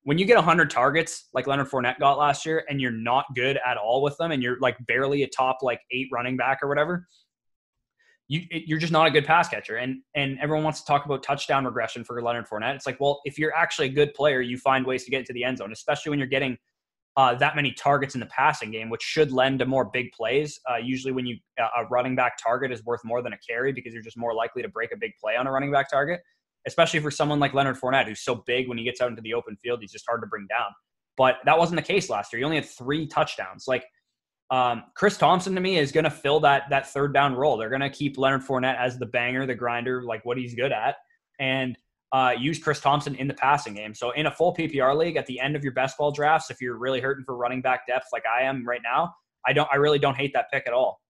when 0.05 0.19
you 0.19 0.25
get 0.25 0.37
100 0.37 0.71
targets 0.71 1.29
like 1.35 1.47
Leonard 1.47 1.69
Fournette 1.69 1.99
got 1.99 2.19
last 2.19 2.47
year 2.47 2.65
and 2.69 2.81
you're 2.81 2.91
not 2.91 3.27
good 3.35 3.59
at 3.67 3.77
all 3.77 4.03
with 4.03 4.17
them 4.17 4.31
and 4.31 4.43
you're 4.43 4.59
like 4.61 4.77
barely 4.87 5.23
a 5.23 5.29
top 5.29 5.59
like 5.63 5.81
eight 5.91 6.09
running 6.13 6.37
back 6.37 6.61
or 6.63 6.69
whatever, 6.69 7.07
you 8.29 8.43
you're 8.51 8.79
just 8.79 8.93
not 8.93 9.07
a 9.07 9.11
good 9.11 9.27
pass 9.27 9.49
catcher. 9.49 9.77
And 9.77 10.01
and 10.15 10.39
everyone 10.41 10.65
wants 10.65 10.81
to 10.81 10.87
talk 10.87 11.05
about 11.05 11.23
touchdown 11.23 11.65
regression 11.65 12.05
for 12.05 12.21
Leonard 12.23 12.47
Fournette. 12.49 12.77
It's 12.77 12.87
like, 12.87 12.99
well, 12.99 13.21
if 13.25 13.39
you're 13.39 13.55
actually 13.55 13.89
a 13.89 13.93
good 13.93 14.15
player, 14.15 14.41
you 14.41 14.57
find 14.57 14.87
ways 14.87 15.05
to 15.05 15.11
get 15.11 15.21
into 15.21 15.33
the 15.33 15.45
end 15.45 15.59
zone, 15.59 15.73
especially 15.73 16.11
when 16.11 16.19
you're 16.19 16.29
getting 16.29 16.57
uh, 17.17 17.35
that 17.35 17.57
many 17.57 17.73
targets 17.73 18.15
in 18.15 18.21
the 18.21 18.27
passing 18.27 18.71
game, 18.71 18.89
which 18.89 19.03
should 19.03 19.33
lend 19.33 19.59
to 19.59 19.67
more 19.67 19.87
big 19.93 20.13
plays. 20.13 20.59
Uh, 20.71 20.77
usually, 20.77 21.13
when 21.13 21.27
you 21.27 21.37
uh, 21.61 21.69
a 21.79 21.87
running 21.87 22.15
back 22.15 22.39
target 22.43 22.73
is 22.73 22.85
worth 22.85 23.01
more 23.05 23.23
than 23.23 23.33
a 23.33 23.39
carry 23.39 23.73
because 23.73 23.93
you're 23.93 24.03
just 24.03 24.17
more 24.17 24.35
likely 24.35 24.63
to 24.63 24.69
break 24.69 24.93
a 24.93 24.97
big 24.97 25.13
play 25.21 25.37
on 25.37 25.47
a 25.47 25.51
running 25.51 25.73
back 25.73 25.91
target 25.91 26.21
especially 26.67 27.01
for 27.01 27.11
someone 27.11 27.41
like 27.41 27.55
Leonard 27.55 27.79
Fournette, 27.79 28.07
who's 28.07 28.21
so 28.21 28.35
big 28.47 28.69
when 28.69 28.79
he 28.79 28.85
gets 28.85 29.01
out 29.01 29.09
into 29.09 29.23
the 29.23 29.35
open 29.35 29.57
field, 29.57 29.81
he's 29.81 29.93
just 29.93 30.05
hard 30.07 30.21
to 30.23 30.27
bring 30.27 30.47
down. 30.49 30.69
But 31.17 31.37
that 31.45 31.59
wasn't 31.59 31.77
the 31.77 31.87
case 31.87 32.09
last 32.09 32.33
year. 32.33 32.39
He 32.39 32.45
only 32.45 32.57
had 32.57 32.67
three 32.67 33.07
touchdowns. 33.07 33.65
Like 33.67 33.85
um, 34.51 34.85
Chris 34.95 35.17
Thompson 35.17 35.55
to 35.55 35.61
me 35.61 35.79
is 35.79 35.93
going 35.93 36.05
to 36.05 36.11
fill 36.11 36.41
that 36.41 36.65
that 36.71 36.89
third 36.91 37.13
down 37.13 37.35
role. 37.35 37.57
They're 37.57 37.69
going 37.69 37.81
to 37.81 37.91
keep 37.91 38.19
Leonard 38.19 38.43
Fournette 38.43 38.79
as 38.79 38.99
the 38.99 39.07
banger, 39.07 39.47
the 39.47 39.55
grinder, 39.55 40.03
like 40.03 40.25
what 40.25 40.39
he's 40.39 40.55
good 40.55 40.73
at, 40.73 40.97
and 41.39 41.77
uh, 42.13 42.35
use 42.39 42.59
Chris 42.59 42.81
Thompson 42.81 43.15
in 43.15 43.29
the 43.29 43.35
passing 43.35 43.75
game. 43.75 43.95
So 43.95 44.11
in 44.13 44.27
a 44.27 44.31
full 44.31 44.55
PPR 44.55 44.97
league, 44.97 45.17
at 45.17 45.27
the 45.27 45.39
end 45.39 45.57
of 45.57 45.63
your 45.63 45.73
best 45.73 45.97
ball 45.97 46.11
drafts, 46.11 46.51
if 46.51 46.61
you're 46.61 46.77
really 46.77 47.01
hurting 47.01 47.25
for 47.25 47.37
running 47.37 47.63
back 47.63 47.87
depth 47.87 48.07
like 48.13 48.25
I 48.27 48.43
am 48.43 48.67
right 48.67 48.81
now, 48.83 49.15
I 49.47 49.53
don't. 49.53 49.69
I 49.73 49.77
really 49.77 49.99
don't 49.99 50.17
hate 50.17 50.33
that 50.35 50.51
pick 50.53 50.65
at 50.67 50.73
all. 50.73 51.01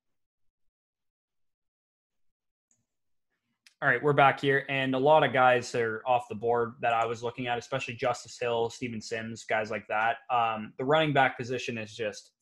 All 3.82 3.88
right, 3.88 4.02
we're 4.02 4.12
back 4.12 4.38
here, 4.38 4.66
and 4.68 4.94
a 4.94 4.98
lot 4.98 5.24
of 5.24 5.32
guys 5.32 5.74
are 5.74 6.02
off 6.06 6.28
the 6.28 6.34
board 6.34 6.74
that 6.82 6.92
I 6.92 7.06
was 7.06 7.22
looking 7.22 7.46
at, 7.46 7.56
especially 7.58 7.94
Justice 7.94 8.36
Hill, 8.38 8.68
Steven 8.68 9.00
Sims, 9.00 9.44
guys 9.44 9.70
like 9.70 9.86
that. 9.88 10.16
Um, 10.30 10.74
the 10.76 10.84
running 10.84 11.14
back 11.14 11.38
position 11.38 11.78
is 11.78 11.96
just 11.96 12.32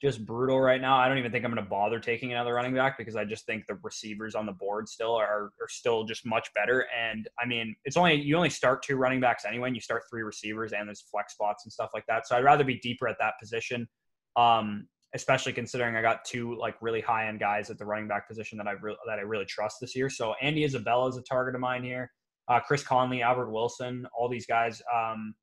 just 0.00 0.24
brutal 0.24 0.60
right 0.60 0.80
now. 0.80 0.96
I 0.96 1.08
don't 1.08 1.18
even 1.18 1.32
think 1.32 1.44
I'm 1.44 1.52
going 1.52 1.62
to 1.62 1.68
bother 1.68 1.98
taking 1.98 2.32
another 2.32 2.54
running 2.54 2.74
back 2.74 2.96
because 2.96 3.16
I 3.16 3.24
just 3.24 3.46
think 3.46 3.66
the 3.66 3.78
receivers 3.82 4.34
on 4.34 4.46
the 4.46 4.52
board 4.52 4.88
still 4.88 5.14
are 5.14 5.50
are 5.60 5.68
still 5.68 6.04
just 6.04 6.24
much 6.24 6.52
better. 6.54 6.86
And 6.96 7.28
I 7.42 7.46
mean, 7.46 7.74
it's 7.84 7.96
only 7.96 8.14
you 8.14 8.36
only 8.36 8.50
start 8.50 8.82
two 8.82 8.96
running 8.96 9.20
backs 9.20 9.44
anyway, 9.44 9.68
and 9.68 9.76
you 9.76 9.80
start 9.80 10.04
three 10.08 10.22
receivers, 10.22 10.72
and 10.72 10.88
there's 10.88 11.00
flex 11.00 11.32
spots 11.34 11.64
and 11.64 11.72
stuff 11.72 11.90
like 11.94 12.06
that. 12.06 12.26
So 12.28 12.36
I'd 12.36 12.44
rather 12.44 12.64
be 12.64 12.78
deeper 12.78 13.08
at 13.08 13.16
that 13.18 13.34
position. 13.40 13.88
Um, 14.36 14.86
especially 15.14 15.52
considering 15.52 15.96
I 15.96 16.02
got 16.02 16.24
two 16.24 16.56
like 16.58 16.76
really 16.80 17.00
high 17.00 17.28
end 17.28 17.40
guys 17.40 17.70
at 17.70 17.78
the 17.78 17.86
running 17.86 18.08
back 18.08 18.28
position 18.28 18.58
that 18.58 18.68
I 18.68 18.72
re- 18.72 18.96
that 19.06 19.18
I 19.18 19.22
really 19.22 19.46
trust 19.46 19.78
this 19.80 19.96
year. 19.96 20.10
So 20.10 20.34
Andy 20.42 20.64
Isabella 20.64 21.08
is 21.08 21.16
a 21.16 21.22
target 21.22 21.54
of 21.54 21.60
mine 21.60 21.82
here. 21.82 22.12
Uh, 22.46 22.60
Chris 22.60 22.82
Conley, 22.82 23.22
Albert 23.22 23.50
Wilson, 23.50 24.06
all 24.16 24.28
these 24.28 24.46
guys. 24.46 24.82
Um, 24.94 25.34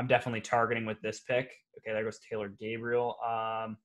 I'm 0.00 0.06
definitely 0.06 0.40
targeting 0.40 0.86
with 0.86 0.98
this 1.02 1.20
pick. 1.20 1.52
Okay, 1.76 1.92
there 1.92 2.02
goes 2.02 2.18
Taylor 2.18 2.48
Gabriel. 2.58 3.16
Um, 3.22 3.76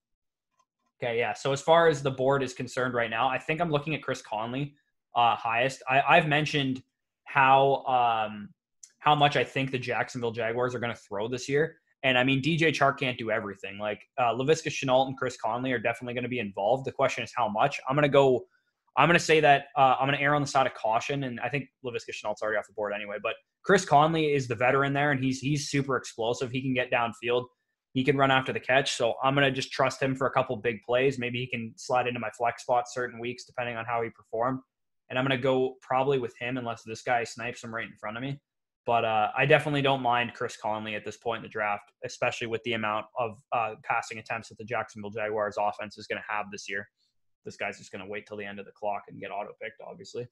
okay, 0.97 1.19
yeah. 1.19 1.33
So 1.33 1.51
as 1.51 1.61
far 1.61 1.89
as 1.89 2.01
the 2.01 2.09
board 2.09 2.41
is 2.41 2.53
concerned 2.53 2.93
right 2.93 3.09
now, 3.09 3.27
I 3.27 3.37
think 3.37 3.59
I'm 3.59 3.69
looking 3.69 3.95
at 3.95 4.01
Chris 4.01 4.21
Conley 4.21 4.75
uh, 5.13 5.35
highest. 5.35 5.83
I, 5.89 6.15
have 6.15 6.27
mentioned 6.27 6.81
how 7.25 7.83
um, 7.85 8.47
how 8.99 9.13
much 9.13 9.35
I 9.35 9.43
think 9.43 9.71
the 9.71 9.77
Jacksonville 9.77 10.31
Jaguars 10.31 10.73
are 10.73 10.79
going 10.79 10.93
to 10.93 10.99
throw 10.99 11.27
this 11.27 11.49
year. 11.49 11.75
And 12.03 12.17
I 12.17 12.23
mean, 12.23 12.41
DJ 12.41 12.69
Chark 12.69 12.97
can't 12.97 13.17
do 13.17 13.29
everything. 13.29 13.77
Like 13.77 14.01
uh, 14.17 14.33
Laviska 14.33 14.69
Shenault 14.69 15.07
and 15.07 15.17
Chris 15.17 15.35
Conley 15.35 15.73
are 15.73 15.79
definitely 15.79 16.13
going 16.13 16.23
to 16.23 16.29
be 16.29 16.39
involved. 16.39 16.85
The 16.85 16.93
question 16.93 17.25
is 17.25 17.33
how 17.35 17.49
much. 17.49 17.77
I'm 17.89 17.95
going 17.97 18.03
to 18.03 18.09
go. 18.09 18.45
I'm 18.95 19.09
going 19.09 19.19
to 19.19 19.25
say 19.25 19.41
that 19.41 19.65
uh, 19.77 19.95
I'm 19.99 20.07
going 20.07 20.17
to 20.17 20.23
err 20.23 20.33
on 20.35 20.41
the 20.41 20.47
side 20.47 20.65
of 20.65 20.73
caution, 20.75 21.25
and 21.25 21.41
I 21.41 21.49
think 21.49 21.67
Laviska 21.83 22.11
Shenault's 22.11 22.41
already 22.41 22.57
off 22.57 22.67
the 22.67 22.73
board 22.73 22.93
anyway. 22.95 23.17
But 23.21 23.33
Chris 23.65 23.83
Conley 23.83 24.33
is 24.33 24.47
the 24.47 24.55
veteran 24.55 24.93
there, 24.93 25.11
and 25.11 25.23
he's 25.23 25.39
he's 25.39 25.69
super 25.69 25.97
explosive. 25.97 26.51
He 26.51 26.61
can 26.61 26.73
get 26.73 26.91
downfield. 26.91 27.45
He 27.93 28.03
can 28.03 28.17
run 28.17 28.29
after 28.29 28.53
the 28.53 28.59
catch. 28.59 28.95
So 28.95 29.15
I'm 29.23 29.35
to 29.35 29.51
just 29.51 29.71
trust 29.71 30.01
him 30.01 30.15
for 30.15 30.27
a 30.27 30.31
couple 30.31 30.55
big 30.57 30.83
plays. 30.83 31.17
Maybe 31.17 31.39
he 31.39 31.47
can 31.47 31.73
slide 31.77 32.07
into 32.07 32.19
my 32.19 32.29
flex 32.37 32.63
spot 32.63 32.85
certain 32.91 33.19
weeks 33.19 33.45
depending 33.45 33.77
on 33.77 33.85
how 33.85 34.03
he 34.03 34.09
performed. 34.09 34.59
And 35.09 35.17
I'm 35.17 35.25
to 35.27 35.37
go 35.37 35.75
probably 35.81 36.19
with 36.19 36.33
him 36.37 36.57
unless 36.57 36.83
this 36.83 37.01
guy 37.01 37.23
snipes 37.23 37.63
him 37.63 37.73
right 37.73 37.85
in 37.85 37.95
front 37.99 38.17
of 38.17 38.23
me. 38.23 38.39
But 38.85 39.05
uh, 39.05 39.31
I 39.35 39.45
definitely 39.45 39.81
don't 39.81 40.01
mind 40.01 40.33
Chris 40.35 40.57
Conley 40.57 40.93
at 40.93 41.05
this 41.05 41.17
point 41.17 41.37
in 41.37 41.43
the 41.43 41.49
draft, 41.49 41.91
especially 42.03 42.47
with 42.47 42.61
the 42.63 42.73
amount 42.73 43.05
of 43.17 43.39
uh, 43.51 43.75
passing 43.83 44.19
attempts 44.19 44.49
that 44.49 44.57
the 44.57 44.65
Jacksonville 44.65 45.09
Jaguars 45.09 45.55
offense 45.59 45.97
is 45.97 46.05
going 46.05 46.19
to 46.19 46.33
have 46.33 46.47
this 46.51 46.69
year. 46.69 46.87
This 47.45 47.55
guy's 47.55 47.77
just 47.77 47.91
going 47.91 48.03
to 48.03 48.09
wait 48.09 48.27
till 48.27 48.37
the 48.37 48.45
end 48.45 48.59
of 48.59 48.65
the 48.65 48.71
clock 48.73 49.03
and 49.07 49.19
get 49.19 49.31
auto 49.31 49.51
picked, 49.61 49.81
obviously. 49.87 50.27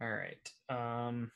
All 0.00 0.08
right. 0.08 0.50
Um, 0.68 1.30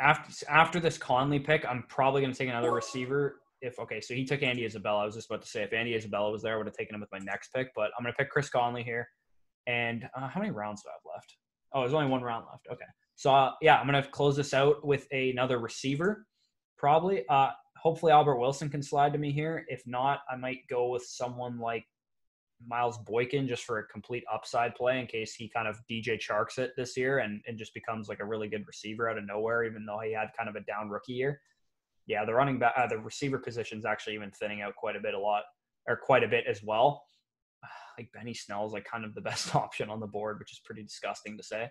after 0.00 0.46
after 0.48 0.80
this 0.80 0.98
Conley 0.98 1.40
pick, 1.40 1.64
I'm 1.68 1.84
probably 1.88 2.20
going 2.22 2.32
to 2.32 2.38
take 2.38 2.48
another 2.48 2.72
receiver. 2.72 3.40
If 3.60 3.78
okay, 3.80 4.00
so 4.00 4.14
he 4.14 4.24
took 4.24 4.42
Andy 4.42 4.64
Isabella. 4.64 5.02
I 5.02 5.06
was 5.06 5.14
just 5.14 5.28
about 5.28 5.42
to 5.42 5.48
say 5.48 5.62
if 5.62 5.72
Andy 5.72 5.94
Isabella 5.94 6.30
was 6.30 6.42
there, 6.42 6.54
I 6.54 6.56
would 6.56 6.66
have 6.66 6.76
taken 6.76 6.94
him 6.94 7.00
with 7.00 7.10
my 7.12 7.18
next 7.18 7.52
pick. 7.52 7.70
But 7.74 7.90
I'm 7.98 8.04
going 8.04 8.12
to 8.12 8.16
pick 8.16 8.30
Chris 8.30 8.48
Conley 8.48 8.84
here. 8.84 9.08
And 9.66 10.08
uh, 10.16 10.28
how 10.28 10.40
many 10.40 10.52
rounds 10.52 10.82
do 10.82 10.88
I 10.88 10.92
have 10.92 11.14
left? 11.14 11.36
Oh, 11.72 11.80
there's 11.80 11.94
only 11.94 12.08
one 12.08 12.22
round 12.22 12.46
left. 12.50 12.66
Okay. 12.72 12.86
So 13.16 13.34
uh, 13.34 13.52
yeah, 13.60 13.78
I'm 13.78 13.86
gonna 13.86 14.06
close 14.06 14.36
this 14.36 14.54
out 14.54 14.86
with 14.86 15.06
another 15.12 15.58
receiver, 15.58 16.24
probably. 16.76 17.24
Uh, 17.28 17.50
hopefully 17.76 18.12
Albert 18.12 18.38
Wilson 18.38 18.70
can 18.70 18.82
slide 18.82 19.12
to 19.12 19.18
me 19.18 19.32
here. 19.32 19.64
If 19.68 19.82
not, 19.86 20.20
I 20.30 20.36
might 20.36 20.60
go 20.70 20.88
with 20.90 21.02
someone 21.02 21.58
like 21.58 21.84
Miles 22.66 22.98
Boykin 22.98 23.46
just 23.46 23.64
for 23.64 23.78
a 23.78 23.86
complete 23.86 24.24
upside 24.32 24.74
play 24.74 25.00
in 25.00 25.06
case 25.06 25.34
he 25.34 25.48
kind 25.48 25.68
of 25.68 25.80
DJ 25.90 26.18
Charks 26.18 26.58
it 26.58 26.72
this 26.76 26.96
year 26.96 27.18
and, 27.18 27.40
and 27.46 27.58
just 27.58 27.74
becomes 27.74 28.08
like 28.08 28.20
a 28.20 28.24
really 28.24 28.48
good 28.48 28.66
receiver 28.66 29.08
out 29.08 29.18
of 29.18 29.26
nowhere, 29.26 29.64
even 29.64 29.86
though 29.86 30.00
he 30.00 30.12
had 30.12 30.30
kind 30.36 30.48
of 30.48 30.56
a 30.56 30.60
down 30.60 30.88
rookie 30.88 31.12
year. 31.12 31.40
Yeah, 32.06 32.24
the 32.24 32.34
running 32.34 32.58
back, 32.58 32.74
uh, 32.76 32.86
the 32.86 32.98
receiver 32.98 33.38
position 33.38 33.78
is 33.78 33.84
actually 33.84 34.14
even 34.14 34.30
thinning 34.30 34.62
out 34.62 34.74
quite 34.76 34.96
a 34.96 35.00
bit, 35.00 35.14
a 35.14 35.18
lot, 35.18 35.42
or 35.86 35.96
quite 35.96 36.24
a 36.24 36.28
bit 36.28 36.44
as 36.48 36.62
well. 36.62 37.04
Like 37.98 38.12
Benny 38.12 38.32
Snell 38.32 38.64
is 38.64 38.72
like 38.72 38.84
kind 38.84 39.04
of 39.04 39.12
the 39.16 39.20
best 39.28 39.56
option 39.56 39.90
on 39.90 39.98
the 39.98 40.06
board, 40.06 40.38
which 40.38 40.52
is 40.52 40.60
pretty 40.64 40.84
disgusting 40.84 41.36
to 41.36 41.42
say. 41.42 41.68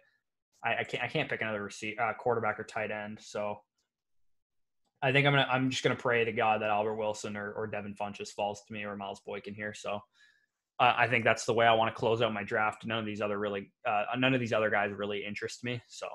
I, 0.64 0.78
I 0.80 0.84
can't 0.84 1.04
I 1.04 1.08
can't 1.08 1.30
pick 1.30 1.42
another 1.42 1.64
receiver, 1.64 2.02
uh, 2.02 2.14
quarterback 2.20 2.60
or 2.60 2.66
tight 2.66 2.92
end. 2.92 3.20
So 3.22 3.62
I 5.02 5.12
think 5.14 5.26
I'm 5.26 5.34
gonna 5.34 5.48
I'm 5.50 5.70
just 5.70 5.84
gonna 5.84 5.96
pray 5.96 6.26
to 6.26 6.34
God 6.34 6.62
that 6.62 6.70
Albert 6.70 6.96
Wilson 6.96 7.38
or, 7.38 7.54
or 7.54 7.68
Devin 7.68 7.96
Funchess 7.96 8.30
falls 8.30 8.62
to 8.68 8.74
me 8.74 8.84
or 8.84 8.98
Miles 8.98 9.22
Boykin 9.26 9.54
here. 9.54 9.74
So 9.74 10.02
uh, 10.80 10.94
I 10.98 11.08
think 11.08 11.24
that's 11.24 11.46
the 11.46 11.54
way 11.54 11.66
I 11.66 11.74
want 11.74 11.94
to 11.94 12.00
close 12.00 12.22
out 12.22 12.34
my 12.34 12.44
draft. 12.44 12.86
None 12.86 13.00
of 13.00 13.06
these 13.06 13.22
other 13.22 13.38
really 13.38 13.72
uh, 13.88 14.04
none 14.18 14.34
of 14.34 14.40
these 14.40 14.54
other 14.54 14.70
guys 14.70 14.92
really 14.92 15.26
interest 15.26 15.64
me. 15.64 15.82
So 15.88 16.08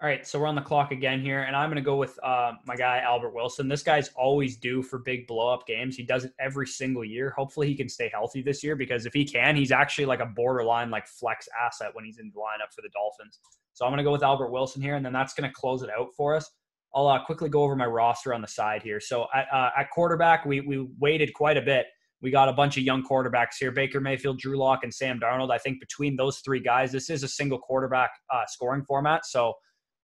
All 0.00 0.08
right, 0.08 0.24
so 0.24 0.38
we're 0.38 0.46
on 0.46 0.54
the 0.54 0.60
clock 0.60 0.92
again 0.92 1.20
here, 1.20 1.42
and 1.42 1.56
I'm 1.56 1.68
going 1.68 1.74
to 1.74 1.82
go 1.82 1.96
with 1.96 2.16
uh, 2.22 2.52
my 2.64 2.76
guy 2.76 3.00
Albert 3.00 3.34
Wilson. 3.34 3.66
This 3.66 3.82
guy's 3.82 4.10
always 4.10 4.56
due 4.56 4.80
for 4.80 5.00
big 5.00 5.26
blow 5.26 5.52
up 5.52 5.66
games. 5.66 5.96
He 5.96 6.04
does 6.04 6.24
it 6.24 6.32
every 6.38 6.68
single 6.68 7.04
year. 7.04 7.30
Hopefully, 7.30 7.66
he 7.66 7.74
can 7.74 7.88
stay 7.88 8.08
healthy 8.14 8.40
this 8.40 8.62
year 8.62 8.76
because 8.76 9.06
if 9.06 9.12
he 9.12 9.24
can, 9.24 9.56
he's 9.56 9.72
actually 9.72 10.06
like 10.06 10.20
a 10.20 10.26
borderline 10.26 10.90
like 10.90 11.08
flex 11.08 11.48
asset 11.60 11.88
when 11.94 12.04
he's 12.04 12.20
in 12.20 12.30
the 12.32 12.38
lineup 12.38 12.72
for 12.72 12.82
the 12.82 12.90
Dolphins. 12.90 13.40
So 13.72 13.84
I'm 13.84 13.90
going 13.90 13.98
to 13.98 14.04
go 14.04 14.12
with 14.12 14.22
Albert 14.22 14.52
Wilson 14.52 14.80
here, 14.80 14.94
and 14.94 15.04
then 15.04 15.12
that's 15.12 15.34
going 15.34 15.50
to 15.50 15.52
close 15.52 15.82
it 15.82 15.90
out 15.90 16.14
for 16.16 16.36
us. 16.36 16.48
I'll 16.94 17.08
uh, 17.08 17.24
quickly 17.24 17.48
go 17.48 17.62
over 17.62 17.76
my 17.76 17.86
roster 17.86 18.32
on 18.32 18.40
the 18.40 18.48
side 18.48 18.82
here. 18.82 19.00
So 19.00 19.26
at, 19.34 19.46
uh, 19.52 19.70
at 19.76 19.90
quarterback, 19.90 20.44
we 20.44 20.60
we 20.60 20.88
waited 20.98 21.32
quite 21.34 21.56
a 21.56 21.62
bit. 21.62 21.86
We 22.20 22.30
got 22.30 22.48
a 22.48 22.52
bunch 22.52 22.76
of 22.76 22.82
young 22.82 23.04
quarterbacks 23.04 23.56
here: 23.60 23.70
Baker 23.70 24.00
Mayfield, 24.00 24.38
Drew 24.38 24.58
Lock, 24.58 24.80
and 24.82 24.92
Sam 24.92 25.20
Darnold. 25.20 25.50
I 25.50 25.58
think 25.58 25.80
between 25.80 26.16
those 26.16 26.38
three 26.38 26.60
guys, 26.60 26.90
this 26.90 27.10
is 27.10 27.22
a 27.22 27.28
single 27.28 27.58
quarterback 27.58 28.10
uh, 28.32 28.44
scoring 28.46 28.84
format. 28.86 29.26
So 29.26 29.54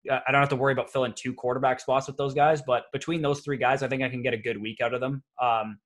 I 0.09 0.31
don't 0.31 0.41
have 0.41 0.49
to 0.49 0.55
worry 0.55 0.73
about 0.73 0.91
filling 0.91 1.13
two 1.15 1.33
quarterback 1.33 1.79
spots 1.79 2.07
with 2.07 2.17
those 2.17 2.33
guys. 2.33 2.61
But 2.65 2.83
between 2.91 3.21
those 3.21 3.41
three 3.41 3.57
guys, 3.57 3.83
I 3.83 3.87
think 3.87 4.01
I 4.01 4.09
can 4.09 4.23
get 4.23 4.33
a 4.33 4.37
good 4.37 4.59
week 4.59 4.81
out 4.81 4.93
of 4.93 4.99
them. 4.99 5.23
Um, 5.41 5.77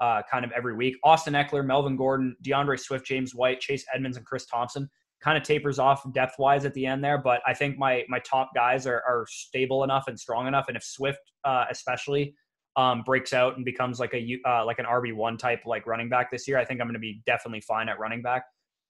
uh, 0.00 0.22
kind 0.30 0.44
of 0.44 0.52
every 0.52 0.74
week. 0.74 0.96
Austin 1.04 1.34
Ekeler, 1.34 1.64
Melvin 1.64 1.96
Gordon, 1.96 2.36
D'Andre 2.42 2.76
Swift, 2.76 3.06
James 3.06 3.34
White, 3.34 3.60
Chase 3.60 3.84
Edmonds, 3.94 4.16
and 4.16 4.26
Chris 4.26 4.44
Thompson 4.46 4.88
kind 5.24 5.38
of 5.38 5.42
tapers 5.42 5.78
off 5.78 6.04
depth 6.12 6.34
wise 6.38 6.66
at 6.66 6.74
the 6.74 6.84
end 6.84 7.02
there. 7.02 7.18
But 7.18 7.40
I 7.46 7.54
think 7.54 7.78
my 7.78 8.04
my 8.08 8.18
top 8.20 8.50
guys 8.54 8.86
are, 8.86 9.02
are 9.08 9.26
stable 9.28 9.82
enough 9.82 10.04
and 10.06 10.20
strong 10.20 10.46
enough. 10.46 10.66
And 10.68 10.76
if 10.76 10.84
Swift, 10.84 11.18
uh, 11.44 11.64
especially, 11.70 12.34
um, 12.76 13.02
breaks 13.02 13.32
out 13.32 13.56
and 13.56 13.64
becomes 13.64 13.98
like 13.98 14.12
a 14.12 14.38
uh, 14.46 14.64
like 14.66 14.78
an 14.78 14.84
RB 14.84 15.14
one 15.14 15.38
type 15.38 15.60
like 15.64 15.86
running 15.86 16.10
back 16.10 16.30
this 16.30 16.46
year, 16.46 16.58
I 16.58 16.64
think 16.64 16.80
I'm 16.80 16.86
going 16.86 16.94
to 16.94 17.00
be 17.00 17.22
definitely 17.24 17.62
fine 17.62 17.88
at 17.88 17.98
running 17.98 18.20
back. 18.20 18.44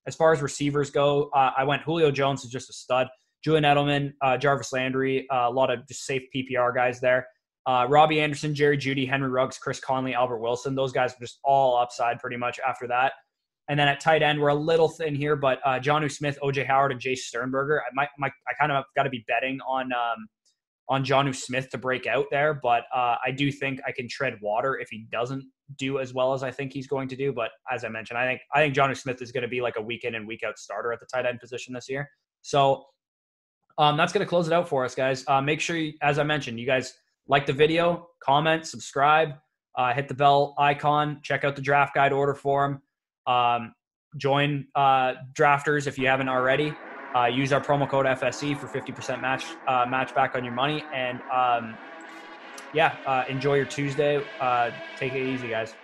As 0.07 0.17
far 0.17 0.33
as 0.33 0.43
receivers 0.43 0.91
go, 0.91 1.31
uh, 1.35 1.53
I 1.57 1.65
went 1.65 1.83
Julio 1.83 2.11
Jones 2.11 2.45
is 2.45 2.51
just 2.51 2.69
a 2.69 2.73
stud. 2.73 3.07
Julian 3.43 3.65
Edelman, 3.65 4.13
uh, 4.23 4.37
Jarvis 4.37 4.73
Landry, 4.73 5.29
uh, 5.31 5.49
a 5.49 5.51
lot 5.51 5.71
of 5.71 5.87
just 5.87 6.05
safe 6.05 6.23
PPR 6.35 6.75
guys 6.75 6.99
there. 6.99 7.27
Uh, 7.67 7.87
Robby 7.89 8.21
Anderson, 8.21 8.55
Jerry 8.55 8.77
Jeudy, 8.77 9.09
Henry 9.09 9.29
Ruggs, 9.29 9.57
Chris 9.57 9.81
Conley, 9.81 10.15
Albert 10.15 10.39
Wilson. 10.39 10.75
Those 10.75 10.93
guys 10.93 11.13
are 11.13 11.21
just 11.21 11.39
all 11.45 11.77
upside 11.79 12.19
pretty 12.19 12.37
much 12.37 12.59
after 12.67 12.87
that. 12.89 13.13
And 13.69 13.79
then 13.79 13.89
at 13.89 14.01
tight 14.01 14.23
end, 14.23 14.41
we're 14.41 14.49
a 14.49 14.55
little 14.55 14.89
thin 14.89 15.15
here, 15.15 15.37
but 15.37 15.59
uh, 15.65 15.81
Jonnu 15.81 16.11
Smith, 16.11 16.39
OJ 16.43 16.67
Howard, 16.67 16.93
and 16.93 17.01
Jace 17.01 17.19
Sternberger. 17.19 17.81
I 17.81 17.91
might, 17.95 18.09
I 18.23 18.53
kind 18.61 18.71
of 18.71 18.85
got 18.95 19.05
to 19.05 19.11
be 19.11 19.25
betting 19.27 19.59
on 19.67 19.91
um, 19.93 20.27
on 20.89 21.05
Jonnu 21.05 21.35
Smith 21.35 21.71
to 21.71 21.79
break 21.79 22.07
out 22.07 22.27
there, 22.31 22.55
but 22.63 22.85
uh, 22.95 23.17
I 23.25 23.31
do 23.31 23.51
think 23.51 23.81
I 23.87 23.93
can 23.93 24.07
tread 24.09 24.35
water 24.43 24.79
if 24.79 24.89
he 24.91 25.07
doesn't 25.11 25.45
do 25.79 25.99
as 25.99 26.13
well 26.13 26.35
as 26.35 26.43
I 26.43 26.51
think 26.51 26.73
he's 26.73 26.87
going 26.87 27.09
to 27.09 27.17
do. 27.17 27.33
But 27.33 27.53
as 27.73 27.85
I 27.85 27.89
mentioned, 27.89 28.19
I 28.19 28.27
think 28.27 28.41
I 28.55 28.61
think 28.61 28.75
Jonnu 28.75 28.97
Smith 28.97 29.23
is 29.23 29.33
going 29.33 29.43
to 29.43 29.49
be 29.49 29.61
like 29.61 29.77
a 29.77 29.83
week 29.83 30.05
in 30.05 30.15
and 30.15 30.27
week 30.27 30.43
out 30.43 30.59
starter 30.59 30.93
at 30.93 31.01
the 31.01 31.07
tight 31.07 31.27
end 31.27 31.41
position 31.41 31.73
this 31.73 31.89
year. 31.89 32.09
So 32.43 32.85
um, 33.79 33.97
that's 33.97 34.13
going 34.13 34.25
to 34.25 34.29
close 34.29 34.47
it 34.47 34.53
out 34.53 34.69
for 34.69 34.85
us, 34.85 34.95
guys. 34.95 35.25
Uh, 35.27 35.41
make 35.41 35.61
sure, 35.61 35.77
you, 35.77 35.95
as 36.03 36.19
I 36.19 36.23
mentioned, 36.23 36.61
you 36.61 36.67
guys 36.67 36.95
like 37.27 37.47
the 37.47 37.53
video, 37.53 38.09
comment, 38.23 38.67
subscribe, 38.67 39.31
uh, 39.77 39.93
hit 39.93 40.09
the 40.09 40.15
bell 40.15 40.55
icon, 40.59 41.21
check 41.23 41.45
out 41.45 41.57
the 41.57 41.63
draft 41.63 41.95
guide 41.95 42.13
order 42.13 42.35
form, 42.35 42.83
um, 43.27 43.75
join 44.17 44.67
uh, 44.75 45.15
drafters 45.33 45.87
if 45.87 45.99
you 45.99 46.07
haven't 46.07 46.29
already. 46.29 46.81
Uh, 47.17 47.27
use 47.27 47.53
our 47.53 47.61
promo 47.61 47.89
code 47.89 48.07
FSE 48.07 48.59
for 48.59 48.69
50% 48.69 49.21
match 49.21 49.59
uh, 49.69 49.87
match 49.89 50.13
back 50.15 50.35
on 50.35 50.43
your 50.45 50.53
money, 50.53 50.85
and 50.93 51.23
um, 51.33 51.79
yeah, 52.73 52.97
uh, 53.07 53.23
enjoy 53.29 53.55
your 53.55 53.67
Tuesday. 53.67 54.19
take 54.97 55.13
it 55.13 55.19
easy, 55.21 55.49
guys. 55.49 55.75